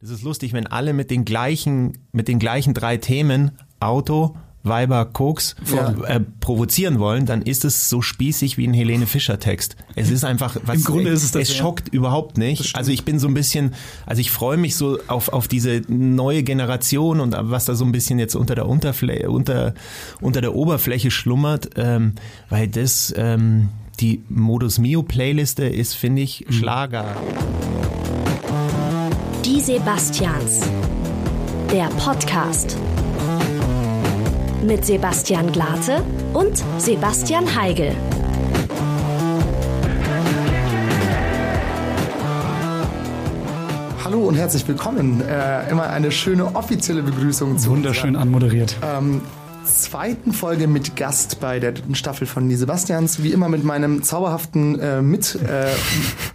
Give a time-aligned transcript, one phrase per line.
[0.00, 5.04] Das ist lustig, wenn alle mit den gleichen, mit den gleichen drei Themen, Auto, Weiber,
[5.06, 5.94] Koks, Ja.
[6.06, 9.76] äh, provozieren wollen, dann ist es so spießig wie ein Helene Fischer Text.
[9.94, 11.62] Es ist einfach, was, Im Grunde ist es das, es ja.
[11.62, 12.74] schockt überhaupt nicht.
[12.76, 13.74] Also ich bin so ein bisschen,
[14.06, 17.92] also ich freue mich so auf, auf diese neue Generation und was da so ein
[17.92, 19.72] bisschen jetzt unter der Unterfläche, unter,
[20.20, 22.14] unter der Oberfläche schlummert, ähm,
[22.48, 23.68] weil das, ähm,
[24.00, 26.52] die Modus Mio Playliste ist, finde ich, Mhm.
[29.46, 30.58] Die Sebastians.
[31.70, 32.76] Der Podcast.
[34.64, 36.02] Mit Sebastian Glate
[36.34, 37.94] und Sebastian Heigel.
[44.02, 45.20] Hallo und herzlich willkommen.
[45.20, 48.74] Äh, immer eine schöne offizielle Begrüßung zu Wunderschön anmoderiert.
[48.82, 49.22] ähm,
[49.66, 53.22] zweiten Folge mit Gast bei der dritten Staffel von Die Sebastians.
[53.22, 55.72] Wie immer mit meinem zauberhaften äh, mit, äh,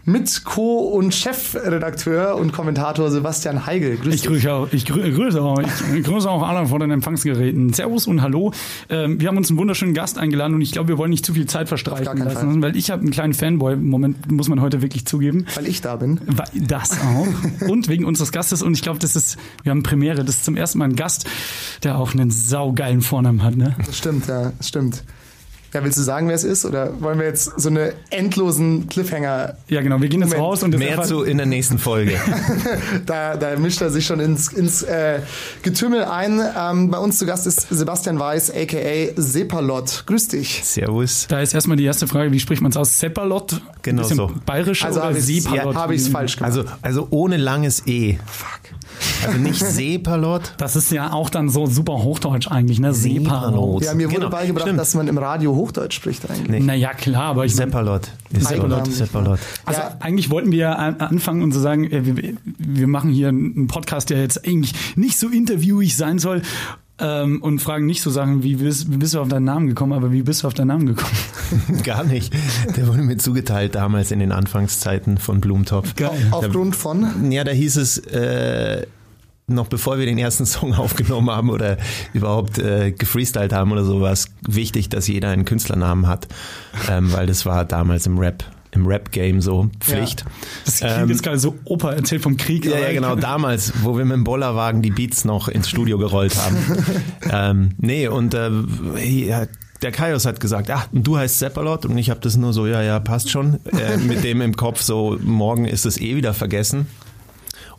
[0.05, 3.97] mit Co- und Chefredakteur und Kommentator Sebastian Heigel.
[3.97, 5.61] Grüß Ich grüße auch, ich grü- grüße auch,
[5.95, 7.73] ich grüße auch alle vor den Empfangsgeräten.
[7.73, 8.51] Servus und Hallo.
[8.89, 11.33] Ähm, wir haben uns einen wunderschönen Gast eingeladen und ich glaube, wir wollen nicht zu
[11.33, 12.61] viel Zeit verstreichen lassen, Fall.
[12.61, 13.75] weil ich habe einen kleinen Fanboy.
[13.77, 15.45] Moment muss man heute wirklich zugeben.
[15.55, 16.19] Weil ich da bin.
[16.53, 17.67] Das auch.
[17.69, 18.61] Und wegen unseres Gastes.
[18.61, 20.25] Und ich glaube, das ist, wir haben Premiere.
[20.25, 21.25] Das ist zum ersten Mal ein Gast,
[21.83, 23.75] der auch einen saugeilen Vornamen hat, ne?
[23.85, 25.03] Das stimmt, ja, das stimmt.
[25.73, 26.65] Ja, willst du sagen, wer es ist?
[26.65, 29.55] Oder wollen wir jetzt so eine endlosen Cliffhanger?
[29.69, 30.01] Ja, genau.
[30.01, 30.43] Wir gehen jetzt Moment.
[30.43, 32.13] raus und Mehr zu in der nächsten Folge.
[33.05, 35.19] Da, da mischt er sich schon ins, ins äh,
[35.63, 36.41] Getümmel ein.
[36.57, 39.13] Ähm, bei uns zu Gast ist Sebastian Weiß, a.k.a.
[39.15, 40.03] Sepalot.
[40.07, 40.61] Grüß dich.
[40.63, 41.25] Servus.
[41.29, 42.99] Da ist erstmal die erste Frage, wie spricht man es aus?
[42.99, 43.61] Seppalot?
[43.81, 44.31] Genau so.
[44.45, 45.75] Bayerisch Also oder habe ich es Sepalot?
[46.11, 46.51] falsch gemacht.
[46.57, 48.17] Also, also ohne langes E.
[48.25, 48.59] Fuck.
[49.25, 50.53] Also nicht Seepalot.
[50.57, 52.93] Das ist ja auch dann so super Hochdeutsch eigentlich, ne?
[52.93, 53.83] Sepalot.
[53.83, 54.79] Ja, mir wurde Genau, beigebracht, stimmt.
[54.79, 56.49] dass man im Radio Hochdeutsch spricht eigentlich.
[56.49, 56.59] Nee.
[56.59, 57.67] Naja, klar, aber ich mein.
[58.31, 58.85] Ist Seppalot.
[58.87, 58.91] so.
[58.91, 59.39] Seppalot.
[59.65, 59.95] Also Ja.
[59.99, 64.09] eigentlich wollten wir ja anfangen und so sagen, äh, wir, wir machen hier einen Podcast,
[64.09, 66.41] der jetzt eigentlich nicht so interviewig sein soll
[66.99, 69.67] ähm, und fragen nicht so Sachen wie, wie bist, wie bist du auf deinen Namen
[69.67, 71.13] gekommen, aber wie bist du auf deinen Namen gekommen?
[71.83, 72.33] Gar nicht.
[72.75, 75.95] Der wurde mir zugeteilt damals in den Anfangszeiten von Blumentopf.
[75.95, 76.27] Geil.
[76.31, 77.31] Aufgrund von.
[77.31, 78.85] Ja, da hieß es, äh,
[79.55, 81.77] noch bevor wir den ersten Song aufgenommen haben oder
[82.13, 86.27] überhaupt äh, gefreestylt haben oder so, war es wichtig, dass jeder einen Künstlernamen hat,
[86.89, 90.25] ähm, weil das war damals im Rap, im Rap-Game so Pflicht.
[90.65, 92.65] Das klingt Ähm, jetzt gerade so Opa erzählt vom Krieg.
[92.65, 96.35] Ja, ja, genau, damals, wo wir mit dem Bollerwagen die Beats noch ins Studio gerollt
[96.37, 96.57] haben.
[97.31, 98.49] ähm, nee, und äh,
[98.99, 99.45] ja,
[99.81, 102.81] der Kaios hat gesagt, ach, du heißt Seppalot und ich habe das nur so, ja,
[102.81, 106.87] ja, passt schon, äh, mit dem im Kopf so, morgen ist es eh wieder vergessen.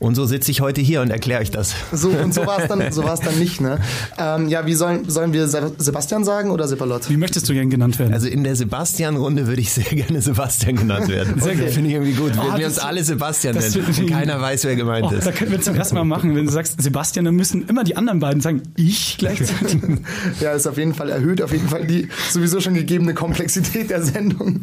[0.02, 1.74] Und so sitze ich heute hier und erkläre euch das.
[1.92, 3.78] So, und so war es dann, so dann nicht, ne?
[4.18, 7.08] Ähm, ja, wie sollen, sollen wir Se- Sebastian sagen oder Sepalot?
[7.08, 8.12] Wie möchtest du gern genannt werden?
[8.12, 11.40] Also in der Sebastian-Runde würde ich sehr gerne Sebastian genannt werden.
[11.40, 11.70] Sehr gut.
[11.70, 12.32] Finde ich irgendwie gut.
[12.36, 15.26] Ah, Wenn wir uns alle Sebastian das nennen und keiner weiß, wer gemeint Oh, ist.
[15.26, 17.96] da können wir zum ersten Mal machen, wenn du sagst Sebastian, dann müssen immer die
[17.96, 19.80] anderen beiden sagen, ich gleichzeitig.
[20.40, 24.02] Ja, ist auf jeden Fall erhöht, auf jeden Fall die sowieso schon gegebene Komplexität der
[24.02, 24.62] Sendung.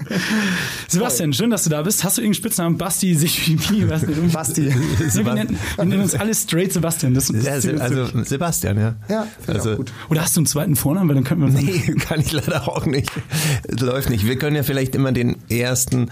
[0.88, 2.04] Sebastian, schön, dass du da bist.
[2.04, 2.78] Hast du irgendeinen Spitznamen?
[2.78, 4.34] Basti, Sichimi, was nicht?
[4.34, 4.62] Basti.
[5.16, 7.14] Nee, wir, nennen, wir nennen uns alle straight Sebastian.
[7.14, 8.96] Das, das Ja, Se- also Sebastian, ja.
[9.10, 9.92] Ja, also, gut.
[10.10, 11.08] Oder hast du einen zweiten Vornamen?
[11.10, 13.12] Weil dann könnten wir Nee, kann ich leider auch nicht.
[13.80, 14.26] Läuft nicht.
[14.26, 16.10] Wir können ja vielleicht immer den ersten,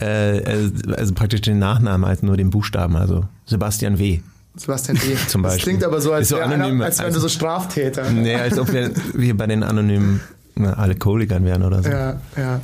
[0.00, 4.20] äh, äh, also praktisch den Nachnamen als nur den Buchstaben, also Sebastian W.
[4.56, 5.16] Sebastian D.
[5.28, 5.72] Zum Das Beispiel.
[5.72, 8.10] klingt aber so, als so wäre anonym, einer, als wären wir also- so Straftäter.
[8.10, 10.20] Nee, als ob wir, wir bei den anonymen
[10.66, 11.88] Alkoholikern wären oder so.
[11.90, 12.60] Ja, ja.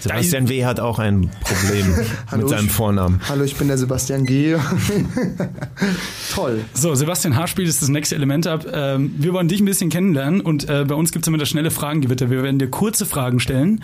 [0.00, 0.64] Sebastian W.
[0.64, 1.94] hat auch ein Problem
[2.30, 3.20] Hallo, mit seinem ich- Vornamen.
[3.28, 4.56] Hallo, ich bin der Sebastian G.
[6.34, 6.60] Toll.
[6.74, 7.46] So, Sebastian H.
[7.48, 8.66] spielt jetzt das nächste Element ab.
[8.72, 11.48] Ähm, wir wollen dich ein bisschen kennenlernen und äh, bei uns gibt es immer das
[11.48, 12.30] schnelle Fragengewitter.
[12.30, 13.82] Wir werden dir kurze Fragen stellen.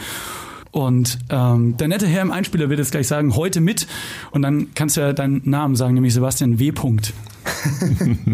[0.73, 3.87] Und ähm, der nette Herr im Einspieler wird jetzt gleich sagen, heute mit.
[4.31, 6.73] Und dann kannst du ja deinen Namen sagen, nämlich Sebastian W.
[6.73, 7.15] Punkt.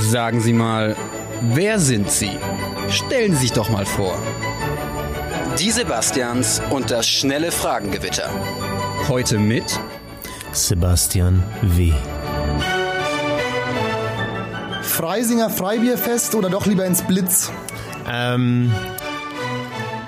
[0.00, 0.96] Sagen Sie mal,
[1.42, 2.30] wer sind Sie?
[2.88, 4.16] Stellen Sie sich doch mal vor.
[5.58, 8.28] Die Sebastians und das schnelle Fragengewitter.
[9.08, 9.78] Heute mit
[10.52, 11.92] Sebastian W.
[14.82, 17.50] Freisinger Freibierfest oder doch lieber ins Blitz?
[18.08, 18.72] Ähm,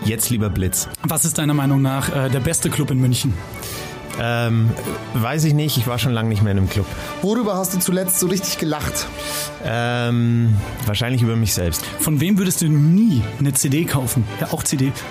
[0.04, 0.88] jetzt lieber Blitz.
[1.02, 3.34] Was ist deiner Meinung nach äh, der beste Club in München?
[4.20, 4.70] Ähm,
[5.14, 6.86] weiß ich nicht, ich war schon lange nicht mehr in einem Club.
[7.22, 9.06] Worüber hast du zuletzt so richtig gelacht?
[9.64, 11.84] Ähm, wahrscheinlich über mich selbst.
[12.00, 14.24] Von wem würdest du nie eine CD kaufen?
[14.40, 14.92] Ja, auch CD.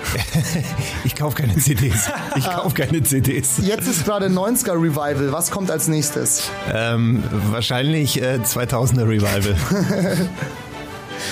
[1.04, 2.08] Ich kaufe keine CDs.
[2.36, 3.58] Ich kaufe keine CDs.
[3.62, 5.32] Jetzt ist gerade 90er Revival.
[5.32, 6.50] Was kommt als nächstes?
[6.72, 9.56] Ähm, wahrscheinlich äh, 2000er Revival.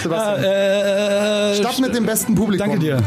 [0.03, 0.45] Sebastian.
[0.45, 2.69] Äh, Stadt mit dem besten Publikum.
[2.69, 3.03] Danke dir.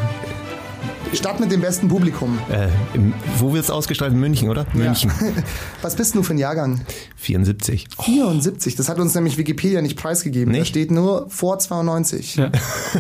[1.14, 2.38] Stadt mit dem besten Publikum.
[2.50, 4.14] Äh, im, wo wird es ausgestrahlt?
[4.14, 4.66] In München, oder?
[4.74, 5.12] München.
[5.82, 6.82] Was bist du für ein Jahrgang?
[7.16, 7.88] 74.
[8.00, 8.76] 74.
[8.76, 10.54] Das hat uns nämlich Wikipedia nicht preisgegeben.
[10.54, 10.70] Da Nicht?
[10.70, 12.36] steht nur vor 92.
[12.36, 12.52] Ja.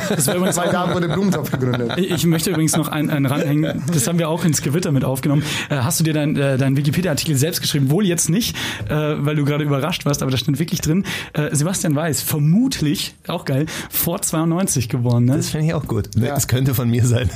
[0.09, 1.93] Das war übrigens Weil da wurde Blumentopf gegründet.
[1.97, 3.83] Ich ich möchte übrigens noch einen, einen ranhängen.
[3.93, 5.43] Das haben wir auch ins Gewitter mit aufgenommen.
[5.69, 7.91] Äh, hast du dir deinen äh, deinen Wikipedia-Artikel selbst geschrieben?
[7.91, 8.55] Wohl jetzt nicht,
[8.89, 11.03] äh, weil du gerade überrascht warst, aber da stand wirklich drin.
[11.33, 15.25] Äh, Sebastian Weiß, vermutlich, auch geil, vor 92 geboren.
[15.25, 15.37] Ne?
[15.37, 16.09] Das finde ich auch gut.
[16.15, 17.29] Das könnte von mir sein.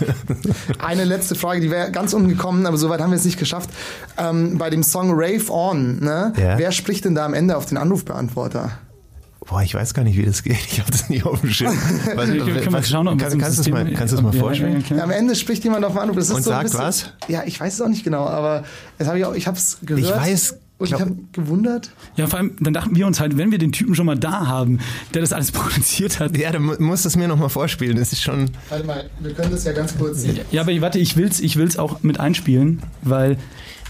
[0.80, 3.70] Eine letzte Frage, die wäre ganz unten gekommen, aber soweit haben wir es nicht geschafft.
[4.18, 6.34] Ähm, bei dem Song Rave On, ne?
[6.38, 6.58] Ja.
[6.58, 8.72] wer spricht denn da am Ende auf den Anrufbeantworter?
[9.48, 10.56] Boah, ich weiß gar nicht, wie das geht.
[10.72, 11.76] Ich habe das nie auf dem Schirm.
[12.16, 14.34] Was, Können wir was- schauen, kannst, was kannst du es mal, kannst du es mal
[14.34, 14.84] vorstellen?
[14.88, 16.16] ja, ja, Am Ende spricht jemand auf den Anruf.
[16.18, 17.28] Das ist Und so ein sagt bisschen, was?
[17.28, 18.64] Ja, ich weiß es auch nicht genau, aber
[19.00, 20.06] das ich habe es gehört.
[20.06, 21.92] Ich weiß, Und ich glaub- habe gewundert.
[22.16, 24.48] Ja, vor allem, dann dachten wir uns halt, wenn wir den Typen schon mal da
[24.48, 24.80] haben,
[25.14, 26.38] der das alles produziert hat.
[26.38, 27.98] Ja, du mu- musst es mir nochmal vorspielen.
[27.98, 28.50] Das ist schon.
[28.70, 30.26] Warte mal, wir können das ja ganz kurz.
[30.52, 33.38] Ja, aber warte, ich will's, ich will's auch mit einspielen, weil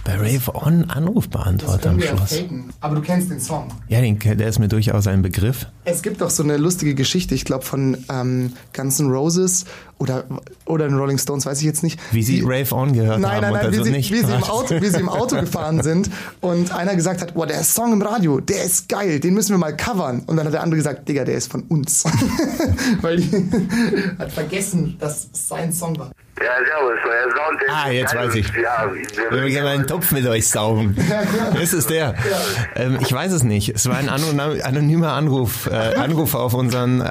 [0.03, 2.33] Bei Rave On Anrufbeantworter am Schluss.
[2.35, 2.73] faken.
[2.81, 3.67] Aber du kennst den Song.
[3.87, 5.67] Ja, den, der ist mir durchaus ein Begriff.
[5.85, 9.65] Es gibt doch so eine lustige Geschichte, ich glaube von ähm, Guns N' Roses
[9.99, 10.23] oder,
[10.65, 11.99] oder den Rolling Stones, weiß ich jetzt nicht.
[12.11, 14.25] Wie sie Die- Rave On gehört Nein, haben nein, nein, und wie also sie, wie,
[14.25, 16.09] sie im Auto, wie sie im Auto gefahren sind
[16.39, 19.59] und einer gesagt hat, boah, der Song im Radio, der ist geil, den müssen wir
[19.59, 20.21] mal covern.
[20.25, 22.05] Und dann hat der andere gesagt, Digga, der ist von uns.
[23.01, 23.49] Weil die
[24.17, 26.11] hat vergessen, dass es sein Song war.
[26.43, 26.99] Ja, servus.
[27.03, 28.47] Herr Sound, Ah, jetzt weiß ich.
[28.61, 30.95] Ja, Wir würden gerne einen Topf mit euch saugen.
[31.61, 32.15] Ist es der?
[32.75, 33.69] Ähm, ich weiß es nicht.
[33.69, 37.03] Es war ein anonym- anonymer Anruf, äh, Anruf auf unseren äh,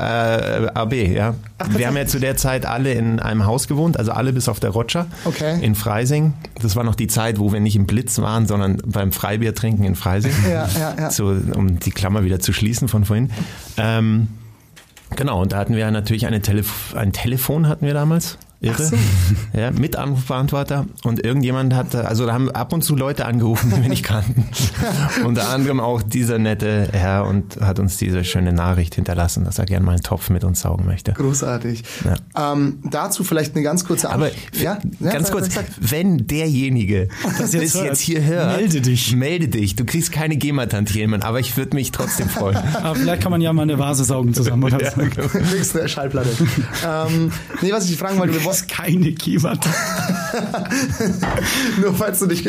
[0.74, 1.34] AB, ja.
[1.68, 4.58] Wir haben ja zu der Zeit alle in einem Haus gewohnt, also alle bis auf
[4.60, 5.58] der Roger Okay.
[5.62, 6.32] in Freising.
[6.60, 9.84] Das war noch die Zeit, wo wir nicht im Blitz waren, sondern beim Freibier trinken
[9.84, 10.32] in Freising.
[10.50, 11.10] Ja, ja, ja.
[11.10, 13.30] So, um die Klammer wieder zu schließen von vorhin.
[13.76, 14.28] Ähm,
[15.14, 18.38] genau, und da hatten wir natürlich eine Telef ein Telefon hatten wir damals.
[18.62, 18.90] Irre.
[19.54, 20.84] Ja, mit Anrufbeantworter.
[21.04, 24.44] Und irgendjemand hat, also da haben ab und zu Leute angerufen, die wir nicht kannten.
[25.24, 29.64] Unter anderem auch dieser nette Herr und hat uns diese schöne Nachricht hinterlassen, dass er
[29.64, 31.12] gerne mal einen Topf mit uns saugen möchte.
[31.14, 31.82] Großartig.
[32.36, 34.84] Ähm, dazu vielleicht eine ganz kurze Aber Antwort.
[34.84, 35.48] f- ganz sag- kurz,
[35.80, 37.08] wenn derjenige
[37.38, 39.16] das jetzt jetzt, hört, hier hört, melde dich.
[39.16, 39.74] Melde dich.
[39.76, 42.56] Du kriegst keine GEMA-Tantiemen, aber ich würde mich trotzdem freuen.
[42.82, 45.00] aber vielleicht kann man ja mal eine Vase saugen zusammen oder so.
[45.54, 46.28] Nächste Schallplatte.
[46.86, 49.66] ähm, nee, was ich dich fragen wollte, wir ist keine Kibat.
[51.80, 52.40] nur falls du dich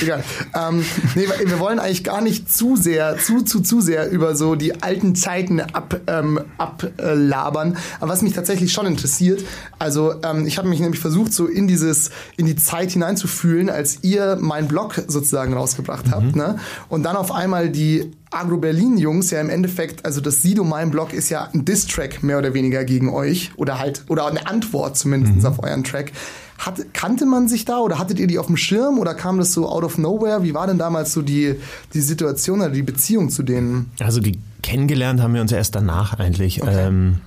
[0.00, 0.24] Egal.
[0.54, 0.84] Ähm,
[1.14, 4.82] nee, wir wollen eigentlich gar nicht zu sehr, zu, zu, zu sehr über so die
[4.82, 7.76] alten Zeiten ab, ähm, ablabern.
[8.00, 9.42] Aber was mich tatsächlich schon interessiert,
[9.78, 13.98] also ähm, ich habe mich nämlich versucht, so in dieses, in die Zeit hineinzufühlen, als
[14.02, 16.58] ihr meinen Blog sozusagen rausgebracht habt, ne?
[16.88, 20.90] Und dann auf einmal die Agro Berlin Jungs ja im Endeffekt, also das Sido mein
[20.90, 24.96] Blog ist ja ein Diss-Track mehr oder weniger gegen euch oder halt, oder eine Antwort
[24.96, 26.12] zumindest auf euren Track.
[26.58, 29.52] Hat, kannte man sich da oder hattet ihr die auf dem Schirm oder kam das
[29.52, 30.42] so out of nowhere?
[30.42, 31.56] Wie war denn damals so die,
[31.94, 33.90] die Situation oder die Beziehung zu denen?
[33.98, 36.60] Also die kennengelernt haben wir uns erst danach eigentlich.
[36.64, 37.20] Ähm,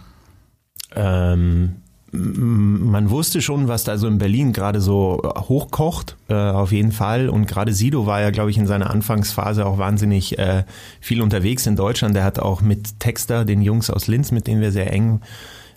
[0.95, 1.75] ähm, m-
[2.15, 7.27] man wusste schon, was da so in Berlin gerade so hochkocht, äh, auf jeden Fall.
[7.27, 10.63] Und gerade Sido war ja, glaube ich, in seiner Anfangsphase auch wahnsinnig äh,
[11.01, 12.15] viel unterwegs in Deutschland.
[12.15, 15.21] Der hat auch mit Texter, den Jungs aus Linz, mit denen wir sehr eng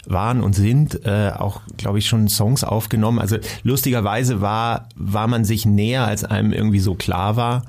[0.04, 3.18] waren und sind, äh, auch, glaube ich, schon Songs aufgenommen.
[3.18, 7.62] Also lustigerweise war, war man sich näher, als einem irgendwie so klar war.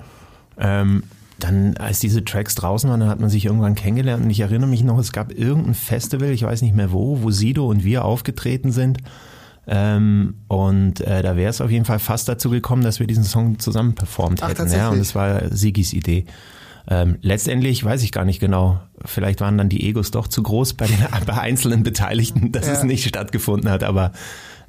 [0.59, 1.03] Ähm,
[1.39, 4.69] dann, als diese Tracks draußen waren, dann hat man sich irgendwann kennengelernt und ich erinnere
[4.69, 8.05] mich noch, es gab irgendein Festival, ich weiß nicht mehr wo, wo Sido und wir
[8.05, 8.97] aufgetreten sind.
[9.67, 13.25] Ähm, und äh, da wäre es auf jeden Fall fast dazu gekommen, dass wir diesen
[13.25, 14.71] Song zusammen performt Ach, hätten.
[14.71, 16.25] Ja, und es war Sigis Idee.
[16.89, 18.79] Ähm, letztendlich weiß ich gar nicht genau.
[19.03, 22.73] Vielleicht waren dann die Egos doch zu groß bei den bei einzelnen Beteiligten, dass Ja.
[22.73, 23.83] es nicht stattgefunden hat.
[23.83, 24.13] Aber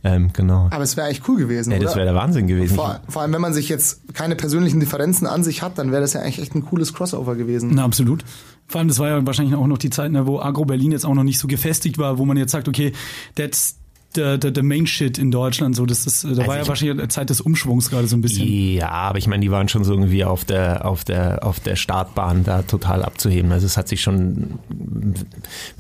[0.05, 0.69] ähm, genau.
[0.71, 1.87] Aber es wäre eigentlich cool gewesen, Ja, oder?
[1.87, 2.77] das wäre der Wahnsinn gewesen.
[2.77, 6.01] vor, vor allem, wenn man sich jetzt keine persönlichen Differenzen an sich hat, dann wäre
[6.03, 7.71] das ja eigentlich echt ein cooles Crossover gewesen.
[7.75, 8.25] Na, absolut.
[8.69, 11.05] Vor allem, das war ja wahrscheinlich auch noch die Zeit, ne, wo Agro Berlin jetzt
[11.07, 12.93] auch noch nicht so gefestigt war, wo man jetzt sagt, okay,
[13.35, 13.77] that's
[14.15, 15.77] the, the, the main shit in Deutschland.
[15.77, 18.21] So, das ist, da war ja ich- wahrscheinlich eine Zeit des Umschwungs gerade so ein
[18.21, 18.47] bisschen.
[18.49, 21.77] Ja, aber ich meine, die waren schon so irgendwie auf der, auf der, auf der
[21.77, 23.53] Startbahn da total abzuheben.
[23.53, 24.59] Also es hat sich schon,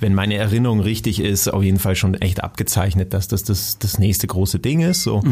[0.01, 3.99] wenn meine Erinnerung richtig ist, auf jeden Fall schon echt abgezeichnet, dass das das, das
[3.99, 5.03] nächste große Ding ist.
[5.03, 5.23] So,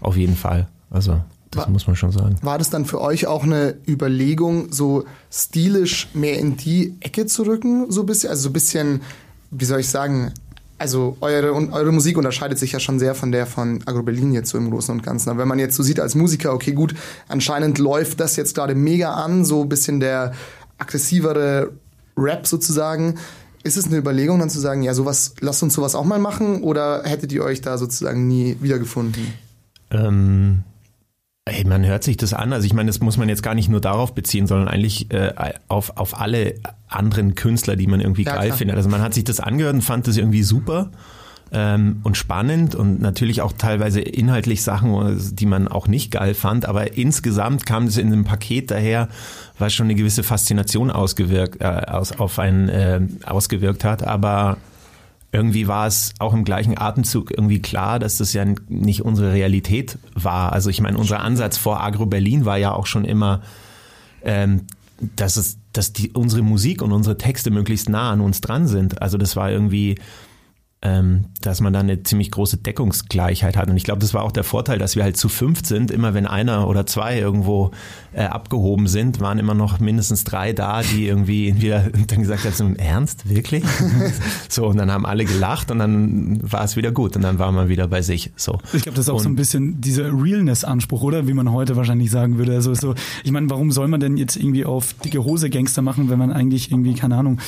[0.00, 0.68] auf jeden Fall.
[0.90, 1.20] Also,
[1.50, 2.36] das muss man schon sagen.
[2.42, 7.42] War das dann für euch auch eine Überlegung, so stilisch mehr in die Ecke zu
[7.44, 8.30] rücken, so ein bisschen?
[8.30, 9.00] Also so ein bisschen,
[9.50, 10.32] wie soll ich sagen,
[10.84, 14.50] also eure, eure Musik unterscheidet sich ja schon sehr von der von Agro Berlin jetzt
[14.50, 15.30] so im Großen und Ganzen.
[15.30, 16.94] Aber wenn man jetzt so sieht als Musiker, okay gut,
[17.26, 20.32] anscheinend läuft das jetzt gerade mega an, so ein bisschen der
[20.76, 21.72] aggressivere
[22.18, 23.14] Rap sozusagen.
[23.62, 26.62] ist es eine Überlegung dann zu sagen, ja, sowas, lasst uns sowas auch mal machen
[26.62, 29.32] oder hättet ihr euch da sozusagen nie wiedergefunden?
[29.90, 30.64] Ähm,
[31.46, 32.52] ey, man hört sich das an.
[32.52, 35.32] Also ich meine, das muss man jetzt gar nicht nur darauf beziehen, sondern eigentlich äh,
[35.66, 36.56] auf, auf alle
[36.94, 38.58] anderen Künstler, die man irgendwie Ja, geil klar.
[38.58, 38.76] findet.
[38.76, 40.90] Also man hat sich das angehört und fand das irgendwie super
[41.52, 46.66] ähm, und spannend und natürlich auch teilweise inhaltlich Sachen, die man auch nicht geil fand.
[46.66, 49.08] Aber insgesamt kam das in einem Paket daher,
[49.58, 54.02] was schon eine gewisse Faszination ausgewirkt, äh, aus, auf einen äh, ausgewirkt hat.
[54.04, 54.56] Aber
[55.32, 59.98] irgendwie war es auch im gleichen Atemzug irgendwie klar, dass das ja nicht unsere Realität
[60.14, 60.52] war.
[60.52, 63.42] Also ich meine, unser Ansatz vor Agro Berlin war ja auch schon immer,
[64.22, 64.62] ähm,
[65.16, 69.00] dass es, dass die unsere Musik und unsere Texte möglichst nah an uns dran sind.
[69.02, 69.96] Also das war irgendwie,
[71.40, 73.70] dass man da eine ziemlich große Deckungsgleichheit hat.
[73.70, 75.90] Und ich glaube, das war auch der Vorteil, dass wir halt zu fünft sind.
[75.90, 77.70] Immer wenn einer oder zwei irgendwo
[78.12, 82.52] äh, abgehoben sind, waren immer noch mindestens drei da, die irgendwie wieder dann gesagt haben,
[82.52, 83.64] so, im Ernst, wirklich?
[84.50, 87.50] so, und dann haben alle gelacht und dann war es wieder gut und dann war
[87.50, 88.30] man wieder bei sich.
[88.36, 88.58] So.
[88.74, 91.26] Ich glaube, das ist auch so ein Und- bisschen dieser Realness-Anspruch, oder?
[91.26, 92.52] Wie man heute wahrscheinlich sagen würde.
[92.52, 96.10] Also so, ich meine, warum soll man denn jetzt irgendwie auf dicke Hose Gangster machen,
[96.10, 97.38] wenn man eigentlich irgendwie, keine Ahnung,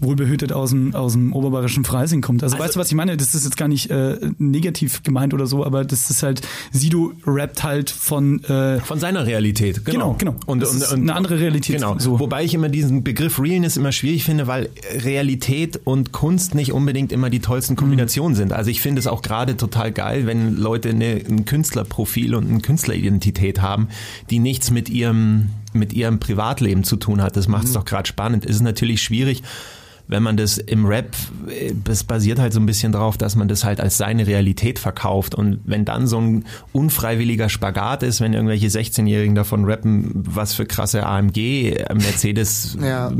[0.00, 2.42] wohlbehütet aus dem, aus dem oberbayerischen Freising kommt?
[2.42, 3.16] Also, weißt du, was ich meine?
[3.16, 7.12] Das ist jetzt gar nicht äh, negativ gemeint oder so, aber das ist halt, Sido
[7.26, 10.14] rappt halt von äh, Von seiner Realität, genau.
[10.14, 10.44] Genau, genau.
[10.46, 11.98] Und, und, und, eine andere Realität, Genau.
[11.98, 12.18] so.
[12.20, 14.68] Wobei ich immer diesen Begriff Realness immer schwierig finde, weil
[15.04, 17.76] Realität und Kunst nicht unbedingt immer die tollsten Mhm.
[17.78, 18.52] Kombinationen sind.
[18.52, 22.60] Also ich finde es auch gerade total geil, wenn Leute eine, ein Künstlerprofil und eine
[22.60, 23.88] Künstleridentität haben,
[24.30, 27.36] die nichts mit ihrem, mit ihrem Privatleben zu tun hat.
[27.36, 27.68] Das macht Mhm.
[27.68, 28.44] es doch gerade spannend.
[28.44, 29.42] Es ist natürlich schwierig,
[30.08, 31.16] wenn man das im Rap,
[31.84, 35.34] das basiert halt so ein bisschen drauf, dass man das halt als seine Realität verkauft.
[35.34, 40.66] Und wenn dann so ein unfreiwilliger Spagat ist, wenn irgendwelche 16-Jährigen davon rappen, was für
[40.66, 43.12] krasse AMG, Mercedes Ja.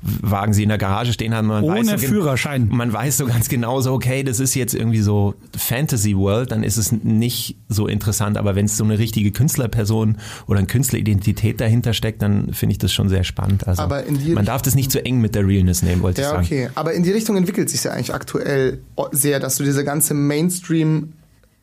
[0.00, 2.68] Wagen sie in der Garage stehen haben, man Ohne weiß so Führerschein.
[2.70, 6.62] Man weiß so ganz genau so, okay, das ist jetzt irgendwie so Fantasy World, dann
[6.62, 8.38] ist es nicht so interessant.
[8.38, 12.78] Aber wenn es so eine richtige Künstlerperson oder eine Künstleridentität dahinter steckt, dann finde ich
[12.78, 13.66] das schon sehr spannend.
[13.66, 16.21] Also Aber in die man darf das nicht zu eng mit der Realness nehmen, wollte
[16.21, 16.44] ich Ja, sagen.
[16.44, 16.68] okay.
[16.74, 18.80] Aber in die Richtung entwickelt sich ja eigentlich aktuell
[19.12, 21.12] sehr, dass du diese ganze Mainstream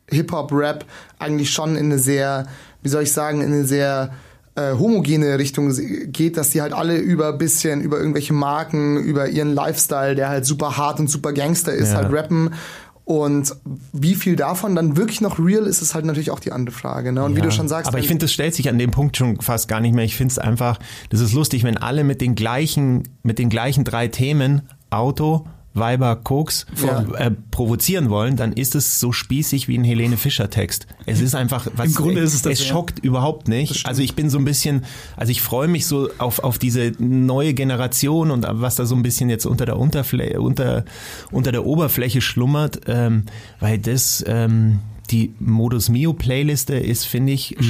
[0.08, 0.84] Hip-Hop-Rap
[1.18, 2.46] eigentlich schon in eine sehr,
[2.82, 4.12] wie soll ich sagen, in eine sehr
[4.56, 5.72] äh, homogene Richtung
[6.12, 10.44] geht, dass die halt alle über bisschen, über irgendwelche Marken, über ihren Lifestyle, der halt
[10.44, 11.98] super hart und super Gangster ist, Ja.
[11.98, 12.50] halt rappen.
[13.04, 13.56] Und
[13.92, 17.12] wie viel davon dann wirklich noch real ist, ist halt natürlich auch die andere Frage.
[17.12, 17.24] Ne?
[17.24, 19.16] Und wie Ja, du schon sagst, Aber ich finde, das stellt sich an dem Punkt
[19.16, 20.04] schon fast gar nicht mehr.
[20.04, 20.78] Ich finde es einfach,
[21.08, 26.16] das ist lustig, wenn alle mit den gleichen, mit den gleichen drei Themen, Auto, Weiber,
[26.16, 27.02] Koks, Ja.
[27.16, 30.86] äh, provozieren wollen, dann ist es so spießig wie ein Helene Fischer Text.
[31.06, 32.72] Es ist einfach, was, Im Grunde ist es das, es ja.
[32.72, 33.86] schockt überhaupt nicht.
[33.86, 34.84] Also ich bin so ein bisschen,
[35.16, 39.02] also ich freue mich so auf, auf diese neue Generation und was da so ein
[39.02, 40.84] bisschen jetzt unter der Unterfläche, unter,
[41.30, 43.24] unter der Oberfläche schlummert, ähm,
[43.60, 47.62] weil das, ähm, die Modus Mio Playliste ist, finde ich, Mhm.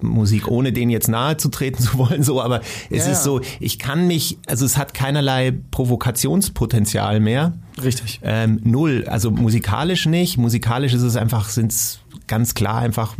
[0.00, 3.40] Schlagermusik, ohne den jetzt nahe zu treten zu wollen, so, aber es Ja, ist so,
[3.60, 7.52] ich kann mich, also es hat keinerlei Provokationspotenzial mehr.
[7.82, 8.20] Richtig.
[8.22, 10.36] Ähm, null, also musikalisch nicht.
[10.38, 13.16] Musikalisch ist es einfach, sind es ganz klar einfach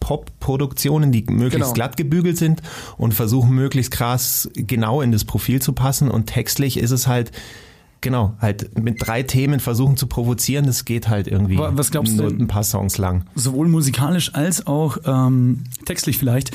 [0.00, 1.72] Pop-Produktionen, die möglichst Genau.
[1.72, 2.62] glatt gebügelt sind
[2.96, 6.10] und versuchen möglichst krass genau in das Profil zu passen.
[6.10, 7.30] Und textlich ist es halt,
[8.00, 12.12] genau, halt mit drei Themen versuchen zu provozieren, das geht halt irgendwie Wa- was glaubst
[12.18, 12.42] du nur denn?
[12.42, 13.24] ein paar Songs lang.
[13.34, 16.50] sowohl musikalisch als auch ähm, textlich vielleicht.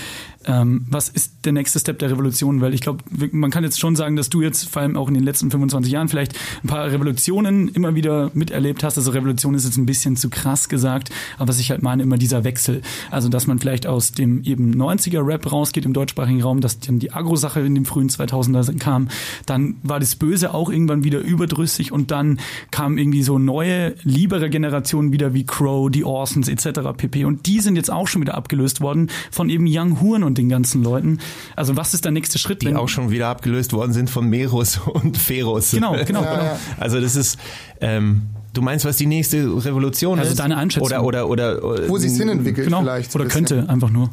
[0.46, 2.60] Ähm, was ist der nächste Step der Revolution?
[2.60, 5.14] Weil ich glaube, man kann jetzt schon sagen, dass du jetzt vor allem auch in
[5.14, 6.34] den letzten 25 Jahren vielleicht
[6.64, 8.98] ein paar Revolutionen immer wieder miterlebt hast.
[8.98, 12.18] Also Revolution ist jetzt ein bisschen zu krass gesagt, aber was ich halt meine, immer
[12.18, 12.82] dieser Wechsel.
[13.10, 17.14] Also, dass man vielleicht aus dem eben 90er-Rap rausgeht im deutschsprachigen Raum, dass dann die
[17.14, 19.08] Agro-Sache in den frühen 2000er kam.
[19.46, 22.40] Dann war das Böse auch irgendwann wieder überdrüssig und dann
[22.72, 26.80] kamen irgendwie so neue, liebere Generationen wieder wie Crow, die Orsons etc.
[26.96, 27.26] pp.
[27.26, 30.48] Und die sind jetzt auch schon wieder abgelöst worden von eben Young Huren und den
[30.50, 31.20] ganzen Leuten.
[31.56, 32.62] Also was ist der nächste Schritt?
[32.62, 35.72] Die wenn- auch schon wieder abgelöst worden sind von Merus und Ferus.
[35.72, 36.44] Genau, genau, Ja, genau.
[36.46, 36.58] ja.
[36.80, 37.38] Also das ist,
[37.82, 38.24] ähm,
[38.54, 40.40] du meinst, was die nächste Revolution Also ist?
[40.40, 40.86] deine Einschätzung.
[40.86, 42.82] Oder, oder, oder, oder wo sich's hinentwickelt Genau.
[42.82, 43.14] vielleicht.
[43.16, 43.46] Oder bisschen.
[43.48, 44.12] könnte einfach nur.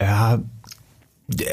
[0.00, 0.40] Ja,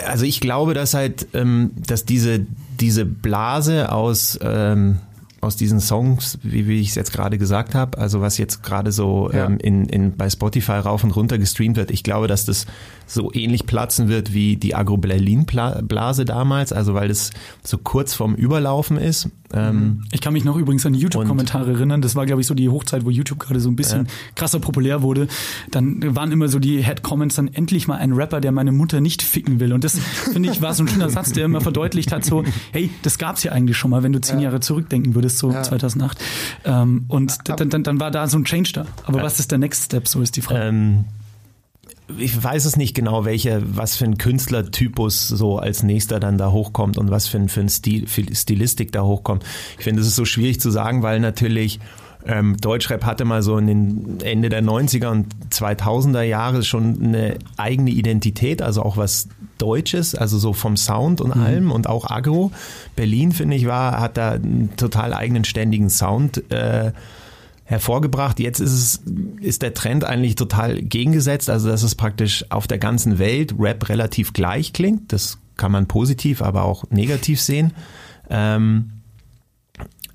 [0.07, 2.45] also ich glaube, dass halt, ähm, dass diese,
[2.79, 4.98] diese Blase aus, ähm,
[5.45, 8.91] aus diesen Songs, wie, wie ich es jetzt gerade gesagt habe, also was jetzt gerade
[8.91, 9.45] so Ja.
[9.45, 12.65] ähm, in, in, bei Spotify rauf und runter gestreamt wird, ich glaube, dass das
[13.07, 17.31] so ähnlich platzen wird wie die Agro-Berlin-Blase damals, also weil das
[17.63, 19.29] so kurz vorm Überlaufen ist.
[19.55, 22.01] Ähm, Ich kann mich noch übrigens an die YouTube-Kommentare erinnern.
[22.01, 25.01] Das war, glaube ich, so die Hochzeit, wo YouTube gerade so ein bisschen krasser populär
[25.01, 25.27] wurde.
[25.71, 29.21] Dann waren immer so die Head-Comments dann endlich mal ein Rapper, der meine Mutter nicht
[29.21, 29.74] ficken will.
[29.74, 29.97] Und das,
[30.33, 33.43] finde ich, war so ein schöner Satz, der immer verdeutlicht hat, so, hey, das gab's
[33.43, 36.17] ja eigentlich schon mal, wenn du zehn Jahre zurückdenken würdest, so 2008.
[36.65, 38.85] Ähm, und dann, dann, dann war da so ein Change da.
[39.05, 40.65] Aber was ist der Next Step, so ist die Frage.
[40.65, 41.05] ähm,
[42.17, 46.51] ich weiß es nicht genau, welche, was für ein Künstlertypus so als nächster dann da
[46.51, 49.43] hochkommt und was für ein, für ein Stil, für Stilistik da hochkommt.
[49.77, 51.79] Ich finde, es ist so schwierig zu sagen, weil natürlich
[52.27, 57.38] ähm, Deutschrap hatte mal so in den Ende der 90er und 2000er Jahre schon eine
[57.57, 62.51] eigene Identität, also auch was Deutsches, also so vom Sound und allem und auch Agro.
[62.95, 66.91] Berlin, finde ich, war, hat da einen total eigenen ständigen Sound äh,
[67.65, 68.39] hervorgebracht.
[68.39, 69.03] Jetzt ist es,
[69.41, 73.89] ist der Trend eigentlich total gegengesetzt, also dass es praktisch auf der ganzen Welt Rap
[73.89, 75.12] relativ gleich klingt.
[75.12, 77.74] Das kann man positiv, aber auch negativ sehen.
[78.29, 78.91] Ähm,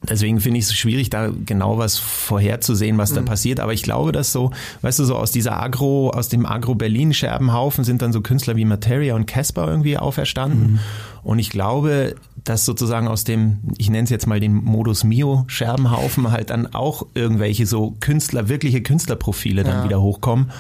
[0.09, 3.61] Deswegen finde ich es schwierig, da genau was vorherzusehen, was da passiert.
[3.61, 8.01] Aber ich glaube, dass so, weißt du, so aus dieser Agro, aus dem Agro-Berlin-Scherbenhaufen sind
[8.01, 10.81] dann so Künstler wie Materia und Casper irgendwie auferstanden.
[11.23, 12.15] Und ich glaube,
[12.45, 17.07] dass sozusagen aus dem, ich nenne es jetzt mal den Modus Mio-Scherbenhaufen halt dann auch
[17.15, 19.85] irgendwelche so Künstler, wirkliche Künstlerprofile dann Ja.
[19.85, 20.51] wieder hochkommen.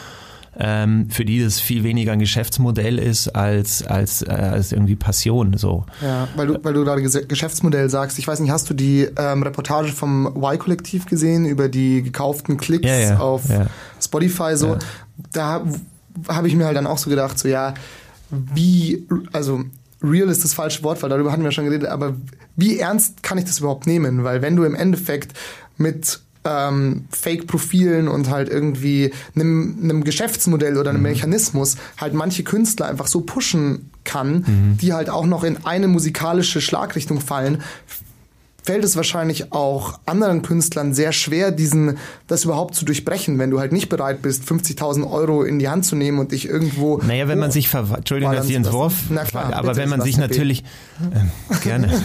[0.58, 5.56] Ähm, für die das viel weniger ein Geschäftsmodell ist als, als, äh, als irgendwie Passion.
[5.56, 5.86] So.
[6.02, 8.18] Ja, weil du, weil du gerade Ges- Geschäftsmodell sagst.
[8.18, 12.86] Ich weiß nicht, hast du die ähm, Reportage vom Y-Kollektiv gesehen über die gekauften Klicks
[12.88, 13.66] Ja, ja, auf ja.
[14.02, 14.56] Spotify?
[14.56, 14.76] So,
[15.32, 15.64] da
[16.28, 17.74] habe ich mir halt dann auch so gedacht, so ja,
[18.30, 19.62] wie, also
[20.02, 22.14] real ist das falsche Wort, weil darüber hatten wir schon geredet, aber
[22.56, 24.24] wie ernst kann ich das überhaupt nehmen?
[24.24, 25.32] Weil wenn du im Endeffekt
[25.76, 32.86] mit ähm, Fake-Profilen und halt irgendwie einem, einem Geschäftsmodell oder einem Mechanismus halt manche Künstler
[32.86, 37.62] einfach so pushen kann, die halt auch noch in eine musikalische Schlagrichtung fallen,
[38.62, 43.58] fällt es wahrscheinlich auch anderen Künstlern sehr schwer, diesen, das überhaupt zu durchbrechen, wenn du
[43.58, 46.98] halt nicht bereit bist, 50.000 Euro in die Hand zu nehmen und dich irgendwo.
[46.98, 50.00] Naja, wenn man sich ver Entschuldigung, dass ich ins Wurf, Na klar, aber wenn man
[50.02, 50.64] sich natürlich
[51.00, 51.30] ähm,
[51.62, 52.02] gerne.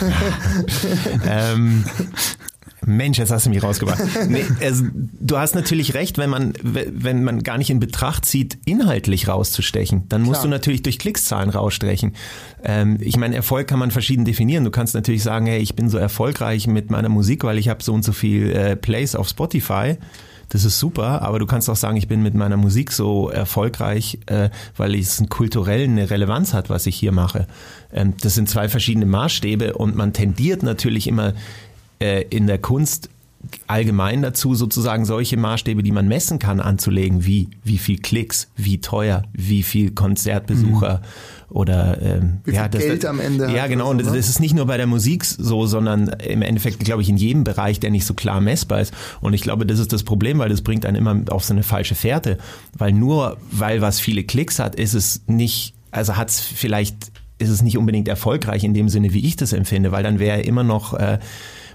[1.28, 1.86] ähm,
[2.86, 4.00] Mensch, jetzt hast du mich rausgebracht.
[4.28, 8.58] Nee, also, du hast natürlich recht, wenn man, wenn man gar nicht in Betracht zieht,
[8.66, 10.44] inhaltlich rauszustechen, dann musst Klar.
[10.44, 12.14] du natürlich durch Klickszahlen rausstechen.
[12.64, 14.64] Ähm, ich meine, Erfolg kann man verschieden definieren.
[14.64, 17.84] Du kannst natürlich sagen, hey, ich bin so erfolgreich mit meiner Musik, weil ich habe
[17.84, 19.98] so und so viel äh, Plays auf Spotify.
[20.50, 24.20] Das ist super, aber du kannst auch sagen, ich bin mit meiner Musik so erfolgreich,
[24.28, 27.48] äh, weil es einen kulturellen eine Relevanz hat, was ich hier mache.
[27.92, 31.34] Ähm, das sind zwei verschiedene Maßstäbe und man tendiert natürlich immer
[32.00, 33.10] äh, in der Kunst
[33.68, 38.82] allgemein dazu, sozusagen solche Maßstäbe, die man messen kann, anzulegen, wie wie viel Klicks, wie
[38.82, 41.02] teuer, wie viel Konzertbesucher
[41.50, 43.90] oder ähm, Wie viel ja, das, Geld am Ende Ja, genau.
[43.90, 44.18] Und das, ne?
[44.18, 47.44] das ist nicht nur bei der Musik so, sondern im Endeffekt, glaube ich, in jedem
[47.44, 48.94] Bereich, der nicht so klar messbar ist.
[49.22, 51.64] Und ich glaube, das ist das Problem, weil das bringt einen immer auf so eine
[51.64, 52.40] falsche Fährte.
[52.78, 57.50] Weil nur weil was viele Klicks hat, ist es nicht, also hat es vielleicht, ist
[57.50, 60.64] es nicht unbedingt erfolgreich in dem Sinne, wie ich das empfinde, weil dann wäre immer
[60.64, 61.20] noch äh,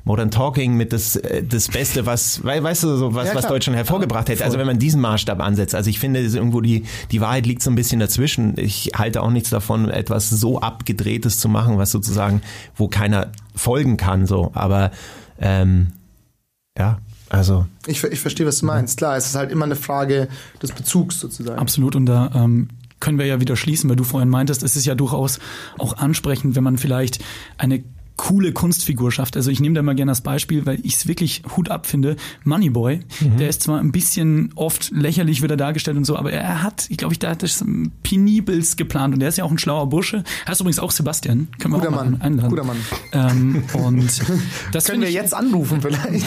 [0.05, 3.47] Modern Talking mit das, äh, das Beste, was, wei- weißt du, so was, Ja, was.
[3.47, 4.45] Deutschland hervorgebracht hätte.
[4.45, 5.75] Also wenn man diesen Maßstab ansetzt.
[5.75, 8.55] Also ich finde, irgendwo die, die Wahrheit liegt so ein bisschen dazwischen.
[8.59, 12.43] Ich halte auch nichts davon, etwas so abgedrehtes zu machen, was sozusagen,
[12.77, 14.51] wo keiner folgen kann, so.
[14.55, 14.91] Aber,
[15.39, 15.89] ähm,
[16.79, 17.67] ja, also.
[17.87, 18.97] Ich, ich verstehe, was du meinst.
[18.99, 20.29] Klar, es ist halt immer eine Frage
[20.63, 21.59] des Bezugs sozusagen.
[21.59, 21.95] Absolut.
[21.97, 22.69] Und da ähm,
[23.01, 25.39] können wir ja wieder schließen, weil du vorhin meintest, es ist ja durchaus
[25.79, 27.23] auch ansprechend, wenn man vielleicht
[27.59, 27.83] eine
[28.21, 29.35] coole Kunstfigur schafft.
[29.39, 32.17] Also ich nehme da mal gerne das Beispiel, weil ich es wirklich Hut ab finde.
[32.45, 33.01] Moneyboy,
[33.39, 36.99] der ist zwar ein bisschen oft lächerlich wieder dargestellt und so, aber er hat, ich
[36.99, 37.65] glaube, ich, da hat das
[38.03, 40.23] penibels geplant und er ist ja auch ein schlauer Bursche.
[40.47, 42.51] Heißt übrigens auch Sebastian, können wir Guter auch Mann, einladen.
[42.51, 42.77] guter Mann.
[43.13, 44.21] Ähm, und
[44.73, 46.27] das Können wir ich, jetzt anrufen vielleicht?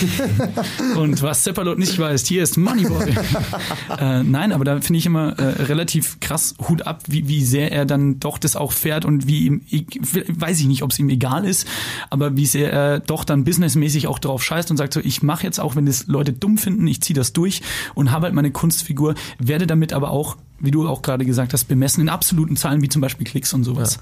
[0.97, 3.12] und was Seppalot nicht weiß, hier ist Moneyboy.
[3.99, 7.71] äh, nein, aber da finde ich immer äh, relativ krass Hut ab, wie, wie sehr
[7.71, 10.97] er dann doch das auch fährt und wie ihm, ich, weiß ich nicht, ob es
[10.97, 11.67] ihm egal ist,
[12.09, 15.43] aber wie sehr er doch dann businessmäßig auch drauf scheißt und sagt so, ich mache
[15.43, 17.61] jetzt auch, wenn das Leute dumm finden, ich ziehe das durch
[17.95, 21.65] und habe halt meine Kunstfigur, werde damit aber auch, wie du auch gerade gesagt hast,
[21.65, 23.99] bemessen in absoluten Zahlen, wie zum Beispiel Klicks und sowas.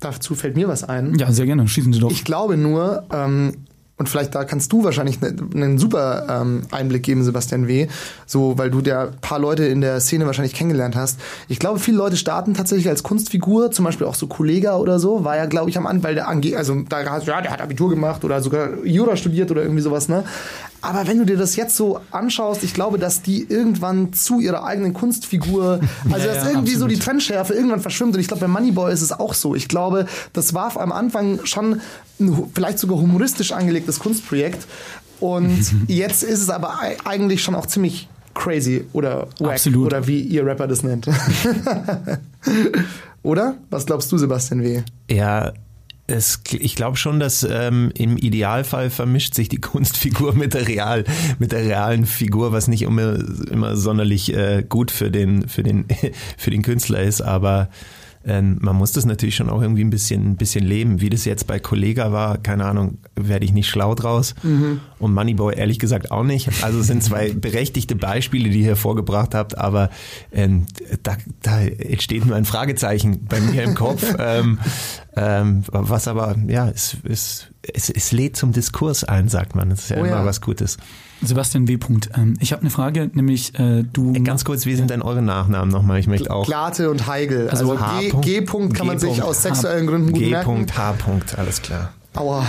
[0.00, 1.18] Dazu fällt mir was ein.
[1.18, 2.10] Ja, sehr gerne, schießen Sie doch.
[2.10, 3.54] Ich glaube nur, ähm,
[3.98, 7.88] und vielleicht da kannst du wahrscheinlich ne- einen super ähm, Einblick geben, Sebastian W.,
[8.26, 11.18] so weil du der paar Leute in der Szene wahrscheinlich kennengelernt hast.
[11.48, 15.24] Ich glaube, viele Leute starten tatsächlich als Kunstfigur, zum Beispiel auch so Kollega oder so,
[15.24, 17.60] war ja, glaube ich, am Anfang, weil der ange also da hast ja, der hat
[17.62, 20.24] Abitur gemacht oder sogar Jura studiert oder irgendwie sowas, ne?
[20.82, 24.64] Aber wenn du dir das jetzt so anschaust, ich glaube, dass die irgendwann zu ihrer
[24.64, 25.80] eigenen Kunstfigur,
[26.12, 26.90] also Ja, dass ja, irgendwie so absolut.
[26.92, 28.14] die Trendschärfe irgendwann verschwimmt.
[28.14, 29.54] Und ich glaube, bei Moneyboy ist es auch so.
[29.56, 31.80] Ich glaube, das war am Anfang schon
[32.54, 34.66] vielleicht sogar humoristisch angelegtes Kunstprojekt.
[35.20, 39.86] Und jetzt ist es aber ei- eigentlich schon auch ziemlich crazy oder wack Absolut.
[39.86, 41.08] oder wie ihr Rapper das nennt.
[43.22, 43.56] oder?
[43.70, 44.82] Was glaubst du, Sebastian W.?
[45.10, 45.52] Ja,
[46.06, 51.04] es, ich glaube schon, dass ähm, im Idealfall vermischt sich die Kunstfigur mit der real,
[51.38, 53.16] mit der realen Figur, was nicht immer,
[53.50, 55.86] immer sonderlich äh, gut für den, für den,
[56.36, 57.68] für den Künstler ist, aber
[58.26, 61.00] ähm, man muss das natürlich schon auch irgendwie ein bisschen, ein bisschen leben.
[61.00, 64.34] Wie das jetzt bei Kollega war, keine Ahnung, werde ich nicht schlau draus.
[64.98, 66.50] Und Moneyboy ehrlich gesagt auch nicht.
[66.64, 69.90] Also es sind zwei berechtigte Beispiele, die ihr hervorgebracht habt, aber
[70.32, 70.66] ähm,
[71.04, 74.04] da, da entsteht nur ein Fragezeichen bei mir im Kopf.
[74.18, 74.58] ähm,
[75.14, 79.70] ähm, was aber, ja, es, es, es, es lädt zum Diskurs ein, sagt man.
[79.70, 80.24] Das ist ja Oh immer ja.
[80.24, 80.78] was Gutes.
[81.22, 81.76] Sebastian W.
[81.78, 82.10] Punkt.
[82.14, 84.12] Ähm, ich habe eine Frage, nämlich äh, du.
[84.22, 85.98] Ganz kurz, wie sind denn eure Nachnamen nochmal?
[85.98, 86.46] Ich möchte auch.
[86.46, 87.48] Glate und Heigel.
[87.48, 88.20] Also, Also G, H.
[88.20, 88.40] G.
[88.40, 89.08] -Punkt kann man G.
[89.08, 90.30] sich aus sexuellen Gründen gut G.
[90.30, 90.66] merken.
[90.76, 90.92] H.
[90.92, 91.92] Punkt, alles klar.
[92.14, 92.46] Aua.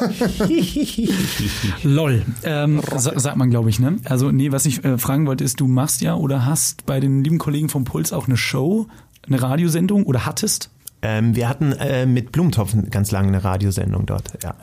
[1.82, 3.98] LOL, ähm, sa sagt man, glaube ich, ne?
[4.04, 7.22] Also, nee, was ich äh, fragen wollte, ist, du machst ja oder hast bei den
[7.22, 8.86] lieben Kollegen vom Puls auch eine Show,
[9.26, 10.70] eine Radiosendung oder hattest?
[11.02, 14.32] Ähm, wir hatten äh, mit Blumentopf ganz lange eine Radiosendung dort.
[14.42, 14.54] Ja.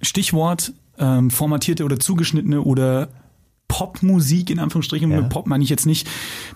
[0.00, 3.08] Stichwort ähm, formatierte oder zugeschnittene oder
[3.72, 5.10] Popmusik in Anführungsstrichen.
[5.10, 5.22] Ja.
[5.22, 6.06] Mit Pop meine ich jetzt nicht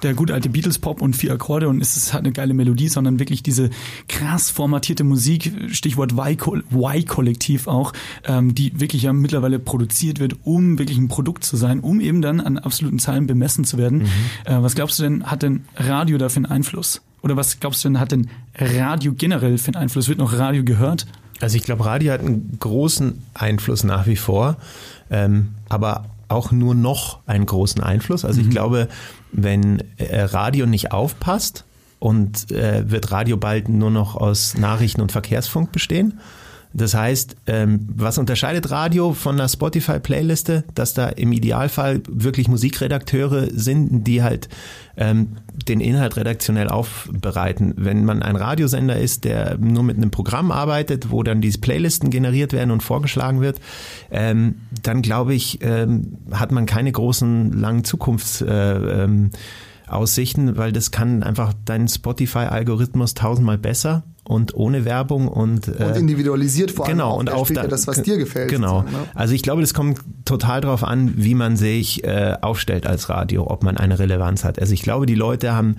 [0.03, 3.19] der gute alte Beatles-Pop und vier Akkorde und es ist halt eine geile Melodie, sondern
[3.19, 3.71] wirklich diese
[4.07, 7.95] krass formatierte Musik, Stichwort Y-Ko- Y-Kollektiv auch,
[8.27, 12.21] ähm, die wirklich ja mittlerweile produziert wird, um wirklich ein Produkt zu sein, um eben
[12.21, 14.03] dann an absoluten Zahlen bemessen zu werden.
[14.45, 17.01] Äh, was glaubst du denn, hat denn Radio dafür einen Einfluss?
[17.23, 18.29] Oder was glaubst du denn, hat denn
[18.59, 20.09] Radio generell für einen Einfluss?
[20.09, 21.07] Wird noch Radio gehört?
[21.41, 24.57] Also ich glaube, Radio hat einen großen Einfluss nach wie vor,
[25.11, 28.25] ähm, aber auch nur noch einen großen Einfluss.
[28.25, 28.89] Also ich glaube,
[29.33, 31.65] wenn äh, Radio nicht aufpasst
[31.99, 36.19] und äh, wird Radio bald nur noch aus Nachrichten und Verkehrsfunk bestehen.
[36.77, 40.65] Das heißt, ähm, was unterscheidet Radio von einer Spotify-Playliste?
[40.75, 44.51] Dass da im Idealfall wirklich Musikredakteure sind, die halt
[44.99, 47.73] ähm, den Inhalt redaktionell aufbereiten.
[47.79, 52.11] Wenn man ein Radiosender ist, der nur mit einem Programm arbeitet, wo dann diese Playlisten
[52.11, 53.59] generiert werden und vorgeschlagen wird,
[54.11, 58.43] ähm, dann glaube ich, ähm, hat man keine großen, langen Zukunfts...
[58.43, 59.31] Äh, ähm,
[59.89, 65.99] Aussichten, weil das kann einfach dein Spotify-Algorithmus tausendmal besser und ohne Werbung und, Und äh,
[65.99, 67.19] individualisiert vor allem genau auch.
[67.19, 68.51] und auf da- ja das, was dir gefällt.
[68.51, 68.83] Genau.
[68.83, 68.89] ne?
[69.15, 73.49] Also ich glaube, das kommt total drauf an, wie man sich äh, aufstellt als Radio,
[73.51, 74.59] ob man eine Relevanz hat.
[74.61, 75.77] Also ich glaube, die Leute haben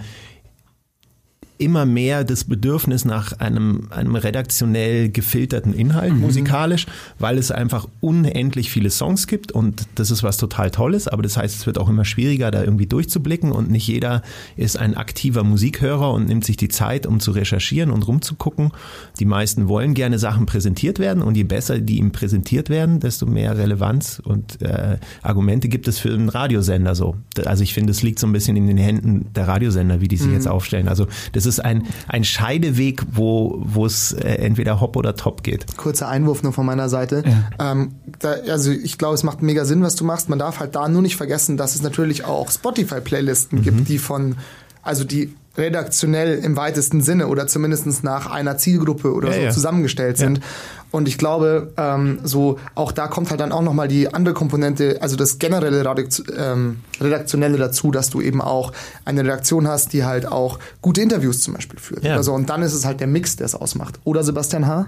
[1.57, 6.85] immer mehr das Bedürfnis nach einem, einem redaktionell gefilterten Inhalt musikalisch,
[7.19, 11.37] weil es einfach unendlich viele Songs gibt und das ist was total Tolles, aber das
[11.37, 14.21] heißt, es wird auch immer schwieriger, da irgendwie durchzublicken und nicht jeder
[14.55, 18.71] ist ein aktiver Musikhörer und nimmt sich die Zeit, um zu recherchieren und rumzugucken.
[19.19, 23.25] Die meisten wollen gerne Sachen präsentiert werden und je besser die ihm präsentiert werden, desto
[23.25, 27.15] mehr Relevanz und äh, Argumente gibt es für einen Radiosender so.
[27.45, 30.17] Also ich finde, es liegt so ein bisschen in den Händen der Radiosender, wie die
[30.17, 30.87] sich jetzt aufstellen.
[30.87, 35.65] Also das ist ein, ein Scheideweg, wo, wo es äh, entweder hopp oder top geht.
[35.77, 37.23] Kurzer Einwurf nur von meiner Seite.
[37.59, 40.29] Ähm, da, also ich glaube, es macht mega Sinn, was du machst.
[40.29, 44.35] Man darf halt da nur nicht vergessen, dass es natürlich auch Spotify-Playlisten gibt, die von,
[44.83, 49.49] also die redaktionell im weitesten Sinne oder zumindest nach einer Zielgruppe oder Ja, so ja.
[49.51, 50.41] zusammengestellt sind.
[50.91, 55.01] Und ich glaube, ähm, so auch da kommt halt dann auch nochmal die andere Komponente,
[55.01, 58.71] also das generelle Redakt ähm, Redaktionelle dazu, dass du eben auch
[59.05, 62.03] eine Redaktion hast, die halt auch gute Interviews zum Beispiel führt.
[62.03, 62.13] Ja.
[62.13, 62.33] Oder so.
[62.33, 63.99] Und dann ist es halt der Mix, der es ausmacht.
[64.05, 64.87] Oder Sebastian H.?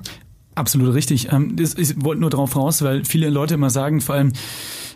[0.56, 1.32] Absolut richtig.
[1.32, 4.34] Ähm, das, ich wollte nur darauf raus, weil viele Leute immer sagen, vor allem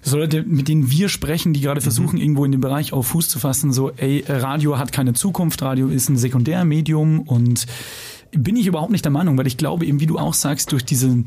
[0.02, 3.30] so Leute, mit denen wir sprechen, die gerade versuchen, irgendwo in dem Bereich auf Fuß
[3.30, 7.66] zu fassen, so, ey, Radio hat keine Zukunft, Radio ist ein Sekundärmedium und
[8.36, 10.84] bin ich überhaupt nicht der Meinung, weil ich glaube eben, wie du auch sagst, durch
[10.84, 11.24] diese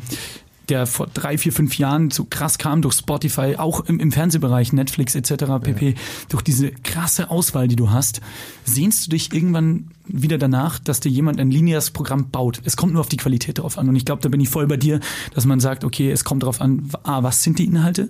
[0.69, 4.73] der vor drei, vier, fünf Jahren so krass kam durch Spotify, auch im, im Fernsehbereich,
[4.73, 5.45] Netflix etc.
[5.63, 5.95] pp.
[6.29, 8.21] Durch diese krasse Auswahl, die du hast,
[8.65, 12.61] sehnst du dich irgendwann wieder danach, dass dir jemand ein lineares Programm baut.
[12.65, 13.89] Es kommt nur auf die Qualität drauf an.
[13.89, 15.01] Und ich glaube, da bin ich voll bei dir,
[15.35, 18.09] dass man sagt, okay, es kommt darauf an, A, was sind die Inhalte?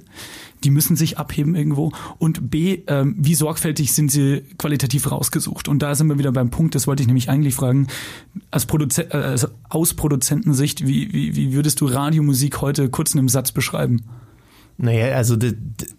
[0.64, 1.92] Die müssen sich abheben irgendwo.
[2.18, 5.68] Und B, ähm, wie sorgfältig sind sie qualitativ rausgesucht?
[5.68, 7.88] Und da sind wir wieder beim Punkt, das wollte ich nämlich eigentlich fragen,
[8.50, 13.20] als Produzent, äh, also aus Produzentensicht, wie, wie, wie würdest du Radiomusik heute kurz in
[13.20, 14.02] einem Satz beschreiben?
[14.78, 15.36] Naja, also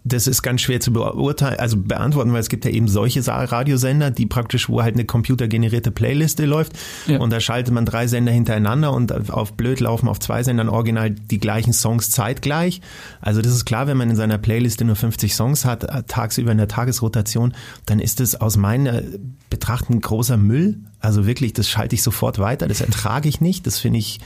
[0.04, 4.12] das, ist ganz schwer zu beurteilen, also beantworten, weil es gibt ja eben solche Radiosender,
[4.12, 6.74] die praktisch, wo halt eine computergenerierte Playliste läuft
[7.08, 7.18] Ja.
[7.18, 11.10] und da schaltet man drei Sender hintereinander und auf blöd laufen auf zwei Sendern original
[11.10, 12.80] die gleichen Songs zeitgleich.
[13.20, 16.52] Also das ist klar, wenn man in seiner Playliste nur 50 Songs hat, äh, tagsüber
[16.52, 17.54] in der Tagesrotation,
[17.86, 19.02] dann ist das aus meiner
[19.50, 20.78] Betrachtung großer Müll.
[21.00, 24.20] Also wirklich, das schalte ich sofort weiter, das ertrage ich nicht, das finde ich,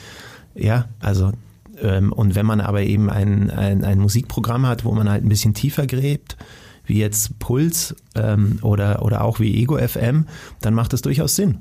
[0.54, 1.32] ja, also
[1.82, 5.28] ähm, und wenn man aber eben ein, ein, ein Musikprogramm hat, wo man halt ein
[5.28, 6.36] bisschen tiefer gräbt,
[6.84, 10.26] wie jetzt Puls ähm, oder, oder auch wie Ego FM,
[10.60, 11.58] dann macht das durchaus Sinn.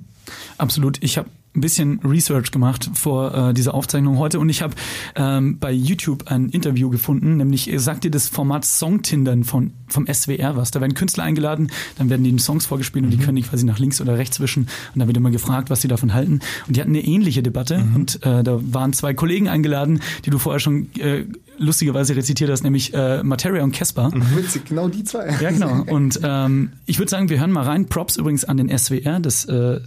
[0.57, 1.03] Absolut.
[1.03, 4.73] Ich habe ein bisschen Research gemacht vor äh, dieser Aufzeichnung heute und ich habe
[5.15, 10.07] ähm, bei YouTube ein Interview gefunden, nämlich äh, sagt dir das Format Songtindern von vom
[10.07, 10.71] SWR was.
[10.71, 13.79] Da werden Künstler eingeladen, dann werden denen Songs vorgespielt und die können die quasi nach
[13.79, 16.39] links oder rechts wischen und dann wird immer gefragt, was sie davon halten.
[16.67, 20.37] Und die hatten eine ähnliche Debatte und äh, da waren zwei Kollegen eingeladen, die du
[20.37, 21.25] vorher schon äh,
[21.57, 24.11] lustigerweise rezitiert hast, nämlich äh, Materia und Casper.
[24.35, 25.29] Witzig, genau die zwei.
[25.41, 25.83] Ja, genau.
[25.83, 27.87] Und ähm, ich würde sagen, wir hören mal rein.
[27.87, 29.19] Props übrigens an den SWR.
[29.19, 29.79] Das äh,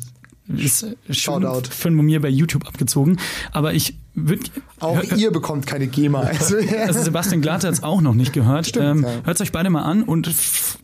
[0.48, 1.70] ist äh, schon Shoutout.
[1.70, 3.18] von mir bei YouTube abgezogen.
[3.52, 4.42] Aber ich würde.
[4.78, 6.20] Auch ihr bekommt keine GEMA.
[6.38, 8.66] Also, Also Sebastian Glatter hat es auch noch nicht gehört.
[8.66, 9.24] Stimmt, ähm, ja.
[9.24, 10.30] Hört euch beide mal an und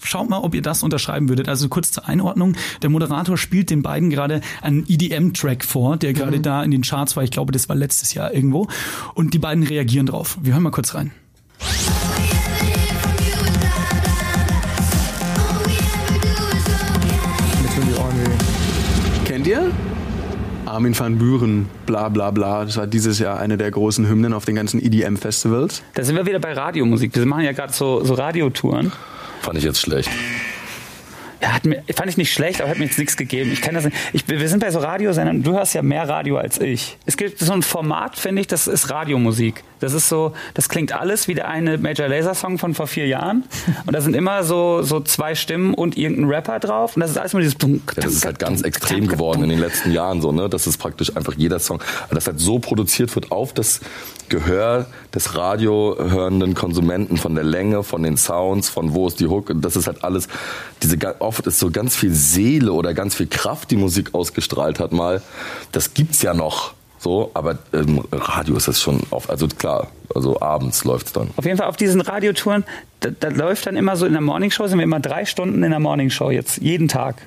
[0.03, 1.49] schaut mal, ob ihr das unterschreiben würdet.
[1.49, 2.57] Also kurz zur Einordnung.
[2.83, 6.43] Der Moderator spielt den beiden gerade einen EDM-Track vor, der gerade Mhm.
[6.43, 7.23] da in den Charts war.
[7.23, 8.67] Ich glaube, das war letztes Jahr irgendwo.
[9.15, 10.39] Und die beiden reagieren drauf.
[10.43, 11.13] Wir hören mal kurz rein.
[19.51, 19.73] Ihr?
[20.65, 22.65] Armin van Buren, bla bla bla.
[22.65, 25.83] Das war dieses Jahr eine der großen Hymnen auf den ganzen EDM-Festivals.
[25.95, 27.17] Da sind wir wieder bei Radiomusik.
[27.17, 28.93] Wir machen ja gerade so, so Radiotouren.
[29.41, 30.09] Fand ich jetzt schlecht.
[31.43, 33.51] Ja, hat mir, fand ich nicht schlecht, aber hat mir jetzt nichts gegeben.
[33.53, 33.97] Ich kann das nicht.
[34.13, 35.43] Ich, wir sind bei so Radiosendern.
[35.43, 36.99] Du hörst ja mehr Radio als ich.
[37.07, 39.63] Es gibt so ein Format, finde ich, das ist Radiomusik.
[39.81, 43.07] Das ist so, das klingt alles wie der eine Major Laser Song von vor vier
[43.07, 43.45] Jahren.
[43.87, 46.97] Und da sind immer so, so zwei Stimmen und irgendein Rapper drauf.
[46.97, 49.49] Und das ist alles nur dieses Dunk, Ja, das ist halt ganz extrem geworden in
[49.49, 50.51] den letzten Jahren so, ne?
[50.51, 53.81] Das ist praktisch einfach jeder Song, das halt so produziert wird auf das
[54.29, 59.51] Gehör des radiohörenden Konsumenten von der Länge, von den Sounds, von wo ist die Hook.
[59.51, 60.29] Und Das ist halt alles,
[60.83, 60.99] diese
[61.31, 65.23] oft ist so ganz viel Seele oder ganz viel Kraft, die Musik ausgestrahlt hat mal.
[65.71, 66.75] Das gibt's ja noch.
[66.99, 71.31] So, aber im Radio ist das schon auf, also klar, also abends läuft's dann.
[71.37, 72.65] Auf jeden Fall auf diesen Radiotouren,
[72.99, 75.71] da, da läuft dann immer so in der Morningshow, sind wir immer drei Stunden in
[75.71, 77.23] der Morningshow jetzt, jeden Tag.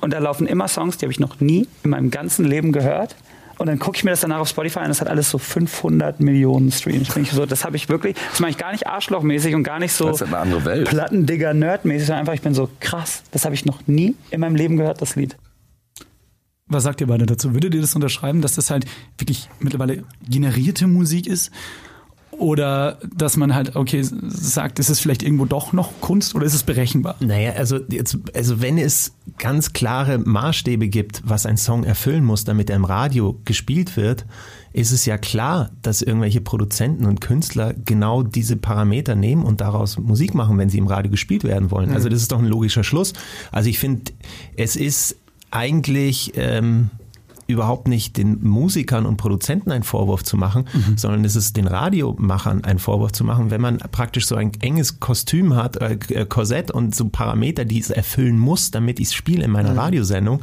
[0.00, 3.14] Und da laufen immer Songs, die habe ich noch nie in meinem ganzen Leben gehört.
[3.58, 6.20] Und dann gucke ich mir das danach auf Spotify an, das hat alles so 500
[6.20, 7.14] Millionen Streams.
[7.14, 9.78] Bin ich so, das habe ich wirklich, das mache ich gar nicht arschlochmäßig und gar
[9.78, 10.88] nicht so Das ist eine andere Welt.
[10.88, 14.56] Plattendigger Nerdmäßig, sondern einfach, ich bin so krass, das habe ich noch nie in meinem
[14.56, 15.36] Leben gehört, das Lied.
[16.68, 17.54] Was sagt ihr beide dazu?
[17.54, 18.86] Würdet ihr das unterschreiben, dass das halt
[19.18, 21.52] wirklich mittlerweile generierte Musik ist?
[22.38, 26.54] Oder dass man halt, okay, sagt, ist es vielleicht irgendwo doch noch Kunst oder ist
[26.54, 27.16] es berechenbar?
[27.20, 32.44] Naja, also, jetzt, also wenn es ganz klare Maßstäbe gibt, was ein Song erfüllen muss,
[32.44, 34.26] damit er im Radio gespielt wird,
[34.72, 39.98] ist es ja klar, dass irgendwelche Produzenten und Künstler genau diese Parameter nehmen und daraus
[39.98, 41.92] Musik machen, wenn sie im Radio gespielt werden wollen.
[41.92, 43.14] Also das ist doch ein logischer Schluss.
[43.50, 44.12] Also ich finde,
[44.56, 45.16] es ist
[45.50, 46.90] eigentlich ähm,
[47.46, 52.64] überhaupt nicht den Musikern und Produzenten einen Vorwurf zu machen, sondern es ist den Radiomachern
[52.64, 56.70] einen Vorwurf zu machen, wenn man praktisch so ein enges Kostüm hat, äh, äh, Korsett
[56.70, 60.42] und so Parameter, die es erfüllen muss, damit ich es spiele in meiner Radiosendung.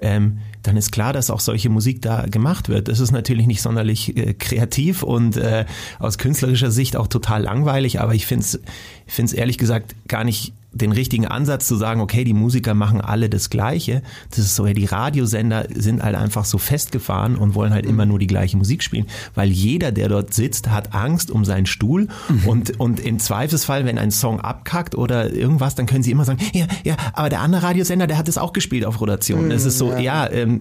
[0.00, 2.88] Ähm, dann ist klar, dass auch solche Musik da gemacht wird.
[2.88, 5.66] Das ist natürlich nicht sonderlich äh, kreativ und äh,
[5.98, 8.60] aus künstlerischer Sicht auch total langweilig, aber ich finde es
[9.06, 13.00] ich find's ehrlich gesagt gar nicht den richtigen Ansatz zu sagen, okay, die Musiker machen
[13.00, 14.02] alle das Gleiche.
[14.30, 18.06] Das ist so, ja, die Radiosender sind halt einfach so festgefahren und wollen halt immer
[18.06, 22.08] nur die gleiche Musik spielen, weil jeder, der dort sitzt, hat Angst um seinen Stuhl
[22.46, 26.40] und, und im Zweifelsfall, wenn ein Song abkackt oder irgendwas, dann können sie immer sagen,
[26.52, 29.50] ja, ja, aber der andere Radiosender, der hat es auch gespielt auf Rotation.
[29.50, 30.60] Es ist so, ja, ähm,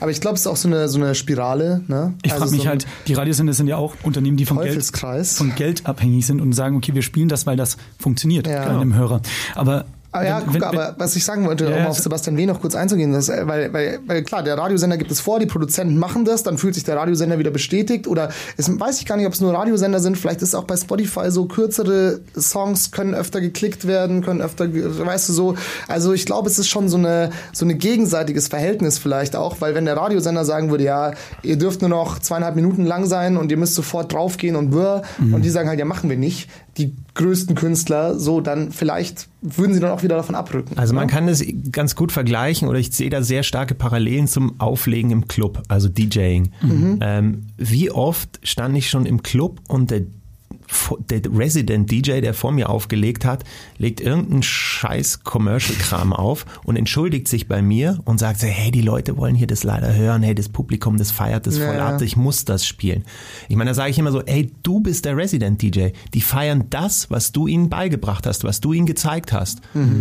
[0.00, 1.82] Aber ich glaube, es ist auch so eine, so eine Spirale.
[1.88, 2.14] Ne?
[2.22, 4.84] Ich Also frage mich so halt, die Radiosender sind ja auch Unternehmen, die vom Geld,
[4.84, 8.64] von Geld abhängig sind und sagen, okay, wir spielen das, weil das funktioniert Ja.
[8.66, 9.20] bei einem Hörer.
[9.54, 12.36] Aber, Aber ja, wenn- guck, wenn- aber was ich sagen wollte, Ja, um auf Sebastian
[12.38, 12.46] W.
[12.46, 15.46] noch kurz einzugehen, das, äh, weil, weil, weil klar, der Radiosender gibt es vor, die
[15.46, 19.16] Produzenten machen das, dann fühlt sich der Radiosender wieder bestätigt oder es weiß ich gar
[19.18, 22.92] nicht, ob es nur Radiosender sind, vielleicht ist es auch bei Spotify so, kürzere Songs
[22.92, 25.54] können öfter geklickt werden, können öfter, weißt du so,
[25.86, 29.74] also ich glaube, es ist schon so eine, so eine gegenseitiges Verhältnis vielleicht auch, weil
[29.74, 33.50] wenn der Radiosender sagen würde, ja, ihr dürft nur noch zweieinhalb Minuten lang sein und
[33.50, 36.94] ihr müsst sofort draufgehen und wirr, und die sagen halt, ja, machen wir nicht, die
[37.14, 40.76] größten Künstler, so, dann vielleicht würden sie dann auch wieder davon abrücken.
[40.76, 41.12] Also man ne?
[41.12, 45.28] kann das ganz gut vergleichen oder ich sehe da sehr starke Parallelen zum Auflegen im
[45.28, 46.50] Club, also DJing.
[46.62, 46.98] Mhm.
[47.00, 50.02] Ähm, wie oft stand ich schon im Club und der
[51.08, 53.44] der Resident DJ, der vor mir aufgelegt hat,
[53.78, 58.82] legt irgendeinen scheiß Commercial-Kram auf und entschuldigt sich bei mir und sagt so, hey, die
[58.82, 61.88] Leute wollen hier das leider hören, hey, das Publikum, das feiert das Ja, voll ja.
[61.88, 63.04] ab, ich muss das spielen.
[63.48, 65.88] Ich meine, da sage ich immer so, ey, du bist der Resident DJ.
[66.14, 69.60] Die feiern das, was du ihnen beigebracht hast, was du ihnen gezeigt hast.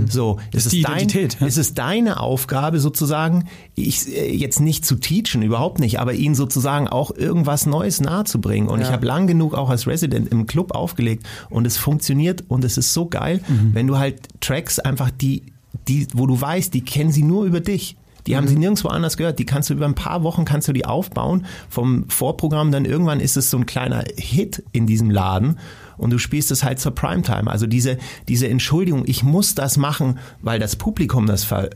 [0.09, 1.27] So, es ist die dein, ja.
[1.47, 6.35] es ist deine Aufgabe sozusagen, ich äh, jetzt nicht zu teachen, überhaupt nicht, aber ihnen
[6.35, 8.69] sozusagen auch irgendwas Neues nahezubringen.
[8.69, 12.63] Und ich habe lang genug auch als Resident im Club aufgelegt und es funktioniert und
[12.63, 13.41] es ist so geil,
[13.73, 15.43] wenn du halt Tracks einfach die,
[15.87, 17.97] die, wo du weißt, die kennen sie nur über dich.
[18.27, 19.37] Die haben sie nirgendwo anders gehört.
[19.37, 22.71] Die kannst du über ein paar Wochen kannst du die aufbauen vom Vorprogramm.
[22.71, 25.59] Dann irgendwann ist es so ein kleiner Hit in diesem Laden
[25.97, 27.49] und du spielst es halt zur Primetime.
[27.49, 31.69] Also diese diese Entschuldigung, ich muss das machen, weil das Publikum das ver,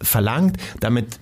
[0.00, 0.58] verlangt.
[0.78, 1.18] Damit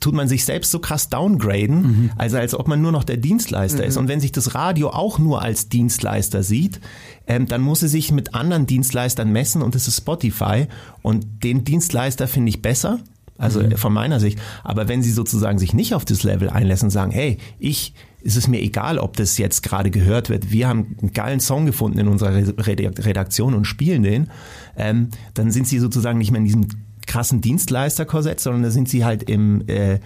[0.00, 3.84] tut man sich selbst so krass downgraden, also als ob man nur noch der Dienstleister
[3.84, 3.96] ist.
[3.96, 6.80] Und wenn sich das Radio auch nur als Dienstleister sieht,
[7.26, 10.66] ähm, dann muss es sich mit anderen Dienstleistern messen und das ist Spotify.
[11.02, 13.00] Und den Dienstleister finde ich besser,
[13.36, 14.38] also äh, von meiner Sicht.
[14.64, 18.36] Aber wenn sie sozusagen sich nicht auf das Level einlassen und sagen, hey, ich, ist
[18.36, 20.50] es mir egal, ob das jetzt gerade gehört wird.
[20.50, 24.30] Wir haben einen geilen Song gefunden in unserer Re- Redak- Redaktion und spielen den,
[24.76, 26.66] ähm, dann sind sie sozusagen nicht mehr in diesem
[27.08, 29.98] krassen Dienstleisterkorsett, sondern da sind sie halt im äh,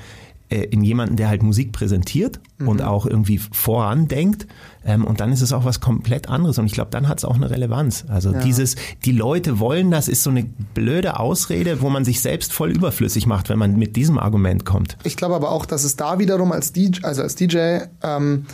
[0.52, 4.46] äh, in jemanden, der halt Musik präsentiert und auch irgendwie vorandenkt.
[4.84, 6.58] Ähm, und dann ist es auch was komplett anderes.
[6.58, 8.04] Und ich glaube, dann hat es auch eine Relevanz.
[8.08, 12.52] Also dieses, die Leute wollen das, ist so eine blöde Ausrede, wo man sich selbst
[12.52, 14.98] voll überflüssig macht, wenn man mit diesem Argument kommt.
[15.04, 18.44] Ich glaube aber auch, dass es da wiederum als DJ, also als DJ, ähm,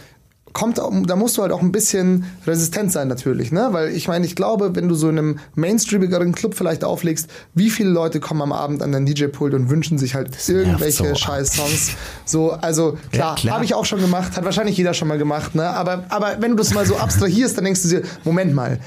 [0.52, 3.68] kommt, da musst du halt auch ein bisschen resistent sein natürlich, ne?
[3.72, 7.70] Weil ich meine, ich glaube, wenn du so in einem mainstreamigeren Club vielleicht auflegst, wie
[7.70, 11.14] viele Leute kommen am Abend an dein DJ-Pult und wünschen sich halt irgendwelche so.
[11.14, 11.90] Scheiß-Songs.
[12.24, 13.54] So, also klar, klar.
[13.54, 15.68] habe ich auch schon gemacht, hat wahrscheinlich jeder schon mal gemacht, ne?
[15.68, 18.78] Aber, aber wenn du das mal so abstrahierst, dann denkst du dir, Moment mal,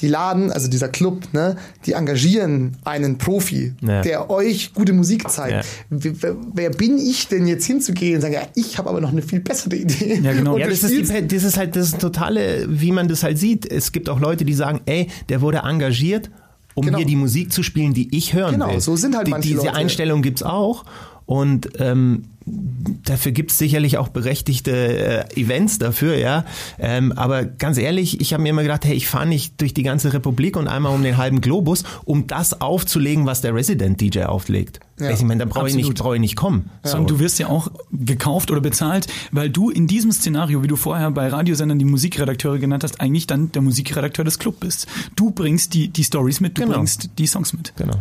[0.00, 1.56] die Laden, also dieser Club, ne,
[1.86, 4.02] die engagieren einen Profi, Ja.
[4.02, 5.52] der euch gute Musik zeigt.
[5.52, 5.60] Ja.
[5.90, 9.22] Wer, wer- bin ich denn jetzt hinzugehen und sagen, ja, ich habe aber noch eine
[9.22, 10.20] viel bessere Idee.
[10.22, 10.54] Ja, genau.
[10.54, 13.70] Und Ja, das ist, die, das ist halt das totale, wie man das halt sieht.
[13.70, 16.30] Es gibt auch Leute, die sagen, ey, der wurde engagiert,
[16.74, 16.98] um Genau.
[16.98, 18.80] hier die Musik zu spielen, die ich hören Genau, will.
[18.80, 19.74] so sind halt die, manche Diese Leute.
[19.74, 20.84] Einstellung gibt's auch.
[21.28, 22.24] Und ähm,
[23.04, 24.70] dafür gibt's sicherlich auch berechtigte
[25.28, 26.46] äh, Events dafür, ja.
[26.78, 29.82] Ähm, aber ganz ehrlich, ich habe mir immer gedacht, hey, ich fahre nicht durch die
[29.82, 34.22] ganze Republik und einmal um den halben Globus, um das aufzulegen, was der Resident DJ
[34.22, 34.80] auflegt.
[34.98, 36.70] Ja, ich meine, da brauche ich nicht, brauche ich nicht kommen.
[36.82, 40.76] Sondern du wirst ja auch gekauft oder bezahlt, weil du in diesem Szenario, wie du
[40.76, 44.86] vorher bei Radiosendern die Musikredakteure genannt hast, eigentlich dann der Musikredakteur des Clubs bist.
[45.14, 46.76] Du bringst die, die Stories mit, du Genau.
[46.76, 47.74] bringst die Songs mit.
[47.76, 47.96] Genau.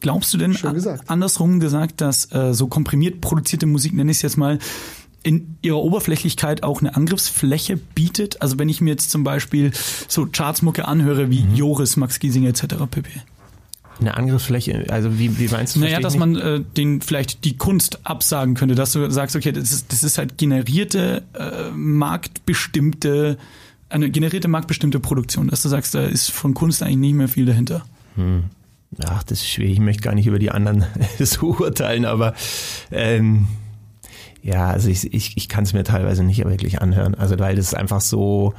[0.00, 1.08] Glaubst du denn, gesagt.
[1.08, 4.58] andersrum gesagt, dass äh, so komprimiert produzierte Musik, nenne ich es jetzt mal,
[5.22, 8.40] in ihrer Oberflächlichkeit auch eine Angriffsfläche bietet?
[8.42, 9.72] Also wenn ich mir jetzt zum Beispiel
[10.06, 11.54] so Chartsmucke anhöre wie Mhm.
[11.56, 12.62] Joris, Max Giesinger etc.
[12.90, 13.08] pp.
[13.98, 15.80] Eine Angriffsfläche, also wie, wie meinst du?
[15.80, 16.20] Naja, Versteh ich dass nicht.
[16.20, 20.04] man äh, den vielleicht die Kunst absagen könnte, dass du sagst, okay, das ist, das
[20.04, 23.38] ist halt generierte, äh, marktbestimmte,
[23.88, 27.46] eine generierte marktbestimmte Produktion, dass du sagst, da ist von Kunst eigentlich nicht mehr viel
[27.46, 27.86] dahinter.
[29.04, 29.74] Ach, das ist schwierig.
[29.74, 30.86] Ich möchte gar nicht über die anderen
[31.18, 32.34] so urteilen, aber
[32.90, 33.48] ähm,
[34.42, 37.14] ja, also ich, ich, ich kann es mir teilweise nicht wirklich anhören.
[37.14, 38.54] Also weil das einfach so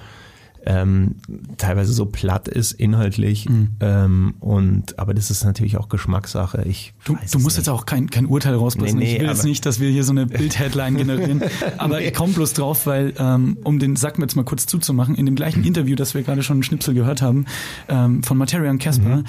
[0.69, 1.15] ähm,
[1.55, 3.47] teilweise so platt ist inhaltlich.
[3.79, 6.63] Ähm, und aber das ist natürlich auch Geschmackssache.
[6.67, 7.57] Ich Du, du musst nicht.
[7.57, 8.99] jetzt auch kein, kein Urteil rausblasen.
[8.99, 11.41] Nee, nee, ich will jetzt nicht, dass wir hier so eine Bild-Headline generieren.
[11.77, 15.25] aber ich komme bloß drauf, weil, ähm, um den Sack jetzt mal kurz zuzumachen, in
[15.25, 17.45] dem gleichen Interview, das wir gerade schon einen Schnipsel gehört haben,
[17.87, 19.23] ähm, von Materia und Casper,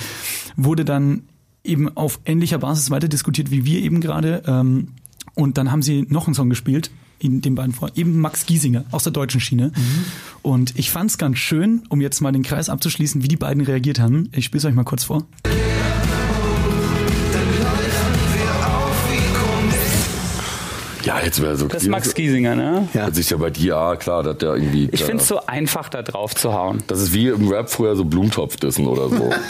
[0.56, 1.22] wurde dann
[1.62, 4.42] eben auf ähnlicher Basis weiter diskutiert, wie wir eben gerade.
[4.46, 4.88] Ähm,
[5.34, 8.84] und dann haben sie noch einen Song gespielt, in den beiden vor, eben Max Giesinger
[8.90, 9.72] aus der deutschen Schiene.
[10.42, 13.62] Und ich fand es ganz schön, um jetzt mal den Kreis abzuschließen, wie die beiden
[13.62, 14.28] reagiert haben.
[14.32, 15.26] Ich spiele es euch mal kurz vor.
[21.08, 22.86] Ja, jetzt wäre so Das ist Max Giesinger, ne?
[22.92, 23.10] Ja.
[23.10, 24.90] Sich ja bei dir, ja, klar, dass der irgendwie.
[24.92, 26.82] Ich finde es so einfach, da drauf zu hauen.
[26.86, 29.30] Das ist wie im Rap früher so Blumentopf-Dissen oder so.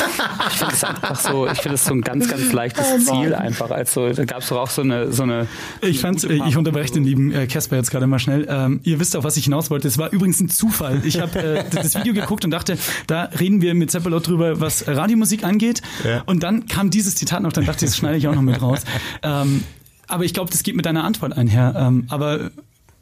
[0.50, 3.70] Ich finde es einfach so, ich finde es so ein ganz, ganz leichtes Ziel einfach.
[3.70, 5.46] Also da gab es doch auch so eine, so eine.
[5.82, 8.46] Ich fand's, äh, ich unterbreche den lieben äh, Casper jetzt gerade mal schnell.
[8.48, 9.86] Ähm, ihr wisst, auf was ich hinaus wollte.
[9.86, 11.02] Es war übrigens ein Zufall.
[11.04, 14.88] Ich habe äh, das Video geguckt und dachte, da reden wir mit Zeppelot drüber, was
[14.88, 15.82] Radiomusik angeht.
[16.04, 16.22] Ja.
[16.26, 18.60] Und dann kam dieses Zitat noch, dann dachte ich, das schneide ich auch noch mit
[18.62, 18.80] raus.
[19.22, 19.64] Ähm,
[20.08, 21.74] aber ich glaube, das geht mit deiner Antwort einher.
[21.76, 22.50] Ähm, aber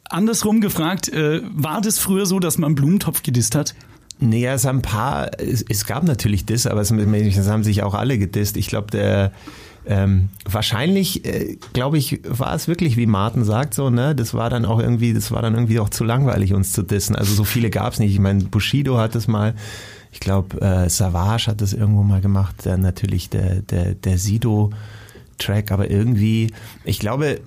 [0.09, 3.75] andersrum gefragt, äh, war das früher so, dass man Blumentopf gedisst hat?
[4.19, 7.83] Nee, es haben ein paar, es, es gab natürlich das, aber es, es haben sich
[7.83, 8.57] auch alle gedisst.
[8.57, 9.31] Ich glaube, der
[9.85, 14.49] ähm, wahrscheinlich, äh, glaube ich, war es wirklich, wie Martin sagt, so, ne, das war
[14.49, 17.15] dann auch irgendwie, das war dann irgendwie auch zu langweilig, uns zu dissen.
[17.15, 18.11] Also so viele gab es nicht.
[18.11, 19.55] Ich meine, Bushido hat es mal,
[20.11, 24.17] ich glaube, äh, Savage hat das irgendwo mal gemacht, dann natürlich der, der, der
[25.37, 26.51] Sido-Track, aber irgendwie,
[26.83, 27.39] ich glaube,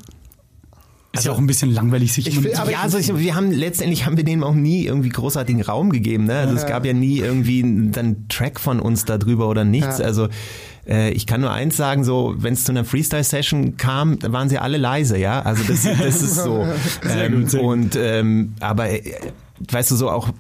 [1.12, 3.34] Ist ja auch ein bisschen langweilig, sich Ich immer will- aber ja, also ich, wir
[3.34, 6.24] haben letztendlich haben wir denen auch nie irgendwie großartigen Raum gegeben.
[6.26, 6.34] Ne?
[6.38, 9.99] Also es gab ja nie irgendwie einen dann Track von uns darüber oder nichts.
[9.99, 10.05] Ja.
[10.05, 10.28] Also
[10.88, 14.59] äh, ich kann nur eins sagen, so wenn es zu einer Freestyle-Session kam, waren sie
[14.59, 15.43] alle leise, ja.
[15.43, 16.64] Also das, das ist so.
[17.11, 17.68] ähm, gut, sehr gut.
[17.68, 19.03] und ähm, aber äh,
[19.68, 20.30] weißt du so auch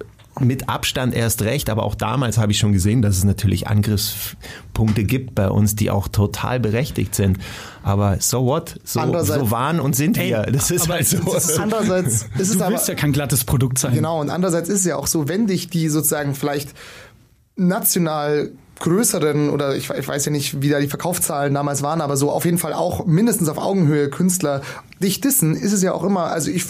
[0.40, 5.04] mit Abstand erst recht, aber auch damals habe ich schon gesehen, dass es natürlich Angriffspunkte
[5.04, 7.38] gibt bei uns, die auch total berechtigt sind.
[7.82, 8.80] Aber so what?
[8.84, 10.42] So, Andererseits- so waren und sind wir.
[10.42, 11.18] Das ist aber halt so.
[11.36, 13.94] es ist Andererseits ist Du es aber willst ja kein glattes Produkt sein.
[13.94, 16.74] Genau, und andererseits ist es ja auch so, wenn dich die sozusagen vielleicht
[17.56, 22.16] national größeren oder ich, ich weiß ja nicht, wie da die Verkaufszahlen damals waren, aber
[22.16, 24.62] so auf jeden Fall auch mindestens auf Augenhöhe Künstler
[25.02, 26.64] dich dissen, ist es ja auch immer, also ich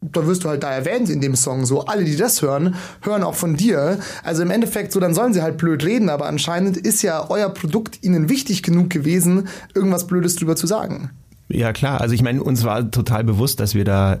[0.00, 1.66] da wirst du halt da erwähnt in dem Song.
[1.66, 3.98] So, alle, die das hören, hören auch von dir.
[4.22, 7.48] Also im Endeffekt, so, dann sollen sie halt blöd reden, aber anscheinend ist ja euer
[7.48, 11.10] Produkt ihnen wichtig genug gewesen, irgendwas Blödes drüber zu sagen.
[11.50, 14.18] Ja klar, also ich meine, uns war total bewusst, dass wir da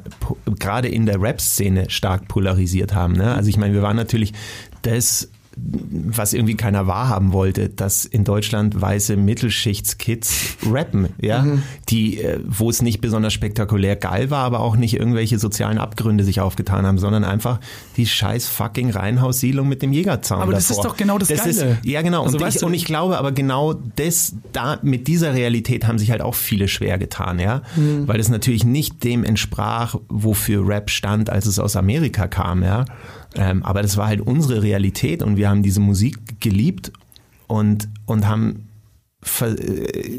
[0.58, 3.12] gerade in der Rap-Szene stark polarisiert haben.
[3.12, 3.34] Ne?
[3.34, 4.32] Also ich meine, wir waren natürlich
[4.80, 5.28] das,
[5.60, 11.46] was irgendwie keiner wahrhaben wollte, dass in Deutschland weiße Mittelschichtskids rappen, ja,
[11.88, 16.24] die, äh, wo es nicht besonders spektakulär geil war, aber auch nicht irgendwelche sozialen Abgründe
[16.24, 17.60] sich aufgetan haben, sondern einfach
[17.96, 20.84] die scheiß fucking Reihenhaussiedlung mit dem Jägerzaun Aber das davor.
[20.84, 21.78] ist doch genau das Ist, Geile.
[21.84, 25.86] ja genau, Also und, ich, und ich glaube aber genau das, da, mit dieser Realität
[25.86, 27.62] haben sich halt auch viele schwer getan, ja,
[28.06, 32.84] weil es natürlich nicht dem entsprach, wofür Rap stand, als es aus Amerika kam, ja.
[33.38, 36.92] Ähm, aber das war halt unsere Realität und wir haben diese Musik geliebt
[37.46, 38.68] und, und haben
[39.22, 40.18] ver, äh,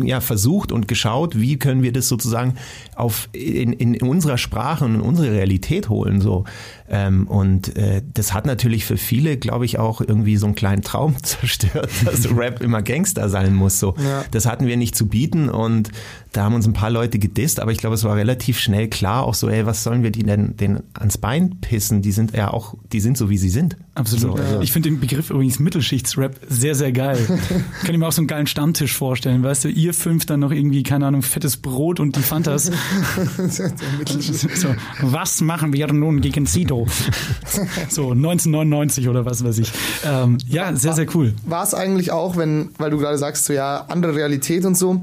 [0.00, 2.54] ja, versucht und geschaut, wie können wir das sozusagen
[2.96, 6.44] auf in, in unserer Sprache und in unsere Realität holen so
[6.90, 11.16] und äh, das hat natürlich für viele, glaube ich, auch irgendwie so einen kleinen Traum
[11.22, 13.94] zerstört, dass Rap immer Gangster sein muss so.
[14.02, 14.24] Ja.
[14.30, 15.90] Das hatten wir nicht zu bieten und
[16.32, 19.24] da haben uns ein paar Leute gedisst, aber ich glaube, es war relativ schnell klar,
[19.24, 22.02] auch so, ey, was sollen wir die denn, denn ans Bein pissen?
[22.02, 23.76] Die sind ja auch, die sind so, wie sie sind.
[23.94, 24.36] Absolut.
[24.38, 27.18] So, also- Ich finde den Begriff übrigens Mittelschichtsrap sehr, sehr geil.
[27.82, 30.52] Kann ich mir auch so einen geilen Stammtisch vorstellen, weißt du, ihr fünf dann noch
[30.52, 32.70] irgendwie, keine Ahnung, fettes Brot und die Fantas.
[34.54, 36.77] so, was machen wir nun gegen Sido?
[37.88, 39.72] So, 1999 oder was weiß ich.
[40.04, 41.34] Ähm, ja, sehr, sehr cool.
[41.46, 45.02] war es eigentlich auch, wenn, weil du gerade sagst, so ja, andere Realität und so,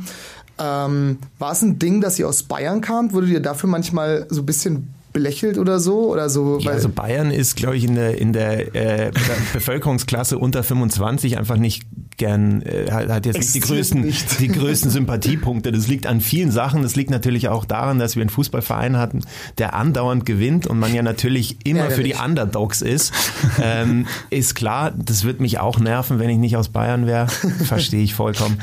[0.58, 3.14] ähm, war es ein Ding, dass ihr aus Bayern kamt?
[3.14, 6.12] Wurde ihr dafür manchmal so ein bisschen belächelt oder so?
[6.12, 6.60] Oder so?
[6.60, 9.12] Ja, weil, also Bayern ist, glaube ich, in der, in der äh,
[9.54, 11.86] Bevölkerungsklasse unter 25 einfach nicht
[12.18, 14.40] gern, äh, hat jetzt nicht die größten, nicht.
[14.40, 15.72] die größten Sympathiepunkte.
[15.72, 16.82] Das liegt an vielen Sachen.
[16.82, 19.22] Das liegt natürlich auch daran, dass wir einen Fußballverein hatten,
[19.58, 22.16] der andauernd gewinnt und man ja natürlich immer für die.
[22.16, 23.14] Underdogs ist.
[23.62, 27.28] Ähm, ist klar, das wird mich auch nerven, wenn ich nicht aus Bayern wäre.
[27.28, 28.60] Verstehe ich vollkommen.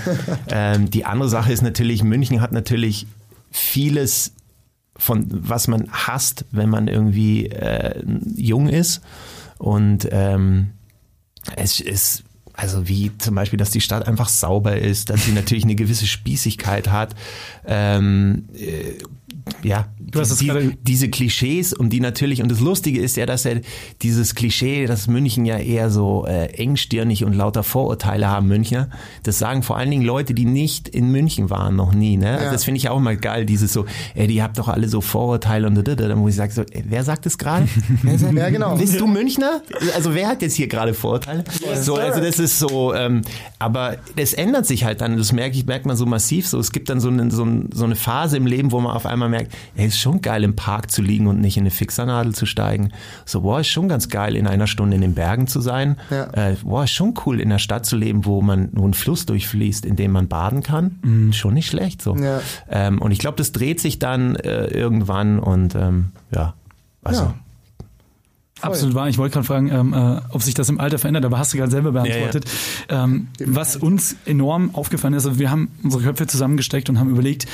[0.49, 3.07] Ähm, die andere Sache ist natürlich, München hat natürlich
[3.51, 4.33] vieles
[4.97, 8.03] von was man hasst, wenn man irgendwie äh,
[8.37, 9.01] jung ist.
[9.59, 10.71] Und ähm,
[11.57, 12.25] es ist
[12.55, 16.07] also wie zum Beispiel, dass die Stadt einfach sauber ist, dass sie natürlich eine gewisse
[16.07, 17.15] Spießigkeit hat.
[17.67, 18.99] Ähm, äh,
[19.63, 23.25] ja, Du hast die, gerade- diese Klischees, um die natürlich, und das Lustige ist ja,
[23.27, 23.61] dass er
[24.03, 28.89] dieses Klischee, dass München ja eher so äh, engstirnig und lauter Vorurteile haben, Münchner,
[29.23, 32.17] das sagen vor allen Dingen Leute, die nicht in München waren, noch nie.
[32.17, 32.33] Ne?
[32.33, 32.53] Also Ja.
[32.53, 35.67] Das finde ich auch mal geil, dieses so, ey, die habt doch alle so Vorurteile
[35.67, 37.67] und da, da, da, wo ich sage so, ey, wer sagt das gerade?
[38.03, 38.77] Wer sagt- Ja, genau.
[38.77, 39.63] Bist du Münchner?
[39.95, 41.45] Also wer hat jetzt hier gerade Vorurteile?
[41.81, 43.23] So, also das ist so, ähm,
[43.59, 46.59] aber es ändert sich halt dann, das merke ich, merkt man so massiv so.
[46.59, 49.07] Es gibt dann so eine, so, ein- so eine Phase im Leben, wo man auf
[49.07, 49.42] einmal merkt,
[49.77, 52.93] ey, ist schon geil im Park zu liegen und nicht in eine Fixernadel zu steigen.
[53.25, 55.97] So, boah, ist schon ganz geil in einer Stunde in den Bergen zu sein.
[56.11, 56.25] Ja.
[56.33, 59.27] Äh, boah, ist schon cool in einer Stadt zu leben, wo man, wo ein Fluss
[59.27, 61.33] durchfließt, in dem man baden kann.
[61.33, 62.17] Schon nicht schlecht so.
[62.17, 62.41] Ja.
[62.69, 66.55] Ähm, und ich glaube, das dreht sich dann äh, irgendwann und ähm, ja,
[67.03, 67.23] also.
[67.23, 67.35] Ja.
[68.61, 69.09] Absolut wahr.
[69.09, 71.57] Ich wollte gerade fragen, ähm, äh, ob sich das im Alter verändert, aber hast du
[71.59, 72.45] gerade selber beantwortet.
[72.89, 77.47] Ähm, was uns enorm aufgefallen ist, also wir haben unsere Köpfe zusammengesteckt und haben überlegt,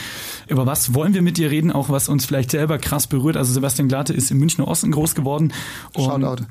[0.48, 3.38] über was wollen wir mit dir reden, auch was uns vielleicht selber krass berührt.
[3.38, 5.52] Also Sebastian Glate ist im Münchner Osten groß geworden.
[5.94, 6.44] Und, Shoutout.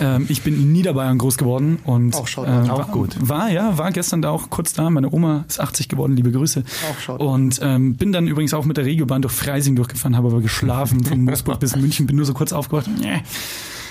[0.00, 2.50] Ähm, ich bin in Niederbayern groß geworden und Auch Shoutout.
[2.50, 3.16] ähm, Auch war, gut.
[3.20, 4.90] War ja, war gestern da auch kurz da.
[4.90, 6.64] Meine Oma ist 80 geworden, liebe Grüße.
[6.90, 7.24] Auch Shoutout.
[7.24, 11.04] Und ähm, bin dann übrigens auch mit der Regiobahn durch Freising durchgefahren, habe aber geschlafen
[11.04, 12.88] von Moosburg bis München, bin nur so kurz aufgewacht.
[13.00, 13.22] Nee.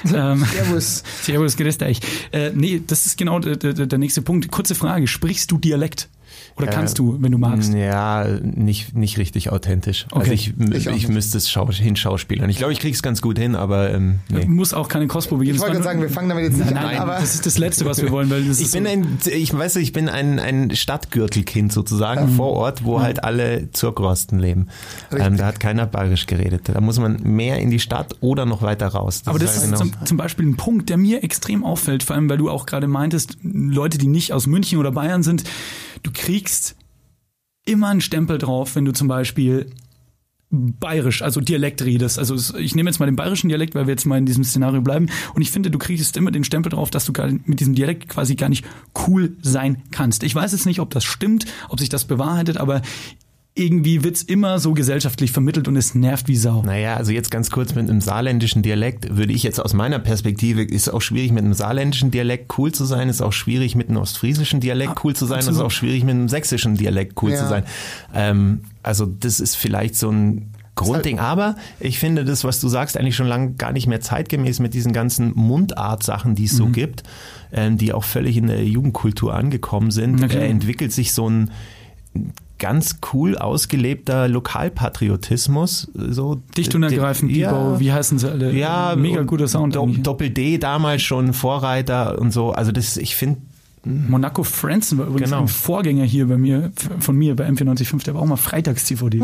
[0.06, 1.04] Ähm, Servus.
[1.22, 2.00] Servus, grüß dich.
[2.32, 4.50] Äh, nee, das ist genau der, der, der nächste Punkt.
[4.52, 6.10] Kurze Frage, sprichst du Dialekt?
[6.62, 7.74] Oder kannst du, wenn du magst?
[7.74, 10.06] Ja, nicht, nicht richtig authentisch.
[10.12, 10.20] Okay.
[10.20, 12.50] Also ich, Ich ich, müsste es schau hinschauspielern.
[12.50, 14.46] Ich glaube, ich krieg's ganz gut hin, aber ähm, nee.
[14.46, 15.56] Muss auch keine Kostprobe geben.
[15.56, 17.36] Ich wollte Das gerade sagen, wir fangen damit jetzt nicht Nein, an, nein, aber das
[17.36, 19.78] ist das Letzte, was wir wollen, weil das Ich ist bin so, ein, ich weiß,
[19.78, 24.68] ich bin ein, ein Stadtgürtelkind sozusagen vor Ort, wo halt alle Zurgrosten leben.
[25.18, 26.64] Ähm, da hat keiner bayerisch geredet.
[26.70, 29.22] Da muss man mehr in die Stadt oder noch weiter raus.
[29.26, 32.16] Aber das halt ist genau- zum, zum Beispiel ein Punkt, der mir extrem auffällt, vor
[32.16, 35.44] allem weil du auch gerade meintest, Leute, die nicht aus München oder Bayern sind,
[36.04, 36.76] du kriegst
[37.66, 39.70] immer einen Stempel drauf, wenn du zum Beispiel
[40.52, 42.18] bayerisch, also Dialekt redest.
[42.18, 44.82] Also ich nehme jetzt mal den bayerischen Dialekt, weil wir jetzt mal in diesem Szenario
[44.82, 45.08] bleiben.
[45.36, 47.14] Und ich finde, du kriegst immer den Stempel drauf, dass du
[47.46, 48.66] mit diesem Dialekt quasi gar nicht
[49.08, 50.24] cool sein kannst.
[50.24, 52.82] Ich weiß jetzt nicht, ob das stimmt, ob sich das bewahrheitet, aber
[53.56, 56.62] irgendwie wird's immer so gesellschaftlich vermittelt und es nervt wie Sau.
[56.62, 60.62] Naja, also jetzt ganz kurz mit einem saarländischen Dialekt würde ich jetzt aus meiner Perspektive,
[60.64, 63.98] ist auch schwierig mit einem saarländischen Dialekt cool zu sein, ist auch schwierig mit einem
[63.98, 65.58] ostfriesischen Dialekt cool zu sein, absolut.
[65.60, 67.38] ist auch schwierig mit einem sächsischen Dialekt cool Ja.
[67.38, 67.64] zu sein.
[68.14, 72.96] Ähm, also das ist vielleicht so ein Grundding, aber ich finde das, was du sagst,
[72.96, 76.58] eigentlich schon lange gar nicht mehr zeitgemäß mit diesen ganzen Mundart-Sachen, die es Mhm.
[76.58, 77.04] so gibt,
[77.52, 80.44] ähm, die auch völlig in der Jugendkultur angekommen sind, klar.
[80.44, 81.52] äh, entwickelt sich so ein
[82.60, 85.90] ganz cool ausgelebter Lokalpatriotismus.
[85.94, 88.52] So Dicht und ergreifend, ja, wie heißen sie alle?
[88.54, 89.76] ja, mega guter Sound.
[90.06, 92.52] Doppel D damals schon Vorreiter und so.
[92.52, 93.42] Also das, ich finde,
[93.86, 95.42] Monaco Franzen war übrigens Genau.
[95.44, 99.22] ein Vorgänger hier bei mir, von mir bei M945, der war auch mal Freitags-TVD.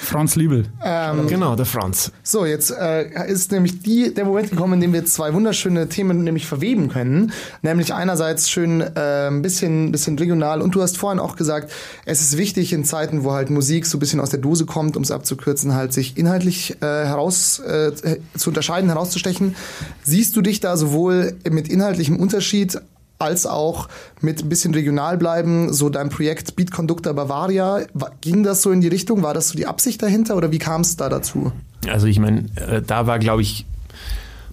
[0.00, 0.66] Franz Liebel.
[0.84, 2.10] ähm, genau, der Franz.
[2.22, 6.24] So, jetzt äh, ist nämlich die, der Moment gekommen, in dem wir zwei wunderschöne Themen
[6.24, 7.32] nämlich verweben können.
[7.62, 10.60] Nämlich einerseits schön äh, ein bisschen, bisschen regional.
[10.62, 11.72] Und du hast vorhin auch gesagt,
[12.04, 14.96] es ist wichtig in Zeiten, wo halt Musik so ein bisschen aus der Dose kommt,
[14.96, 17.92] um es abzukürzen, halt sich inhaltlich äh, heraus äh,
[18.36, 19.54] zu unterscheiden, herauszustechen.
[20.02, 22.80] Siehst du dich da sowohl mit inhaltlichem Unterschied
[23.22, 23.88] als auch
[24.20, 27.82] mit ein bisschen regional bleiben, so dein Projekt Beat Conductor Bavaria,
[28.20, 29.22] ging das so in die Richtung?
[29.22, 31.52] War das so die Absicht dahinter oder wie kam es da dazu?
[31.88, 33.66] Also ich meine, äh, da war, glaube ich,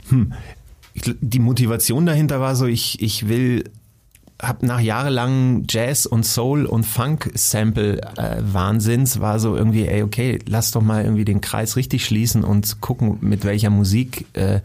[0.09, 0.33] hm,
[1.21, 3.63] die Motivation dahinter war so, ich, ich will,
[4.41, 10.01] hab nach jahrelangen Jazz und Soul und Funk Sample äh, Wahnsinns war so irgendwie, ey,
[10.01, 14.61] okay, lass doch mal irgendwie den Kreis richtig schließen und gucken, mit welcher Musik äh,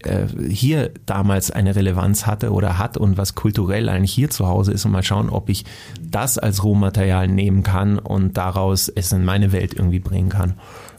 [0.00, 4.72] äh, hier damals eine Relevanz hatte oder hat und was kulturell eigentlich hier zu Hause
[4.72, 5.64] ist und mal schauen, ob ich
[6.00, 10.54] das als Rohmaterial nehmen kann und daraus es in meine Welt irgendwie bringen kann.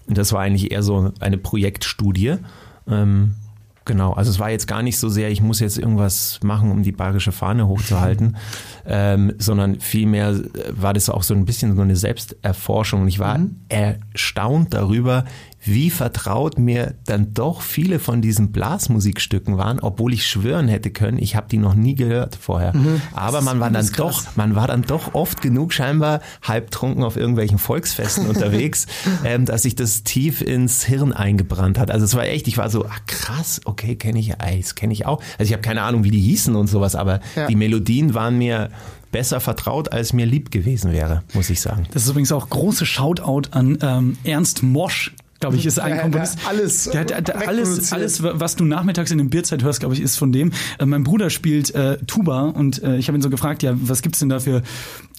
[0.07, 2.37] Und das war eigentlich eher so eine Projektstudie.
[2.87, 3.35] Ähm,
[3.85, 6.81] genau, also es war jetzt gar nicht so sehr, ich muss jetzt irgendwas machen, um
[6.81, 8.37] die bayerische Fahne hochzuhalten,
[8.87, 10.39] ähm, sondern vielmehr
[10.71, 13.01] war das auch so ein bisschen so eine Selbsterforschung.
[13.01, 13.39] Und ich war
[13.69, 15.25] erstaunt darüber,
[15.68, 21.18] wie vertraut mir dann doch viele von diesen Blasmusikstücken waren, obwohl ich schwören hätte können,
[21.18, 22.74] ich habe die noch nie gehört vorher.
[23.13, 27.57] Aber man war dann doch, man war dann doch oft genug scheinbar halbtrunken auf irgendwelchen
[27.57, 28.88] Volksfesten unterwegs,
[29.24, 31.91] ähm, dass sich das tief ins Hirn eingebrannt hat.
[31.91, 35.05] Also es war echt, ich war so, ach krass, okay, kenne ich, das kenne ich
[35.05, 35.22] auch.
[35.38, 37.47] Also ich habe keine Ahnung, wie die hießen und sowas, aber Ja.
[37.47, 38.70] die Melodien waren mir
[39.11, 41.88] besser vertraut, als mir lieb gewesen wäre, muss ich sagen.
[41.93, 45.13] Das ist übrigens auch große Shoutout an ähm, Ernst Mosch.
[45.39, 46.39] Glaube ich, ist ein Komponist.
[46.39, 49.93] der alles der, der, der, alles, alles, was du nachmittags in der Bierzeit hörst, glaube
[49.93, 50.51] ich, ist von dem.
[50.79, 54.01] Äh, mein Bruder spielt äh, Tuba und äh, ich habe ihn so gefragt, ja, was
[54.01, 54.63] gibt's denn da für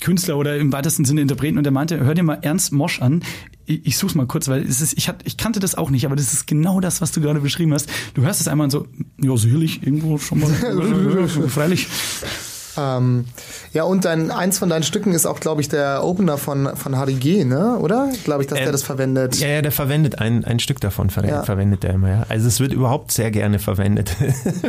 [0.00, 1.58] Künstler oder im weitesten Sinne Interpreten?
[1.58, 3.22] Und er meinte, hör dir mal Ernst Mosch an.
[3.66, 6.04] Ich, ich such's mal kurz, weil es ist, ich, hat, ich kannte das auch nicht,
[6.04, 7.88] aber das ist genau das, was du gerade beschrieben hast.
[8.14, 8.86] Du hörst es einmal und so,
[9.22, 11.28] ja, sicherlich, irgendwo schon mal.
[11.48, 11.86] Freilich.
[12.78, 13.24] Ähm,
[13.72, 16.96] ja, und dein, eins von deinen Stücken ist auch, glaube ich, der Opener von, von
[16.96, 17.76] Harry G., ne?
[17.78, 18.10] oder?
[18.24, 19.36] Glaube ich, dass der Ähm, das verwendet.
[19.40, 21.42] Ja, ja, der verwendet ein, ein Stück davon, ver Ja.
[21.42, 22.08] verwendet er immer.
[22.08, 22.26] Ja.
[22.28, 24.14] Also es wird überhaupt sehr gerne verwendet,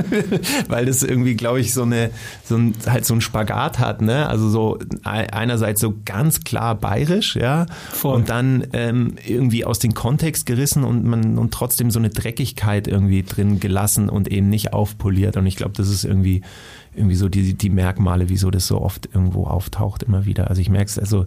[0.67, 2.09] weil das irgendwie, glaube ich, so eine,
[2.45, 4.27] so ein, halt so ein Spagat hat, ne?
[4.27, 8.15] Also so ei- einerseits so ganz klar bayerisch, ja, Voll.
[8.15, 12.87] und dann ähm, irgendwie aus dem Kontext gerissen und man und trotzdem so eine Dreckigkeit
[12.87, 15.37] irgendwie drin gelassen und eben nicht aufpoliert.
[15.37, 16.41] Und ich glaube, das ist irgendwie
[16.99, 20.49] irgendwie so die, die Merkmale, wieso das so oft irgendwo auftaucht immer wieder.
[20.49, 21.25] Also ich merke es also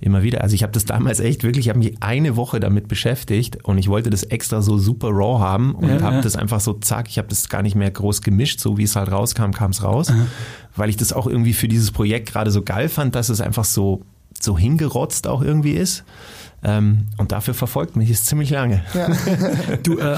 [0.00, 0.40] immer wieder.
[0.42, 3.78] Also ich habe das damals echt wirklich, ich habe mich eine Woche damit beschäftigt und
[3.78, 6.22] ich wollte das extra so super raw haben und Ja, habe ja.
[6.22, 8.96] das einfach so zack, ich habe das gar nicht mehr groß gemischt, so wie es
[8.96, 10.12] halt rauskam, kam es raus,
[10.74, 13.64] weil ich das auch irgendwie für dieses Projekt gerade so geil fand, dass es einfach
[13.64, 14.02] so
[14.40, 16.02] so hingerotzt auch irgendwie ist.
[16.64, 18.82] Ähm, und dafür verfolgt mich es ziemlich lange.
[19.84, 20.16] Du, äh,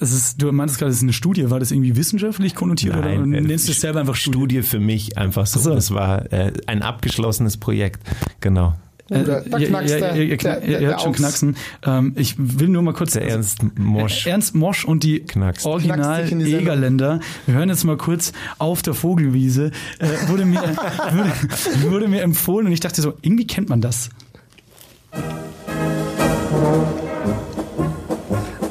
[0.00, 1.50] es ist, du meintest gerade, es ist eine Studie.
[1.50, 4.38] War das irgendwie wissenschaftlich konnotiert oder Nein, äh, nennst du es selber einfach Studie?
[4.38, 5.60] Studie für mich einfach so.
[5.60, 5.74] So.
[5.74, 8.00] Das war äh, ein abgeschlossenes Projekt.
[8.40, 8.74] Genau.
[9.08, 11.56] Da, da Äh, ja, knackst ja, der- ja, der- der- ihr hört schon knacksen.
[11.84, 13.14] Ähm, ich will nur mal kurz.
[13.14, 14.24] Der Ernst Mosch.
[14.26, 15.66] Äh, Ernst Mosch und die Knackst.
[15.66, 16.46] Original Knackst.
[16.46, 17.18] Egerländer.
[17.46, 19.72] Wir hören jetzt mal kurz auf der Vogelwiese.
[19.98, 20.60] Äh, wurde, mir,
[21.12, 24.10] wurde, wurde mir empfohlen und ich dachte so, irgendwie kennt man das.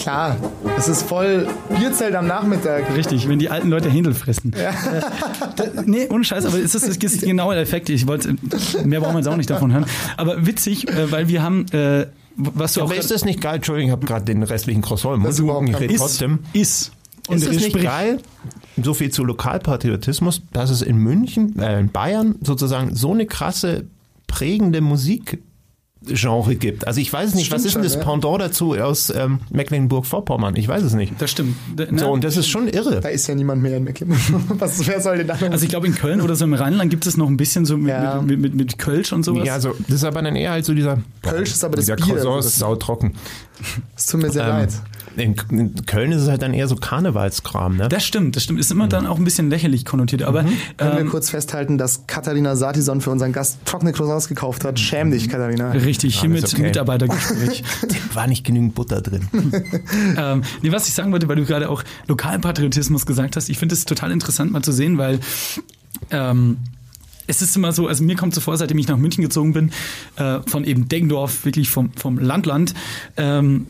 [0.10, 0.38] Klar,
[0.76, 1.48] es ist voll
[1.78, 2.96] Bierzelt am Nachmittag.
[2.96, 4.52] Richtig, wenn die alten Leute Händel fressen.
[4.54, 4.72] Äh,
[5.56, 7.90] da, nee, ohne Scheiß, aber es ist, es ist genau der Effekt.
[7.90, 8.36] Ich wollte,
[8.86, 9.86] mehr brauchen wir jetzt auch nicht davon hören.
[10.18, 13.58] Aber witzig, äh, weil wir haben, äh, was du auch Aber ist das nicht geil?
[13.58, 15.32] Entschuldigung, ich habe gerade den restlichen Croissant im Mund.
[15.32, 16.40] ist überhaupt Ich kein- rede ist, trotzdem.
[16.54, 16.92] ist.
[17.30, 18.18] ist es nicht sprich- geil,
[18.82, 23.86] so viel zu Lokalpatriotismus, dass es in München, äh, in Bayern sozusagen so eine krasse
[24.26, 24.82] prägende
[26.02, 26.88] Musikgenre gibt?
[26.88, 28.00] Also ich weiß nicht, Stimmt was ist denn das.
[28.00, 30.56] Pendant dazu aus ähm, Mecklenburg-Vorpommern?
[30.56, 31.14] Ich weiß es nicht.
[31.20, 31.56] Das stimmt.
[31.76, 33.02] Da- na, So, und das ist schon irre.
[33.02, 34.20] Da ist ja niemand mehr in Mecklenburg.
[34.60, 35.52] Was, wer soll denn da noch?
[35.52, 37.78] Also ich glaube in Köln oder so im Rheinland gibt es noch ein bisschen so
[37.78, 38.22] mit, Ja.
[38.22, 39.46] mit, mit, mit Kölsch und sowas.
[39.46, 41.96] Ja, also das ist aber dann eher halt so dieser Kölsch ist aber das dieser
[41.98, 43.14] Bier, Croissant ist das- sautrocken.
[43.96, 44.70] es tut mir sehr Ähm, leid.
[45.16, 47.90] In, in Köln ist es halt dann eher so Karnevalskram, ne?
[47.90, 48.60] Das stimmt, das stimmt.
[48.60, 50.24] Ist immer dann auch ein bisschen lächerlich konnotiert.
[50.24, 54.66] Aber Können wir ähm, kurz festhalten, dass Katharina Satison für unseren Gast trockene Croissants gekauft
[54.66, 54.80] hat?
[54.80, 55.72] Schäm dich, Katharina.
[55.72, 56.64] richtig, hiermit Alles okay.
[56.64, 57.64] Mitarbeitergespräch.
[58.14, 59.28] War nicht genügend Butter drin.
[60.18, 63.76] ähm, nee, was ich sagen wollte, weil du gerade auch Lokalpatriotismus gesagt hast, ich finde
[63.76, 65.20] es total interessant mal zu sehen, weil
[66.12, 66.58] ähm,
[67.30, 69.72] es ist immer so, also mir kommt so vor, seitdem ich nach München gezogen bin,
[70.16, 72.74] äh, von eben Deggendorf, wirklich vom, vom Landland,
[73.18, 73.68] ähm,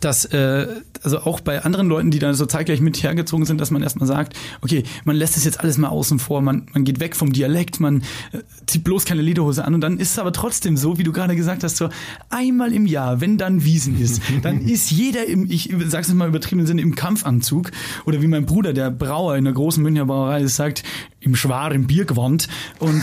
[0.00, 0.66] dass äh,
[1.02, 4.06] also auch bei anderen Leuten, die da so zeitgleich mit hergezogen sind, dass man erstmal
[4.06, 7.32] sagt, okay, man lässt es jetzt alles mal außen vor, man, man geht weg vom
[7.32, 8.02] Dialekt, man
[8.32, 11.12] äh, zieht bloß keine Lederhose an und dann ist es aber trotzdem so, wie du
[11.12, 11.88] gerade gesagt hast, so
[12.28, 16.28] einmal im Jahr, wenn dann Wiesen ist, dann ist jeder im, ich sag's jetzt mal
[16.28, 17.70] übertriebenen Sinne, im Kampfanzug
[18.04, 20.82] oder wie mein Bruder, der Brauer in der großen Münchner Brauerei ist, sagt,
[21.20, 22.48] im schwaren Biergewand
[22.78, 23.02] und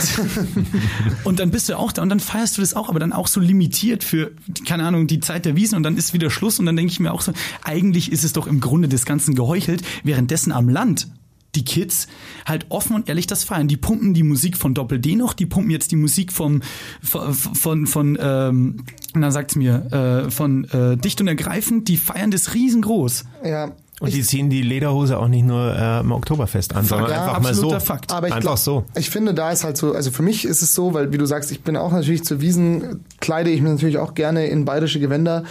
[1.24, 3.26] und dann bist du auch da und dann feierst du das auch, aber dann auch
[3.26, 4.32] so limitiert für,
[4.64, 7.00] keine Ahnung, die Zeit der Wiesen und dann ist wieder Schluss und dann denke ich
[7.00, 11.08] mir auch so, eigentlich ist es doch im Grunde des Ganzen geheuchelt, währenddessen am Land
[11.56, 12.06] die Kids
[12.44, 13.66] halt offen und ehrlich das feiern.
[13.66, 16.62] Die pumpen die Musik von Doppel D noch, die pumpen jetzt die Musik vom
[17.02, 22.30] von von, von ähm, na sagt's mir, äh, von äh, Dicht und Ergreifend, die feiern
[22.30, 23.24] das riesengroß.
[23.44, 23.72] Ja.
[23.98, 27.40] Und die ziehen die Lederhose auch nicht nur äh, im Oktoberfest an, sondern Ja, einfach
[27.40, 27.80] mal so.
[27.80, 28.12] Fakt.
[28.12, 28.84] Aber ich einfach glaub, so.
[28.94, 31.24] Ich finde, da ist halt so, also für mich ist es so, weil wie du
[31.24, 35.00] sagst, ich bin auch natürlich zu Wiesen, kleide ich mich natürlich auch gerne in bayerische
[35.00, 35.44] Gewänder.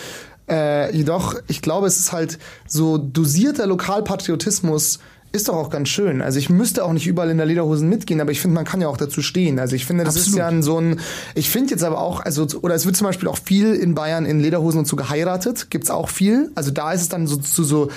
[0.47, 2.37] Äh, jedoch, ich glaube, es ist halt
[2.67, 4.99] so dosierter Lokalpatriotismus
[5.35, 6.21] ist doch auch ganz schön.
[6.21, 8.79] Also ich müsste auch nicht überall in der Lederhosen mitgehen, aber ich finde, man kann
[8.79, 9.59] ja auch dazu stehen.
[9.59, 10.39] Also ich finde, das ist Absolut.
[10.39, 10.99] ja ein, so ein,
[11.33, 14.25] ich finde jetzt aber auch, also, oder es wird zum Beispiel auch viel in Bayern
[14.25, 16.51] in Lederhosen und so geheiratet, gibt's auch viel.
[16.55, 17.89] Also da ist es dann so zu so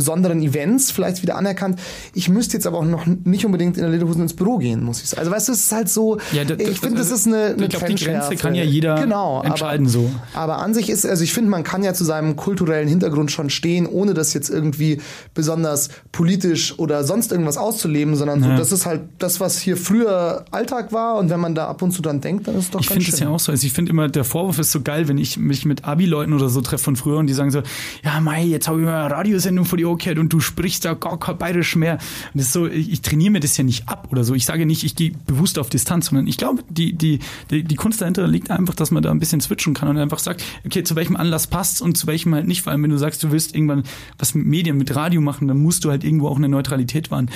[0.00, 1.78] besonderen Events vielleicht wieder anerkannt.
[2.14, 5.02] Ich müsste jetzt aber auch noch nicht unbedingt in der Lederhosen ins Büro gehen, muss
[5.02, 5.20] ich sagen.
[5.20, 7.64] Also weißt du, es ist halt so, Ja, da- ich finde, das ist eine, eine
[7.64, 10.10] ich glaube, die Grenze kann ja jeder genau, entscheiden aber, so.
[10.32, 13.50] Aber an sich ist, also ich finde, man kann ja zu seinem kulturellen Hintergrund schon
[13.50, 15.00] stehen, ohne das jetzt irgendwie
[15.34, 18.56] besonders politisch oder sonst irgendwas auszuleben, sondern so, Ja.
[18.56, 21.92] das ist halt das, was hier früher Alltag war und wenn man da ab und
[21.92, 23.52] zu dann denkt, dann ist es doch Ich ganz finde es ja auch so.
[23.52, 26.48] Also ich finde immer, der Vorwurf ist so geil, wenn ich mich mit Abi-Leuten oder
[26.48, 27.62] so treffe von früher und die sagen so,
[28.04, 30.84] ja Mai, jetzt habe ich mal eine Radiosendung vor die Ohren gehört und du sprichst
[30.84, 31.94] da gar kein Bayerisch mehr.
[32.32, 34.34] Und das ist so, ich, ich trainiere mir das ja nicht ab oder so.
[34.34, 37.20] Ich sage nicht, ich gehe bewusst auf Distanz, sondern ich glaube, die, die,
[37.50, 40.18] die, die Kunst dahinter liegt einfach, dass man da ein bisschen switchen kann und einfach
[40.18, 42.62] sagt, okay, zu welchem Anlass passt und zu welchem halt nicht.
[42.62, 43.84] Vor allem, wenn du sagst, du willst irgendwann
[44.18, 47.30] was mit Medien, mit Radio machen, dann musst du halt irgendwo auch eine Neutralität wahren.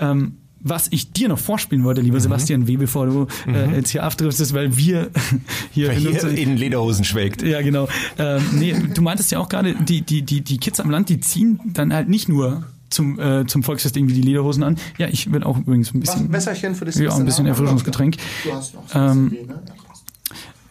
[0.00, 4.02] Ähm, was ich dir noch vorspielen wollte, lieber Sebastian W., bevor du äh, jetzt hier
[4.02, 5.10] abdriftest, weil wir
[5.70, 7.42] hier, in Hier in Lederhosen schwelgt.
[7.42, 7.88] ja, genau.
[8.18, 11.20] Ähm, nee, du meintest ja auch gerade, die, die, die, die Kids am Land, die
[11.20, 14.76] ziehen dann halt nicht nur zum, äh, zum Volksfest irgendwie die Lederhosen an.
[14.96, 16.32] Ja, ich will auch übrigens ein bisschen.
[16.32, 18.16] Wässerchen für das Ja, ein bisschen Erfrischungsgetränk.
[18.44, 19.62] Du hast noch Ähm, ne?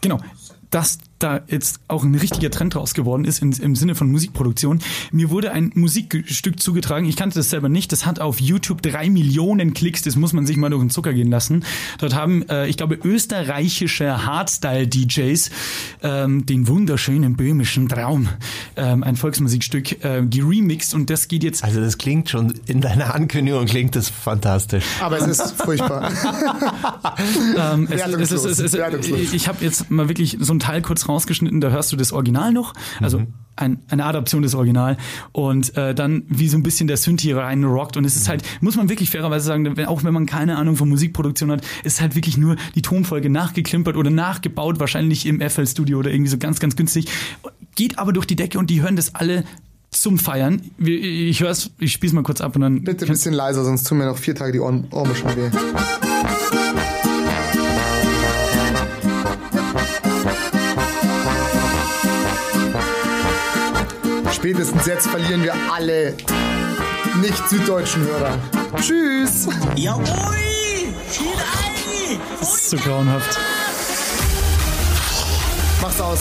[0.00, 0.18] Genau.
[0.70, 4.80] Dass da jetzt auch ein richtiger Trend draus geworden ist in, im Sinne von Musikproduktion.
[5.10, 9.10] Mir wurde ein Musikstück zugetragen, ich kannte das selber nicht, das hat auf YouTube drei
[9.10, 11.64] Millionen Klicks, das muss man sich mal durch den Zucker gehen lassen.
[11.98, 15.50] Dort haben, äh, ich glaube, österreichische Hardstyle-DJs
[16.02, 18.28] ähm, den wunderschönen böhmischen Traum,
[18.76, 23.14] ähm, ein Volksmusikstück, äh, geremixed und das geht jetzt Also das klingt schon, in deiner
[23.14, 24.84] Ankündigung klingt das fantastisch.
[25.00, 26.12] Aber es ist furchtbar.
[27.56, 29.20] Ähm, es, es, es, es, es, wertungslos.
[29.20, 32.12] ich ich habe jetzt mal wirklich so einen Teil kurz rausgeschnitten, da hörst du das
[32.12, 33.22] Original noch, also
[33.58, 34.96] ein, eine Adaption des Original.
[35.32, 37.96] Und äh, dann wie so ein bisschen der Synthi rein rockt.
[37.96, 40.76] Und es ist halt, muss man wirklich fairerweise sagen, wenn, auch wenn man keine Ahnung
[40.76, 45.66] von Musikproduktion hat, ist halt wirklich nur die Tonfolge nachgeklimpert oder nachgebaut, wahrscheinlich im FL
[45.66, 47.06] Studio oder irgendwie so ganz, ganz günstig,
[47.74, 49.44] geht aber durch die Decke und die hören das alle
[49.90, 50.60] zum Feiern.
[50.78, 53.84] Ich höre es, ich spiel's mal kurz ab und dann Bitte ein bisschen leiser, sonst
[53.84, 55.50] tun mir noch vier Tage die Ohren, Ohren schon weh.
[64.48, 66.14] Spätestens jetzt verlieren wir alle
[67.20, 68.38] nicht süddeutschen Hörer.
[68.80, 69.46] Tschüss.
[69.76, 70.06] Jawohl!
[72.40, 73.38] Das ist so grauenhaft.
[75.82, 76.20] Mach's aus.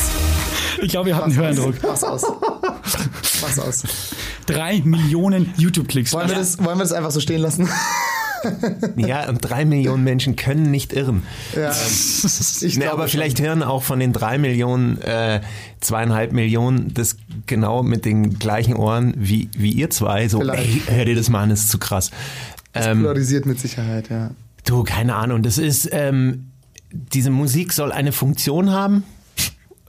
[0.81, 1.75] Ich glaube, ihr habt einen Höreindruck.
[1.81, 2.23] Mach's aus.
[3.41, 3.83] Mach's aus.
[4.45, 6.11] Drei Millionen YouTube-Klicks.
[6.11, 7.69] Wollen wir, das, wollen wir das einfach so stehen lassen?
[8.95, 11.23] Ja, und drei Millionen Menschen können nicht irren.
[11.55, 11.71] Ja.
[12.61, 13.11] nee, glaube aber schon.
[13.11, 15.41] vielleicht hören auch von den drei Millionen, äh,
[15.79, 20.27] zweieinhalb Millionen das genau mit den gleichen Ohren wie, wie ihr zwei.
[20.27, 20.89] So, Vielleicht.
[20.89, 22.11] ey, hör dir das mal an, das ist zu krass.
[22.73, 24.31] Das Ähm, polarisiert mit Sicherheit, ja.
[24.65, 25.43] Du, keine Ahnung.
[25.43, 26.51] Das ist, ähm,
[26.91, 29.03] diese Musik soll eine Funktion haben.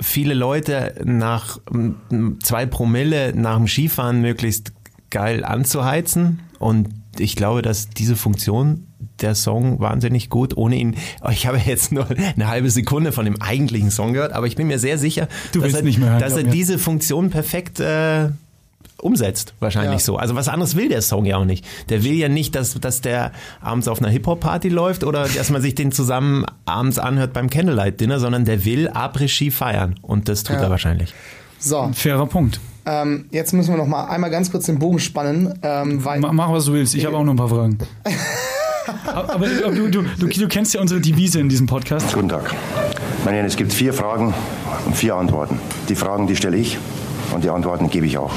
[0.00, 4.72] Viele Leute nach ähm, zwei Promille nach dem Skifahren möglichst
[5.10, 6.40] geil anzuheizen.
[6.58, 6.88] Und
[7.18, 8.86] ich glaube, dass diese Funktion
[9.20, 10.96] der Song wahnsinnig gut ohne ihn.
[11.22, 14.56] oh, Ich habe jetzt nur eine halbe Sekunde von dem eigentlichen Song gehört, aber ich
[14.56, 17.80] bin mir sehr sicher, Du dass er, nicht mehr hören, dass er diese Funktion perfekt
[17.80, 18.28] äh,
[19.00, 20.04] umsetzt, wahrscheinlich Ja.
[20.04, 20.16] so.
[20.16, 21.64] Also was anderes will der Song ja auch nicht.
[21.88, 25.62] Der will ja nicht, dass, dass der abends auf einer Hip-Hop-Party läuft oder dass man
[25.62, 29.94] sich den zusammen abends anhört beim Candlelight-Dinner, sondern der will Après-Ski feiern.
[30.02, 30.62] Und das tut Ja.
[30.62, 31.14] er wahrscheinlich.
[31.60, 32.60] So, Fairer Punkt.
[32.88, 36.32] Ähm, jetzt müssen wir noch mal einmal ganz kurz den Bogen spannen, ähm, weil Ma-
[36.32, 36.94] Mach, was du willst.
[36.94, 37.76] Ich habe auch noch ein paar Fragen.
[39.06, 42.12] aber aber du, du, du, du kennst ja unsere Devise in diesem Podcast.
[42.14, 42.54] Guten Tag.
[43.24, 44.32] Meine Herren, es gibt vier Fragen
[44.86, 45.60] und vier Antworten.
[45.88, 46.78] Die Fragen, die stelle ich
[47.34, 48.32] und die Antworten gebe ich auch.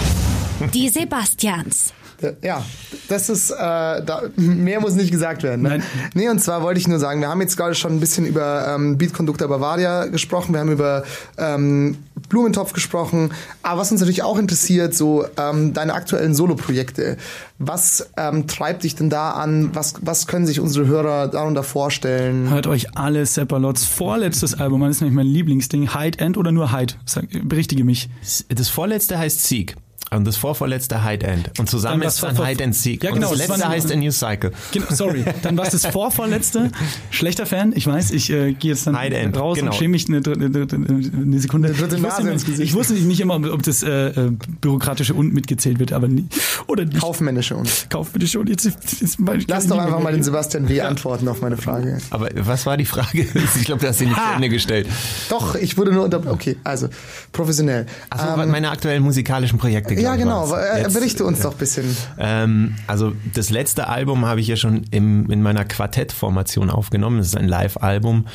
[0.73, 1.93] Die Sebastians.
[2.23, 2.63] Äh, Ja,
[3.07, 5.61] das ist, äh, da, mehr muss nicht gesagt werden.
[5.63, 5.69] Ne?
[5.69, 5.83] Nein.
[6.13, 8.73] Nee, und zwar wollte ich nur sagen, wir haben jetzt gerade schon ein bisschen über
[8.75, 11.03] ähm, Beat Conductor Bavaria gesprochen, wir haben über
[11.37, 11.97] ähm,
[12.29, 13.31] Blumentopf gesprochen,
[13.63, 17.17] aber was uns natürlich auch interessiert, so ähm, deine aktuellen Soloprojekte.
[17.59, 19.69] Was ähm, treibt dich denn da an?
[19.73, 22.49] Was, was können sich unsere Hörer darunter vorstellen?
[22.49, 24.89] Hört euch alle Seppalots vorletztes Album an.
[24.89, 25.93] Das ist nämlich mein Lieblingsding.
[25.93, 26.95] Hide End oder nur Hide?
[27.05, 28.09] Sag, berichtige mich.
[28.49, 29.75] Das vorletzte heißt Sieg.
[30.13, 31.57] Und das vorvorletzte Hide End.
[31.57, 33.01] Und zusammen Dann ist dann vor- Hide and Seek.
[33.01, 34.51] Ja, genau, Und das das letzte heißt A New Cycle.
[34.73, 35.23] Genau, sorry.
[35.41, 36.69] Dann war es das vorvorletzte.
[37.11, 37.71] Schlechter Fan.
[37.75, 39.71] Ich weiß, ich äh, gehe jetzt dann Hide End, raus genau.
[39.71, 41.69] und schäme mich eine, eine, eine, Sekunde.
[41.69, 42.61] Eine dritte ich, Nase wusste, ins Gesicht.
[42.69, 46.27] ich wusste nicht immer, ob das äh, äh, bürokratische und mitgezählt wird, aber nie,
[46.67, 46.99] oder nicht.
[46.99, 47.69] Kaufmännische und.
[47.89, 48.47] Kauf bitte schon.
[48.47, 50.81] Jetzt, jetzt Lass doch einfach mal den Sebastian W.
[50.81, 51.99] antworten auf meine Frage.
[52.09, 53.27] Aber was war die Frage?
[53.61, 54.87] Ich glaube, du hast sie nicht zu Ende gestellt.
[55.29, 56.25] Doch, ich wurde nur unter.
[56.29, 56.89] Okay, also
[57.31, 57.85] professionell.
[58.09, 60.00] Also Ähm, meine aktuellen musikalischen Projekte.
[60.01, 60.53] Ja, genau.
[60.55, 61.95] Äh, Jetzt, Berichte uns doch ein bisschen.
[62.19, 67.17] Ähm, also das letzte Album habe ich ja schon im, in meiner Quartettformation aufgenommen.
[67.17, 68.27] Das ist ein Live-Album.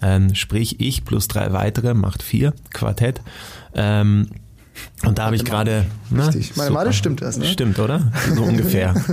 [0.00, 3.20] Ähm, sprich, ich plus drei weitere macht vier Quartett.
[3.74, 4.28] Ähm,
[5.04, 5.86] und da habe ich gerade.
[6.10, 6.56] na, Richtig.
[6.56, 7.44] Meine Mathe stimmt das, ne?
[7.46, 8.12] Stimmt, oder?
[8.34, 8.94] So ungefähr.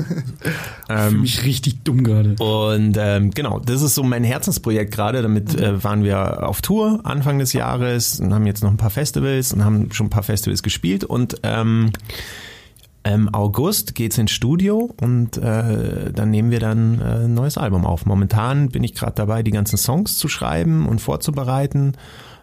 [0.91, 2.35] Ich fühle mich richtig dumm gerade.
[2.39, 5.21] Und ähm, genau, das ist so mein Herzensprojekt gerade.
[5.21, 8.89] Damit äh, waren wir auf Tour Anfang des Jahres und haben jetzt noch ein paar
[8.89, 11.03] Festivals und haben schon ein paar Festivals gespielt.
[11.03, 11.91] Und ähm,
[13.03, 17.85] im August geht's ins Studio und äh, dann nehmen wir dann äh, ein neues Album
[17.85, 18.05] auf.
[18.05, 21.93] Momentan bin ich gerade dabei, die ganzen Songs zu schreiben und vorzubereiten.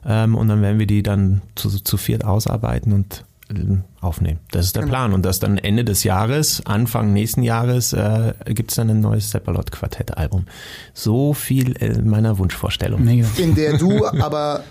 [0.05, 4.41] Ähm, und dann werden wir die dann zu, zu viert ausarbeiten und ähm, aufnehmen.
[4.51, 4.93] Das ist der Genau.
[4.93, 5.13] Plan.
[5.13, 10.47] Und das dann Ende des Jahres, Anfang nächsten Jahres, äh, gibt's dann ein neues Seppalot-Quartett-Album.
[10.95, 13.05] So viel äh, meiner Wunschvorstellung.
[13.05, 13.27] Mega.
[13.39, 14.65] in der du aber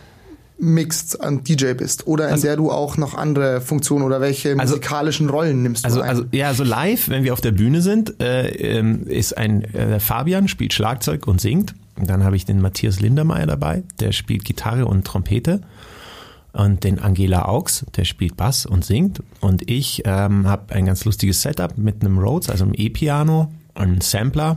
[0.58, 4.58] mixed an DJ bist oder in Also- der du auch noch andere Funktionen oder welche
[4.58, 6.10] Also- musikalischen Rollen nimmst du Also, ein?
[6.10, 10.00] also ja, so live, wenn wir auf der Bühne sind, äh, ähm, ist ein äh,
[10.00, 11.76] Fabian spielt Schlagzeug und singt.
[11.98, 15.62] Dann habe ich den Matthias Lindermeier dabei, der spielt Gitarre und Trompete.
[16.54, 19.22] Und den Angela Augs, der spielt Bass und singt.
[19.42, 24.00] Und ich ähm, habe ein ganz lustiges Setup mit einem Rhodes, also einem E-Piano, einem
[24.00, 24.56] Sampler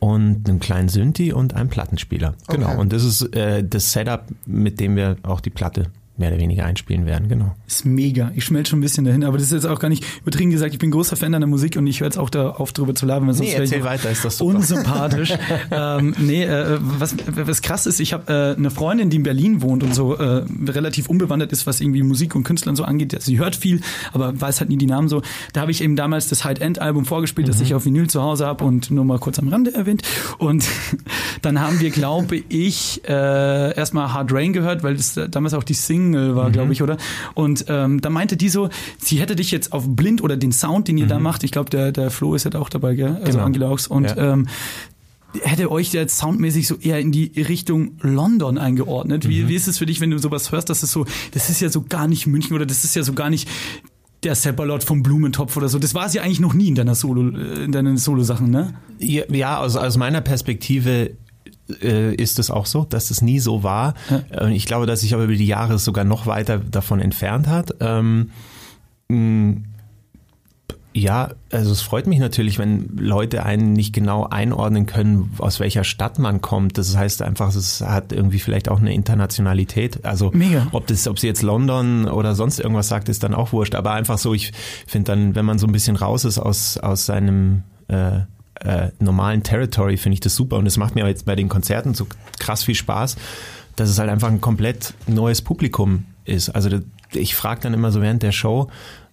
[0.00, 2.34] und einem kleinen Synthi und einem Plattenspieler.
[2.48, 2.66] Genau.
[2.66, 2.76] Okay.
[2.78, 6.64] Und das ist äh, das Setup, mit dem wir auch die Platte mehr oder weniger
[6.64, 7.28] einspielen werden.
[7.28, 7.56] Genau.
[7.66, 8.30] Ist mega.
[8.36, 10.72] Ich schmelze schon ein bisschen dahin, aber das ist jetzt auch gar nicht übertrieben gesagt.
[10.72, 13.04] Ich bin großer Fan deiner Musik und ich höre jetzt auch da auf drüber zu
[13.04, 14.56] labern, weil sonst Nee, erzähl weiter, ist das super.
[14.56, 15.34] unsympathisch.
[15.72, 19.60] ähm, nee, äh, was, was krass ist, ich habe äh, eine Freundin, die in Berlin
[19.60, 23.12] wohnt und so äh, relativ unbewandert ist, was irgendwie Musik und Künstler und so angeht.
[23.12, 23.80] Also sie hört viel,
[24.12, 25.20] aber weiß halt nie die Namen so.
[25.52, 28.22] Da habe ich eben damals das Hide End Album vorgespielt, das ich auf Vinyl zu
[28.22, 30.02] Hause habe und nur mal kurz am Rande erwähnt.
[30.38, 30.64] Und
[31.42, 35.74] dann haben wir, glaube ich, äh, erstmal Hard Rain gehört, weil das damals auch die
[35.74, 36.98] Single war, glaube ich, oder?
[37.34, 40.88] Und ähm, da meinte die so, sie hätte dich jetzt auf blind oder den Sound,
[40.88, 43.16] den ihr da macht, ich glaube, der, der Flo ist ja da auch dabei, gell?
[43.20, 43.44] Also Genau.
[43.44, 43.86] Angela Aux.
[43.88, 44.32] Und Ja.
[44.32, 44.46] ähm,
[45.42, 49.28] hätte euch jetzt soundmäßig so eher in die Richtung London eingeordnet.
[49.28, 51.60] Wie, wie ist es für dich, wenn du sowas hörst, dass es so, das ist
[51.60, 53.48] ja so gar nicht München oder das ist ja so gar nicht
[54.22, 55.78] der Seppalot vom Blumentopf oder so.
[55.78, 58.74] Das war es ja eigentlich noch nie in deiner Solo, in deinen Solo-Sachen, ne?
[58.98, 61.10] Ja, ja aus, aus meiner Perspektive
[61.82, 63.94] äh, ist es auch so, dass es nie so war.
[64.30, 67.74] Äh, Ich glaube, dass sich aber über die Jahre sogar noch weiter davon entfernt hat.
[67.80, 68.30] Ähm,
[70.96, 75.82] Ja, also es freut mich natürlich, wenn Leute einen nicht genau einordnen können, aus welcher
[75.82, 76.78] Stadt man kommt.
[76.78, 80.04] Das heißt einfach, es hat irgendwie vielleicht auch eine Internationalität.
[80.04, 80.68] Also Mega.
[80.70, 83.74] ob das, ob sie jetzt London oder sonst irgendwas sagt, ist dann auch wurscht.
[83.74, 84.52] Aber einfach so, ich
[84.86, 88.20] finde dann, wenn man so ein bisschen raus ist aus, aus seinem äh,
[88.60, 90.56] äh, normalen Territory, finde ich das super.
[90.56, 92.06] Und es macht mir jetzt bei den Konzerten so
[92.38, 93.16] krass viel Spaß,
[93.76, 96.50] dass es halt einfach ein komplett neues Publikum ist.
[96.50, 96.80] Also
[97.12, 98.68] ich frage dann immer so während der Show,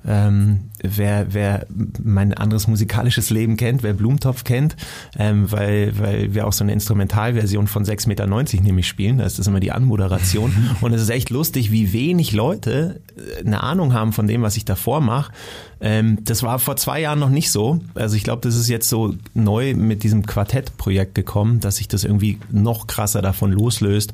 [0.07, 1.67] ähm, wer, wer
[2.03, 4.75] mein anderes musikalisches Leben kennt, wer Blumentopf kennt,
[5.17, 9.19] ähm, weil, weil wir auch so eine Instrumentalversion von 6,90 Meter nämlich spielen.
[9.19, 10.53] Da ist das immer die Anmoderation.
[10.81, 14.57] Und es ist echt lustig, wie wenig Leute äh, eine Ahnung haben von dem, was
[14.57, 15.31] ich davor mache.
[15.79, 17.79] Ähm, das war vor zwei Jahren noch nicht so.
[17.93, 22.03] Also ich glaube, das ist jetzt so neu mit diesem Quartettprojekt gekommen, dass sich das
[22.03, 24.13] irgendwie noch krasser davon loslöst.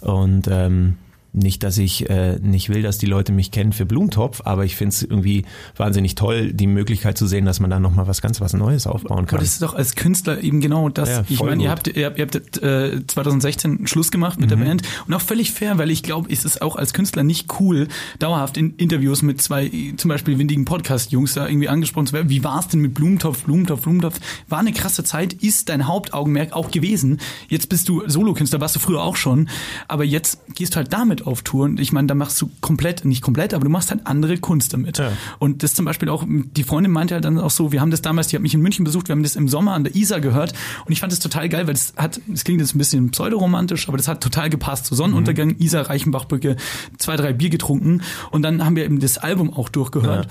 [0.00, 0.96] Und ähm,
[1.34, 4.76] nicht, dass ich äh, nicht will, dass die Leute mich kennen für Blumentopf, aber ich
[4.76, 5.44] finde es irgendwie
[5.76, 9.18] wahnsinnig toll, die Möglichkeit zu sehen, dass man da nochmal was ganz was Neues aufbauen
[9.18, 9.40] Aber kann.
[9.40, 11.08] das ist doch als Künstler eben genau das.
[11.08, 14.56] Ja, ich meine, ihr habt, ihr habt, ihr habt äh, 2016 Schluss gemacht mit der
[14.56, 17.88] Band und auch völlig fair, weil ich glaube, es ist auch als Künstler nicht cool,
[18.20, 22.30] dauerhaft in Interviews mit zwei zum Beispiel windigen Podcast-Jungs da irgendwie angesprochen zu werden.
[22.30, 24.20] Wie war es denn mit Blumentopf, Blumentopf, Blumentopf?
[24.48, 27.18] War eine krasse Zeit, ist dein Hauptaugenmerk auch gewesen.
[27.48, 29.48] Jetzt bist du Solokünstler, warst du früher auch schon,
[29.88, 33.04] aber jetzt gehst du halt damit auf Tour und ich meine, da machst du komplett,
[33.04, 34.98] nicht komplett, aber du machst halt andere Kunst damit.
[34.98, 35.12] Ja.
[35.38, 38.02] Und das zum Beispiel auch, die Freundin meinte halt dann auch so, wir haben das
[38.02, 40.20] damals, die hat mich in München besucht, wir haben das im Sommer an der Isar
[40.20, 40.52] gehört
[40.86, 43.88] und ich fand das total geil, weil es hat, es klingt jetzt ein bisschen pseudoromantisch,
[43.88, 44.86] aber das hat total gepasst.
[44.86, 46.56] So Sonnenuntergang, Isar, Reichenbachbrücke,
[46.98, 50.28] zwei, drei Bier getrunken und dann haben wir eben das Album auch durchgehört.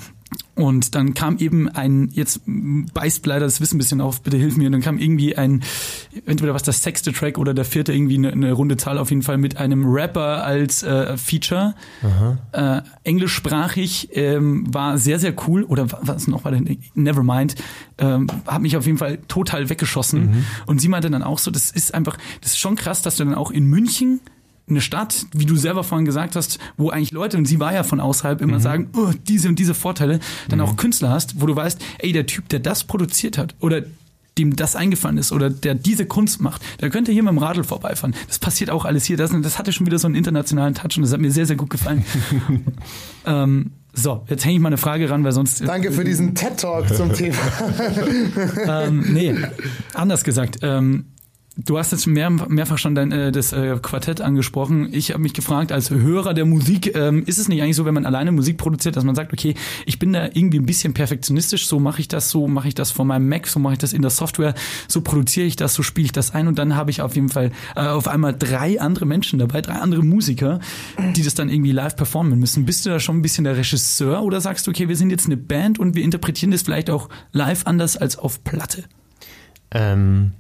[0.56, 4.56] Und dann kam eben ein, jetzt beißt leider das Wissen ein bisschen auf, bitte hilf
[4.56, 5.64] mir, und dann kam irgendwie ein,
[6.28, 9.24] entweder was das sechste Track oder der vierte, irgendwie eine, eine runde Zahl auf jeden
[9.24, 11.74] Fall mit einem Rapper als äh, Feature.
[12.52, 15.64] Äh, englischsprachig ähm, war sehr, sehr cool.
[15.64, 16.78] Oder wa- was noch war denn?
[16.94, 17.56] Nevermind.
[17.98, 20.46] Ähm, hat mich auf jeden Fall total weggeschossen.
[20.68, 23.24] Und sie meinte dann auch so, das ist einfach, das ist schon krass, dass du
[23.26, 24.20] dann auch in München
[24.70, 27.84] eine Stadt, wie du selber vorhin gesagt hast, wo eigentlich Leute, und sie war ja
[27.84, 31.56] von außerhalb, immer sagen, oh, diese und diese Vorteile, dann auch Künstler hast, wo du
[31.56, 33.84] weißt, ey, der Typ, der das produziert hat oder
[34.38, 37.64] dem das eingefallen ist oder der diese Kunst macht, der könnte hier mit dem Radl
[37.64, 38.16] vorbeifahren.
[38.28, 39.18] Das passiert auch alles hier.
[39.18, 41.56] Das, das hatte schon wieder so einen internationalen Touch und das hat mir sehr, sehr
[41.56, 42.04] gut gefallen.
[43.26, 45.62] ähm, so, jetzt hänge ich mal eine Frage ran, weil sonst.
[45.68, 47.38] Danke für diesen TED-Talk zum Thema.
[48.86, 49.36] ähm, nee,
[49.94, 50.60] anders gesagt.
[50.64, 51.06] Ähm,
[51.56, 54.90] du hast jetzt mehr, mehrfach schon dein, äh, das äh, Quartett angesprochen.
[54.92, 57.94] Ich habe mich gefragt, als Hörer der Musik, ähm, ist es nicht eigentlich so, wenn
[57.94, 61.68] man alleine Musik produziert, dass man sagt, okay, ich bin da irgendwie ein bisschen perfektionistisch,
[61.68, 63.94] so mache ich das, so mache ich das von meinem Mac, so mache ich das
[63.94, 64.56] in der Software,
[64.88, 67.30] so produziere ich das, so spiele ich das ein und dann habe ich auf jeden
[67.30, 70.60] Fall äh, auf einmal drei andere Menschen dabei, drei andere Musiker,
[71.16, 72.66] die das dann irgendwie live performen müssen.
[72.66, 75.26] Bist du da schon ein bisschen der Regisseur oder sagst du, okay, wir sind jetzt
[75.26, 78.84] eine Band und wir interpretieren das vielleicht auch live anders als auf Platte?
[79.72, 80.32] Ähm,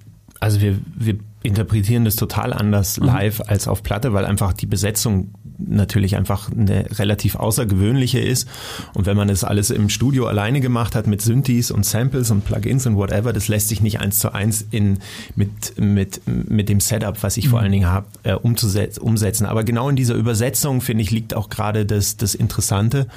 [0.44, 5.34] also wir, wir interpretieren das total anders live als auf Platte, weil einfach die Besetzung
[5.58, 8.50] natürlich einfach eine relativ außergewöhnliche ist.
[8.94, 12.44] Und wenn man das alles im Studio alleine gemacht hat mit Synthes und Samples und
[12.44, 15.00] Plugins und whatever, das lässt sich nicht eins zu eins in,
[15.38, 19.46] mit, mit, mit dem Setup, was ich vor allen Dingen habe, äh, umsetzen.
[19.46, 23.08] Aber genau in dieser Übersetzung, finde ich, liegt auch gerade das, das Interessante.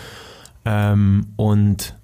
[0.65, 1.97] Ähm, und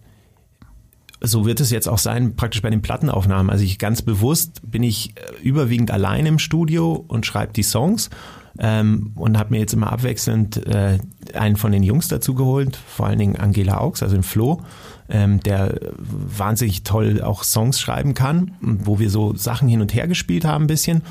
[1.22, 3.50] so wird es jetzt auch sein, praktisch bei den Plattenaufnahmen.
[3.50, 8.10] Also ich ganz bewusst bin ich äh, überwiegend allein im Studio und schreibe die Songs
[8.58, 10.98] ähm, und habe mir jetzt immer abwechselnd äh,
[11.34, 14.62] einen von den Jungs dazu geholt, vor allen Dingen Angela Augs, also den Flo,
[15.08, 20.08] ähm, der wahnsinnig toll auch Songs schreiben kann, wo wir so Sachen hin und her
[20.08, 21.02] gespielt haben ein bisschen.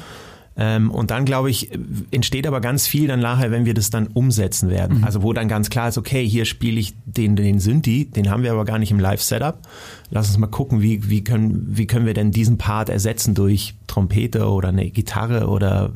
[0.63, 1.71] Ähm, und dann, glaube ich,
[2.11, 5.03] entsteht aber ganz viel dann nachher, wenn wir das dann umsetzen werden.
[5.03, 8.43] Also wo dann ganz klar ist, okay, hier spiele ich den, den Synthi, den haben
[8.43, 9.57] wir aber gar nicht im Live-Setup.
[10.11, 13.73] Lass uns mal gucken, wie, wie, können, wie können wir denn diesen Part ersetzen durch
[13.87, 15.93] Trompete oder eine Gitarre oder,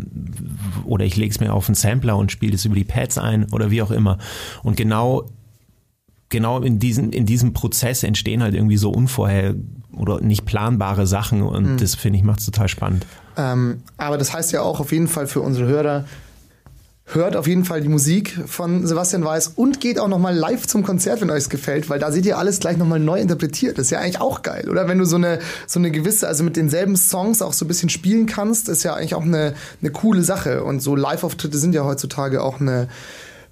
[0.85, 3.45] oder ich lege es mir auf einen Sampler und spiele es über die Pads ein
[3.51, 4.17] oder wie auch immer.
[4.63, 5.29] Und genau
[6.35, 9.55] genau in diesem, in diesem Prozess entstehen halt irgendwie so unvorher
[9.97, 11.77] oder nicht planbare Sachen und Mhm.
[11.77, 13.05] das finde ich macht es total spannend.
[13.37, 16.05] Ähm, aber das heißt ja auch auf jeden Fall für unsere Hörer,
[17.07, 20.81] hört auf jeden Fall die Musik von Sebastian Weiß und geht auch nochmal live zum
[20.83, 23.77] Konzert, wenn euch es gefällt, weil da seht ihr alles gleich nochmal neu interpretiert.
[23.77, 24.87] Das ist ja eigentlich auch geil, oder?
[24.87, 27.89] Wenn du so eine, so eine gewisse, also mit denselben Songs auch so ein bisschen
[27.89, 30.63] spielen kannst, ist ja eigentlich auch eine, eine coole Sache.
[30.63, 32.87] Und so Live-Auftritte sind ja heutzutage auch eine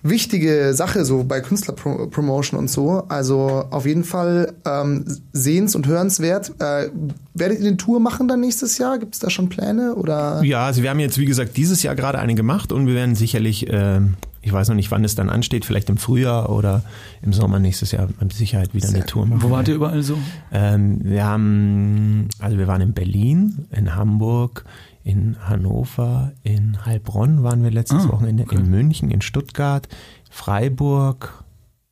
[0.03, 3.05] wichtige Sache so bei Künstlerpromotion und so.
[3.07, 6.51] Also auf jeden Fall ähm, sehens- und hörenswert.
[6.59, 6.89] Äh,
[7.33, 8.99] werdet ihr eine Tour machen dann nächstes Jahr?
[8.99, 10.43] Gibt es da schon Pläne oder?
[10.43, 13.15] Ja, also wir haben jetzt wie gesagt dieses Jahr gerade eine gemacht und wir werden
[13.15, 14.01] sicherlich äh,
[14.41, 16.83] Ich weiß noch nicht, wann es dann ansteht, vielleicht im Frühjahr oder
[17.21, 19.41] im Sommer nächstes Jahr mit Sicherheit wieder eine Tour machen.
[19.41, 20.17] Wo wart ihr überall so?
[20.51, 24.65] Ähm, wir haben, also wir waren in Berlin, in Hamburg,
[25.03, 29.87] in Hannover, in Heilbronn waren wir letztes Ah, Wochenende, in München, in Stuttgart,
[30.29, 31.43] Freiburg,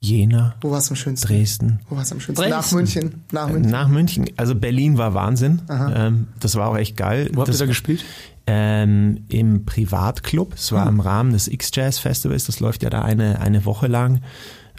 [0.04, 1.28] Jena, Wo war's am schönsten?
[1.28, 1.80] Dresden.
[1.88, 2.44] Wo war's am schönsten?
[2.50, 2.58] Dresden.
[2.60, 3.24] Nach München.
[3.32, 3.72] Nach München.
[3.72, 5.62] Nach München, also Berlin war Wahnsinn.
[5.70, 7.30] Ähm, das war auch echt geil.
[7.34, 8.04] Wo habt das, ihr da gespielt?
[8.48, 10.56] Ähm, Im Privatclub.
[10.56, 12.46] Es war im Rahmen des X-Jazz Festivals.
[12.46, 14.22] Das läuft ja da eine, eine Woche lang.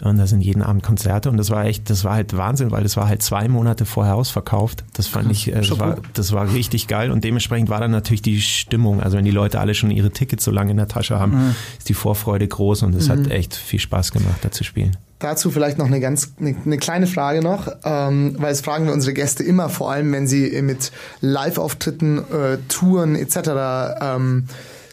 [0.01, 1.29] Und da sind jeden Abend Konzerte.
[1.29, 4.15] Und das war echt, das war halt Wahnsinn, weil das war halt zwei Monate vorher
[4.15, 4.83] ausverkauft.
[4.93, 7.11] Das fand ich, äh, das war, das war richtig geil.
[7.11, 9.01] Und dementsprechend war dann natürlich die Stimmung.
[9.01, 11.89] Also wenn die Leute alle schon ihre Tickets so lange in der Tasche haben, ist
[11.89, 12.83] die Vorfreude groß.
[12.83, 14.97] Und es hat echt viel Spaß gemacht, da zu spielen.
[15.19, 18.93] Dazu vielleicht noch eine ganz eine, eine kleine Frage noch, ähm, weil das fragen wir
[18.93, 20.91] unsere Gäste immer, vor allem wenn sie mit
[21.21, 24.01] Live-Auftritten, äh, Touren etc.
[24.01, 24.47] Ähm,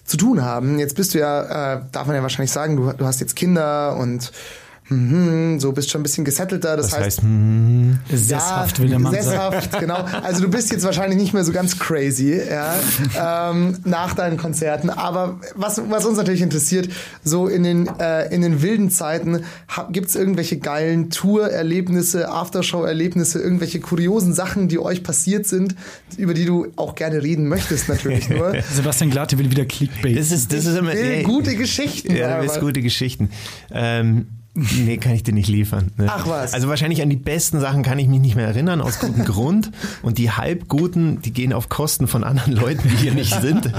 [0.04, 0.78] zu tun haben.
[0.78, 3.96] Jetzt bist du ja, äh, darf man ja wahrscheinlich sagen, du, du hast jetzt Kinder
[3.96, 4.32] und
[4.90, 6.76] mhm, so bist schon ein bisschen gesettelter.
[6.76, 9.24] Das, Das heißt, heißt, hm, Sesshaft, will der Mann sagen.
[9.24, 10.04] sesshaft, genau.
[10.22, 14.90] Also du bist jetzt wahrscheinlich nicht mehr so ganz crazy ja, ähm, nach deinen Konzerten.
[14.90, 16.88] Aber was, was uns natürlich interessiert,
[17.24, 19.44] so in den, äh, in den wilden Zeiten,
[19.90, 25.74] gibt es irgendwelche geilen Tour-Erlebnisse, Aftershow-Erlebnisse, irgendwelche kuriosen Sachen, die euch passiert sind,
[26.16, 28.54] über die du auch gerne reden möchtest natürlich nur.
[28.74, 30.18] Sebastian Glate will wieder Clickbait.
[30.18, 32.14] das ist, das ist immer, Will ey, gute Geschichten.
[32.14, 33.30] Ja, du willst gute Geschichten.
[33.70, 35.92] Ähm, nee, kann ich dir nicht liefern.
[35.96, 36.06] Ne?
[36.08, 36.54] Ach was.
[36.54, 39.70] Also wahrscheinlich an die besten Sachen kann ich mich nicht mehr erinnern, aus gutem Grund.
[40.02, 43.72] Und die halbguten, die gehen auf Kosten von anderen Leuten, die hier nicht sind.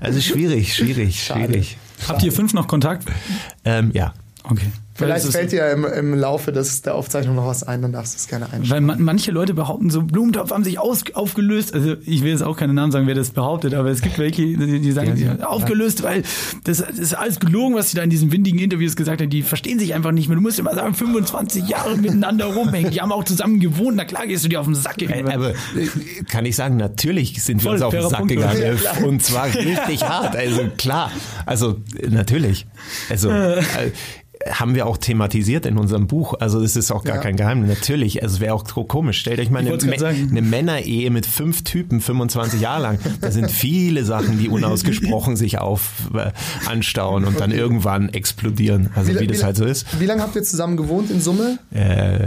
[0.00, 1.76] Also schwierig, schwierig, schwierig.
[2.06, 3.06] Habt ihr fünf noch Kontakt?
[3.64, 4.14] Ähm, ja.
[4.44, 4.66] Okay.
[4.98, 8.18] Vielleicht fällt dir im, im Laufe des, der Aufzeichnung noch was ein, dann darfst du
[8.18, 8.70] es gerne einschauen.
[8.70, 11.72] Weil man, manche Leute behaupten so, Blumentopf haben sich aus, aufgelöst.
[11.74, 14.42] Also ich will jetzt auch keine Namen sagen, wer das behauptet, aber es gibt welche,
[14.42, 16.22] die, die sagen, Ja, ja, aufgelöst, weil
[16.64, 19.30] das, das ist alles gelogen, was sie da in diesen windigen Interviews gesagt haben.
[19.30, 20.36] Die verstehen sich einfach nicht mehr.
[20.36, 22.90] Du musst immer sagen, 25 Jahre miteinander rumhängen.
[22.90, 23.96] Die haben auch zusammen gewohnt.
[23.96, 25.00] Na klar gehst du dir auf den Sack.
[25.02, 25.54] Äh, Aber äh,
[26.30, 28.60] kann ich sagen, natürlich sind wir uns auf den Sack Punkt, gegangen.
[28.60, 30.34] ja, und zwar richtig hart.
[30.36, 31.10] Also klar.
[31.46, 32.66] Also äh, natürlich.
[33.08, 33.62] Also äh,
[34.50, 36.34] haben wir auch thematisiert in unserem Buch.
[36.38, 37.22] Also das ist auch gar Ja.
[37.22, 37.68] kein Geheimnis.
[37.78, 38.22] Natürlich.
[38.22, 39.18] Also es wäre auch so komisch.
[39.18, 42.98] Stellt euch mal eine, eine Männerehe mit fünf Typen 25 Jahre lang.
[43.20, 46.30] Da sind viele Sachen, die unausgesprochen sich auf äh,
[46.68, 48.90] anstauen und dann irgendwann explodieren.
[48.94, 49.86] Also wie, das halt so ist.
[50.00, 51.58] Wie lange habt ihr zusammen gewohnt in Summe?
[51.72, 52.26] Äh,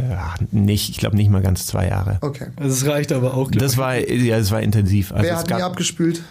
[0.51, 2.17] nicht, ich glaube nicht mal ganz zwei Jahre.
[2.21, 2.47] Okay.
[2.57, 3.51] Das reicht aber auch.
[3.51, 5.11] Das war, ja, das war intensiv.
[5.11, 6.21] Also Wer es hat gab, nie abgespült?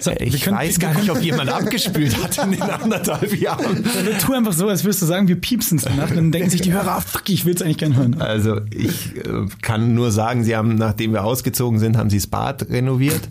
[0.00, 3.84] So, wir ich können- weiß gar nicht, ob jemand abgespült hat in den anderthalb Jahren.
[4.04, 6.10] Wir tun einfach so, als würdest du sagen, wir piepsen es danach.
[6.10, 8.20] Dann denken sich die Hörer, ah, fuck, ich will es eigentlich gern hören.
[8.20, 9.22] Also ich äh,
[9.62, 13.20] kann nur sagen, sie haben, nachdem wir ausgezogen sind, haben sie das Bad renoviert.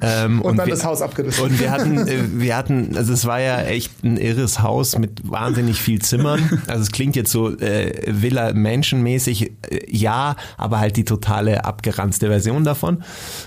[0.00, 1.44] Ähm, Und dann wir, das Haus abgerissen.
[1.44, 5.28] Und wir hatten, äh, wir hatten, also es war ja echt ein irres Haus mit
[5.28, 6.62] wahnsinnig viel Zimmern.
[6.66, 12.28] Also es klingt jetzt so äh, Villa menschenmäßig, äh, ja, aber halt die totale abgeranzte
[12.28, 13.02] Version davon.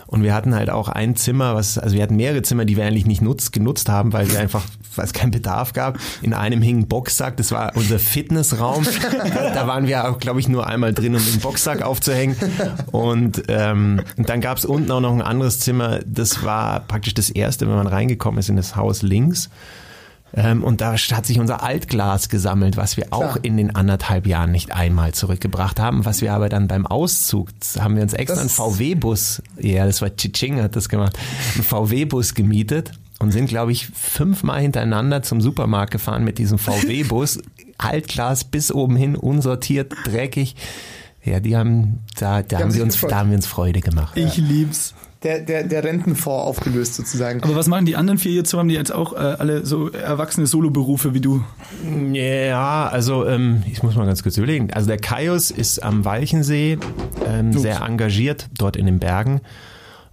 [0.07, 2.85] Und wir hatten halt auch ein Zimmer, was, also wir hatten mehrere Zimmer, die wir
[2.85, 4.63] eigentlich nicht nutzt, genutzt haben, weil wir einfach,
[4.95, 5.97] weil es keinen Bedarf gab.
[6.21, 8.85] In einem hing ein Boxsack, das war unser Fitnessraum.
[9.53, 12.35] da, waren wir auch, glaube ich, nur einmal drin, um den Boxsack aufzuhängen.
[12.91, 17.13] Und, ähm, und dann gab es unten auch noch ein anderes Zimmer, das war praktisch
[17.13, 19.49] das erste, wenn man reingekommen ist in das Haus links.
[20.33, 23.39] Ähm, und da hat sich unser Altglas gesammelt, was wir auch Klar.
[23.43, 27.95] in den anderthalb Jahren nicht einmal zurückgebracht haben, was wir aber dann beim Auszug, haben
[27.95, 31.17] wir uns extra Das- einen VW-Bus, ja, das war Chiching hat das gemacht,
[31.55, 37.39] einen VW-Bus gemietet und sind, glaube ich, fünfmal hintereinander zum Supermarkt gefahren mit diesem VW-Bus,
[37.77, 40.55] Altglas bis oben hin, unsortiert, dreckig.
[41.23, 43.11] Ja, die haben, da, da haben haben sich wir uns, gefreut.
[43.11, 44.15] da haben wir uns Freude gemacht.
[44.17, 44.93] Ich lieb's.
[45.23, 47.43] Der, der, der Rentenfonds aufgelöst sozusagen.
[47.43, 48.57] Aber was machen die anderen vier jetzt so?
[48.57, 51.43] Haben die jetzt auch äh, alle so erwachsene Soloberufe wie du?
[52.11, 54.71] Ja, also ähm, ich muss mal ganz kurz überlegen.
[54.73, 56.79] Also der Kaius ist am Walchensee
[57.27, 59.41] ähm, sehr engagiert, dort in den Bergen.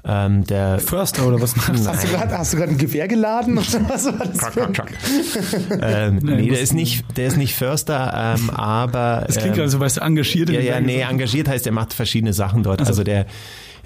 [0.04, 1.88] Ähm, der Förster oder was machst du?
[1.88, 4.52] Hast du gerade hast du gerade ein Gewehr geladen oder was war das?
[4.54, 9.52] für ein- ähm, nee, der ist nicht, der ist nicht Förster, ähm, aber Das klingt
[9.52, 10.50] ähm, gerade so, weißt du, engagiert.
[10.50, 12.80] in ja, ja, nee, engagiert heißt, er macht verschiedene Sachen dort.
[12.86, 13.26] Also der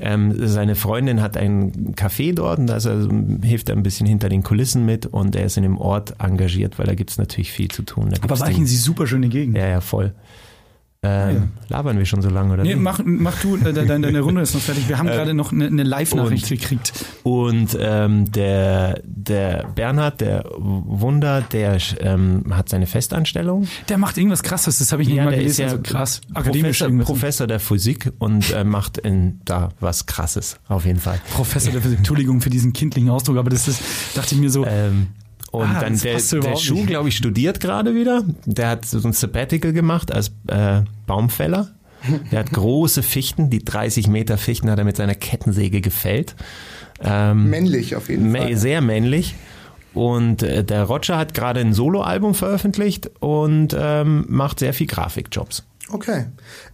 [0.02, 2.90] ähm, seine Freundin hat ein Café dort und also
[3.42, 6.78] hilft er ein bisschen hinter den Kulissen mit und er ist in dem Ort engagiert,
[6.78, 8.10] weil da gibt's natürlich viel zu tun.
[8.10, 9.56] Da Aber den- sie super schöne Gegend.
[9.56, 10.12] Ja, ja, voll.
[11.04, 12.62] Ähm, Labern wir schon so lange, oder?
[12.62, 14.88] Nee, mach, mach du, äh, deine, deine Runde ist noch fertig.
[14.88, 16.92] Wir haben Äh, gerade noch eine, eine Live-Nachricht gekriegt.
[17.24, 23.66] Und ähm, der, der Bernhard, der Wunder, der ähm, hat seine Festanstellung.
[23.88, 25.64] Der macht irgendwas krasses, das habe ich nicht mal der gelesen.
[25.64, 26.20] also krass.
[26.34, 27.04] Akademisch Professor.
[27.04, 31.20] Professor der Physik und äh, macht in, da was Krasses, auf jeden Fall.
[31.32, 31.98] Professor der Physik.
[31.98, 33.82] Entschuldigung für diesen kindlichen Ausdruck, aber das ist,
[34.14, 35.08] dachte ich mir so, Ähm,
[35.52, 38.24] Und Ah, dann der, der Schuh, glaube ich, studiert gerade wieder.
[38.46, 41.68] Der hat so ein Sabbatical gemacht als äh, Baumfäller.
[42.32, 46.34] Der hat große Fichten, die 30 Meter Fichten hat er mit seiner Kettensäge gefällt.
[47.00, 48.56] Ähm, Männlich auf jeden Fall.
[48.56, 49.34] Sehr männlich.
[49.94, 55.64] Und äh, der Roger hat gerade ein Soloalbum veröffentlicht und ähm, macht sehr viel Grafikjobs.
[55.92, 56.24] Okay.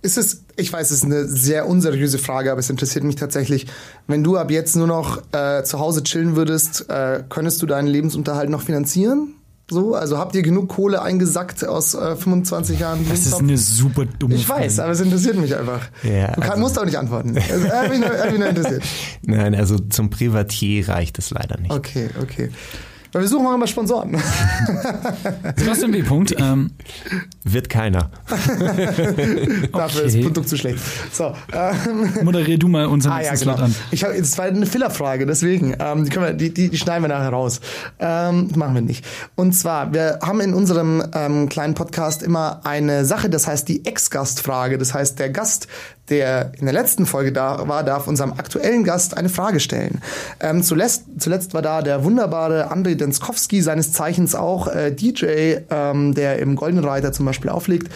[0.00, 3.66] Ist es, ich weiß, es ist eine sehr unseriöse Frage, aber es interessiert mich tatsächlich.
[4.06, 7.88] Wenn du ab jetzt nur noch äh, zu Hause chillen würdest, äh, könntest du deinen
[7.88, 9.34] Lebensunterhalt noch finanzieren?
[9.70, 13.04] So, also habt ihr genug Kohle eingesackt aus äh, 25 Jahren?
[13.06, 14.84] Das ist eine super dumme Ich weiß, Frage.
[14.84, 15.82] aber es interessiert mich einfach.
[16.02, 17.36] Ja, du kann, also- musst auch nicht antworten.
[17.36, 18.82] Also, äh, mich nur, äh, mich nur interessiert.
[19.26, 21.70] Nein, also zum Privatier reicht es leider nicht.
[21.70, 22.50] Okay, okay.
[23.12, 24.16] Weil wir suchen auch immer Sponsoren.
[25.56, 26.02] Sebastian W.
[26.02, 26.34] Punkt.
[26.38, 26.70] Ähm,
[27.44, 28.10] Wird keiner.
[29.72, 30.78] Dafür ist das Produkt zu schlecht.
[31.12, 33.54] So, ähm, moderier du mal unseren Ah ja, genau.
[33.54, 33.74] Slot an.
[33.90, 35.74] Ich hab, das war eine Fillerfrage, deswegen.
[35.78, 37.60] Ähm, die, können wir, die, die, die schneiden wir nachher raus.
[37.98, 39.04] Ähm, machen wir nicht.
[39.36, 43.86] Und zwar, wir haben in unserem ähm, kleinen Podcast immer eine Sache, das heißt die
[43.86, 44.78] Ex-Gast-Frage.
[44.78, 45.68] Das heißt, der Gast,
[46.10, 50.00] der in der letzten Folge da war, darf unserem aktuellen Gast eine Frage stellen.
[50.40, 56.14] Ähm, zuletzt, zuletzt war da der wunderbare André Denskowski, seines Zeichens auch äh, DJ, ähm,
[56.14, 57.92] der im Goldenen Reiter zum Beispiel auflegt.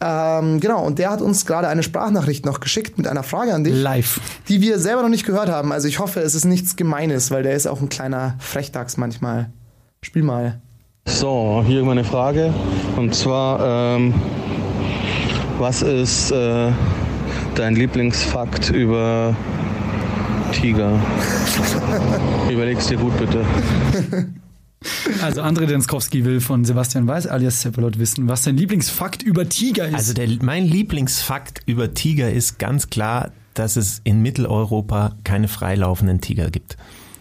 [0.00, 3.64] Ähm, genau, und der hat uns gerade eine Sprachnachricht noch geschickt mit einer Frage an
[3.64, 4.20] dich Live.
[4.48, 5.72] die wir selber noch nicht gehört haben.
[5.72, 9.50] Also ich hoffe, es ist nichts Gemeines, weil der ist auch ein kleiner Frechdachs manchmal.
[10.02, 10.60] Spiel mal.
[11.06, 12.52] So, hier meine Frage.
[12.96, 14.14] Und zwar, ähm,
[15.58, 16.70] was ist äh,
[17.58, 19.36] dein Lieblingsfakt über
[20.52, 21.00] Tiger?
[22.50, 23.44] Überleg's dir gut bitte.
[25.22, 29.88] Also André Denskowski will von Sebastian Weiß alias Seppelot wissen, was sein Lieblingsfakt über Tiger
[29.88, 29.94] ist.
[29.94, 36.20] Also der, mein Lieblingsfakt über Tiger ist ganz klar, dass es in Mitteleuropa keine freilaufenden
[36.20, 36.76] Tiger gibt.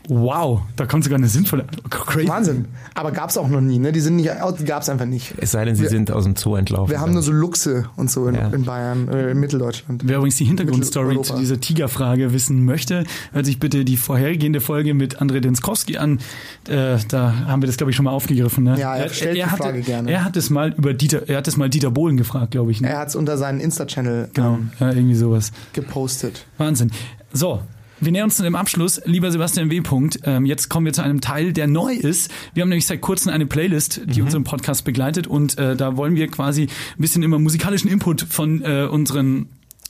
[0.10, 2.28] Wow, da kommt sogar eine sinnvolle Crazy.
[2.28, 2.66] Wahnsinn.
[2.94, 3.92] Aber gab's auch noch nie, ne?
[3.92, 4.30] Die sind nicht,
[4.60, 5.34] die gab's einfach nicht.
[5.38, 6.92] Es sei denn, sie Wir- sind aus dem Zoo entlaufen.
[6.92, 8.50] Wir haben nur so Luchse und so in, Ja.
[8.50, 10.02] in Bayern, äh, in Mitteldeutschland.
[10.06, 14.94] Wer übrigens die Hintergrundstory zu dieser Tigerfrage wissen möchte, hört sich bitte die vorhergehende Folge
[14.94, 16.20] mit André Denskowski an.
[16.68, 18.64] Äh, da haben wir das, glaube ich, schon mal aufgegriffen.
[18.64, 18.80] Ne?
[18.80, 20.12] Ja, er stellt die hatte, Frage gerne.
[20.12, 22.82] Er hat es mal über Dieter, er hat es mal Dieter Bohlen gefragt, glaube ich.
[22.82, 22.90] Ne?
[22.90, 25.52] Er hat's unter seinen Insta-Channel genau, ähm, ja, irgendwie sowas.
[25.74, 26.46] gepostet.
[26.58, 26.92] Wahnsinn.
[27.32, 27.62] So.
[28.04, 29.02] Wir nähern uns dem Abschluss.
[29.06, 29.80] Lieber Sebastian W.
[29.80, 32.30] Punkt, ähm, jetzt kommen wir zu einem Teil, der neu ist.
[32.54, 36.16] Wir haben nämlich seit kurzem eine Playlist, die unseren Podcast begleitet und äh, da wollen
[36.16, 39.48] wir quasi ein bisschen immer musikalischen Input von äh, unseren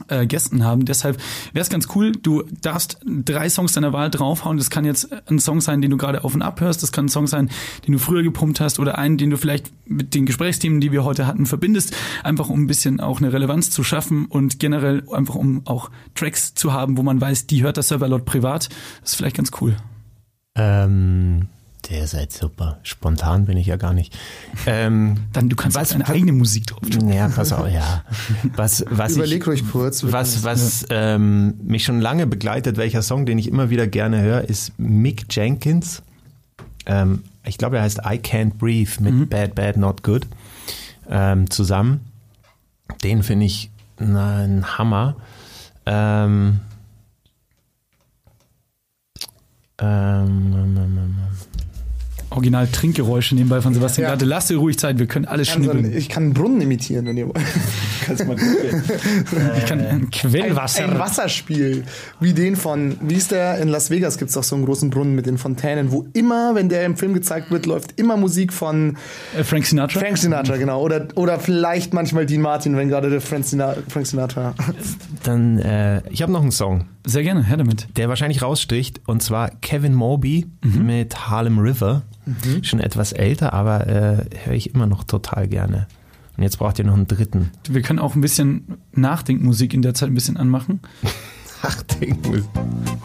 [0.08, 0.86] äh, Gästen haben.
[0.86, 1.18] Deshalb
[1.54, 4.58] wäre es ganz cool, du darfst drei Songs deiner Wahl draufhauen.
[4.58, 6.84] Das kann jetzt ein Song sein, den du gerade auf und ab hörst.
[6.84, 7.50] Das kann ein Song sein,
[7.86, 11.04] den du früher gepumpt hast oder einen, den du vielleicht mit den Gesprächsthemen, die wir
[11.04, 11.96] heute hatten, verbindest.
[12.24, 16.54] Einfach um ein bisschen auch eine Relevanz zu schaffen und generell einfach um auch Tracks
[16.54, 18.70] zu haben, wo man weiß, die hört der Server laut privat.
[19.02, 19.76] Das ist vielleicht ganz cool.
[20.56, 21.48] Ähm,
[21.90, 22.80] der seid super.
[22.84, 24.18] Spontan bin ich ja gar nicht.
[24.66, 27.12] Ähm, Dann du kannst Was- deine eigene Musik drauf tun.
[27.12, 28.04] ja, pass auf, ja.
[28.56, 30.04] Was, was Überleg ich, ruhig kurz.
[30.04, 34.42] was, was ähm, mich schon lange begleitet, welcher Song, den ich immer wieder gerne höre,
[34.42, 36.02] ist Mick Jenkins.
[36.86, 40.28] Ähm, ich glaube, er heißt I Can't Breathe mit Bad, Bad, Not Good
[41.10, 42.00] ähm, zusammen.
[43.04, 43.70] Den finde ich
[44.00, 45.16] na, ein Hammer.
[45.86, 46.62] Ähm,
[49.80, 51.16] ähm, ähm, ähm, ähm,
[52.34, 54.10] Original Trinkgeräusche nebenbei von Sebastian Ja.
[54.10, 54.26] Glatte.
[54.26, 55.96] Lass dir ruhig Zeit, wir können alles so schnibbeln.
[55.96, 57.38] ich kann einen Brunnen imitieren, wenn ihr wollt.
[58.06, 58.84] Kannst mal gucken.
[59.58, 60.84] Ich kann ein Ein, Quellwasser.
[60.86, 61.84] ein Wasserspiel,
[62.20, 65.16] wie den von, wie ist der, in Las Vegas gibt's doch so einen großen Brunnen
[65.16, 68.98] mit den Fontänen, wo immer, wenn der im Film gezeigt wird, läuft immer Musik von
[69.38, 70.00] Äh, Frank Sinatra.
[70.00, 70.82] Frank Sinatra, genau.
[70.82, 74.54] Oder, oder vielleicht manchmal Dean Martin, wenn gerade der Frank Sinatra, Frank Sinatra.
[75.24, 77.88] Dann, äh, ich habe noch einen Song, Sehr gerne, her damit.
[77.98, 82.02] der wahrscheinlich raussticht, und zwar Kevin Moby mit Harlem River.
[82.62, 85.88] Schon etwas älter, aber äh, höre ich immer noch total gerne.
[86.38, 87.52] Und jetzt braucht ihr noch einen dritten.
[87.70, 90.80] Wir können auch ein bisschen Nachdenkmusik in der Zeit ein bisschen anmachen.
[91.66, 92.44] Ach, denk mal.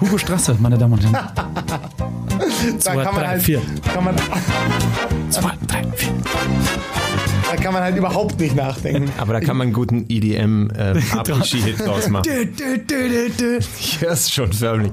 [0.00, 1.28] Hugo Strasser, meine Damen und Herren.
[2.38, 3.61] Da Zwei, kann man drei, halt, vier.
[3.92, 4.16] Kann man,
[5.28, 6.12] Zwei, drei, vier.
[7.50, 9.11] da kann man halt überhaupt nicht nachdenken.
[9.18, 12.30] Aber da kann man einen guten EDM äh, Après-Ski-Hit draus machen.
[13.80, 14.92] Ich höre es schon förmlich.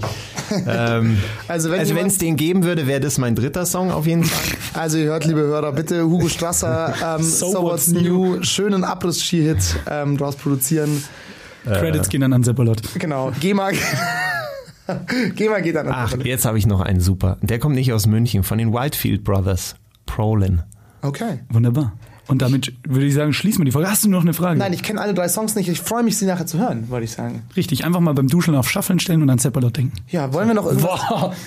[0.68, 4.24] ähm, Also wenn also es den geben würde, wäre das mein dritter Song auf jeden
[4.24, 4.58] Fall.
[4.74, 10.18] Also ihr hört, liebe Hörer, bitte Hugo Strasser, ähm, so, What's New, schönen Abriss-Ski-Hit ähm,
[10.18, 11.04] draus produzieren.
[11.66, 12.82] Credits gehen dann an Seppalot.
[13.00, 13.72] Genau, GEMA,
[15.36, 15.94] GEMA geht dann an.
[15.96, 17.38] Ach, jetzt habe ich noch einen super.
[17.42, 19.76] Der kommt nicht aus München, von den Wildfield Brothers.
[20.06, 20.62] Prolin.
[21.02, 21.40] Okay.
[21.50, 21.94] Wunderbar.
[22.28, 23.90] Und damit würde ich sagen, schließen wir die Folge.
[23.90, 24.58] Hast du noch eine Frage?
[24.58, 25.70] Nein, ich kenne alle drei Songs nicht.
[25.70, 27.44] Ich freue mich, sie nachher zu hören, wollte ich sagen.
[27.56, 29.94] Richtig, einfach mal beim Duschen auf Shuffeln stellen und an Zeppelot denken.
[30.10, 31.00] Ja, wollen wir noch irgendwas?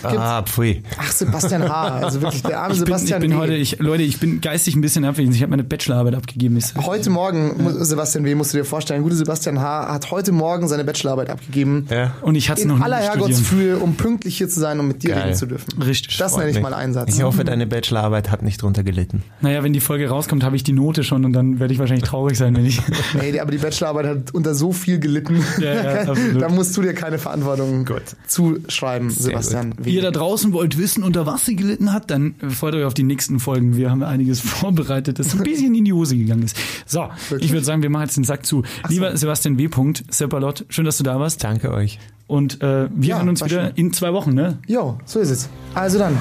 [0.03, 0.83] Gibt's- Ah, pfui.
[0.99, 1.89] Ach, Sebastian H.
[1.99, 3.37] Also wirklich der arme Ich bin, ich Sebastian bin W.
[3.37, 5.35] heute, ich, Leute, ich bin geistig ein bisschen abwesend.
[5.35, 6.57] Ich habe meine Bachelorarbeit abgegeben.
[6.57, 9.93] Ich, Heute Morgen, mu- Sebastian W., musst du dir vorstellen, gute Sebastian H.
[9.93, 11.87] hat heute Morgen seine Bachelorarbeit abgegeben.
[11.91, 12.15] Ja.
[12.23, 13.21] und ich hatte es In noch nie aller studieren.
[13.31, 15.23] Herrgottsfühle, um pünktlich hier zu sein und mit dir Geil.
[15.25, 15.83] reden zu dürfen.
[15.83, 16.17] Richtig.
[16.19, 17.17] Das nenne ich mal Einsatz.
[17.17, 19.23] Ich hoffe, deine Bachelorarbeit hat nicht drunter gelitten.
[19.41, 22.09] Naja, wenn die Folge rauskommt, habe ich die Note schon und dann werde ich wahrscheinlich
[22.09, 22.81] traurig sein, wenn ich.
[23.21, 25.43] Nee, aber die Bachelorarbeit hat unter so viel gelitten.
[25.61, 27.87] Ja, ja, da musst du dir keine Verantwortung
[28.27, 29.91] zuschreiben, Sebastian W.
[29.91, 33.03] Ihr da draußen wollt wissen, unter was sie gelitten hat, dann freut euch auf die
[33.03, 33.77] nächsten Folgen.
[33.77, 36.57] Wir haben einiges vorbereitet, das ein bisschen in die Hose gegangen ist.
[36.87, 37.09] So,
[37.41, 38.63] ich würde sagen, wir machen jetzt den Sack zu.
[38.89, 39.69] Lieber Sebastian W.
[40.11, 41.43] Seppalot, schön, dass du da warst.
[41.43, 41.99] Danke euch.
[42.27, 43.73] Und äh, wir Ja, hören uns wieder schön.
[43.77, 44.59] in zwei Wochen, ne?
[44.67, 45.49] Jo, so ist es.
[45.75, 46.21] Also dann.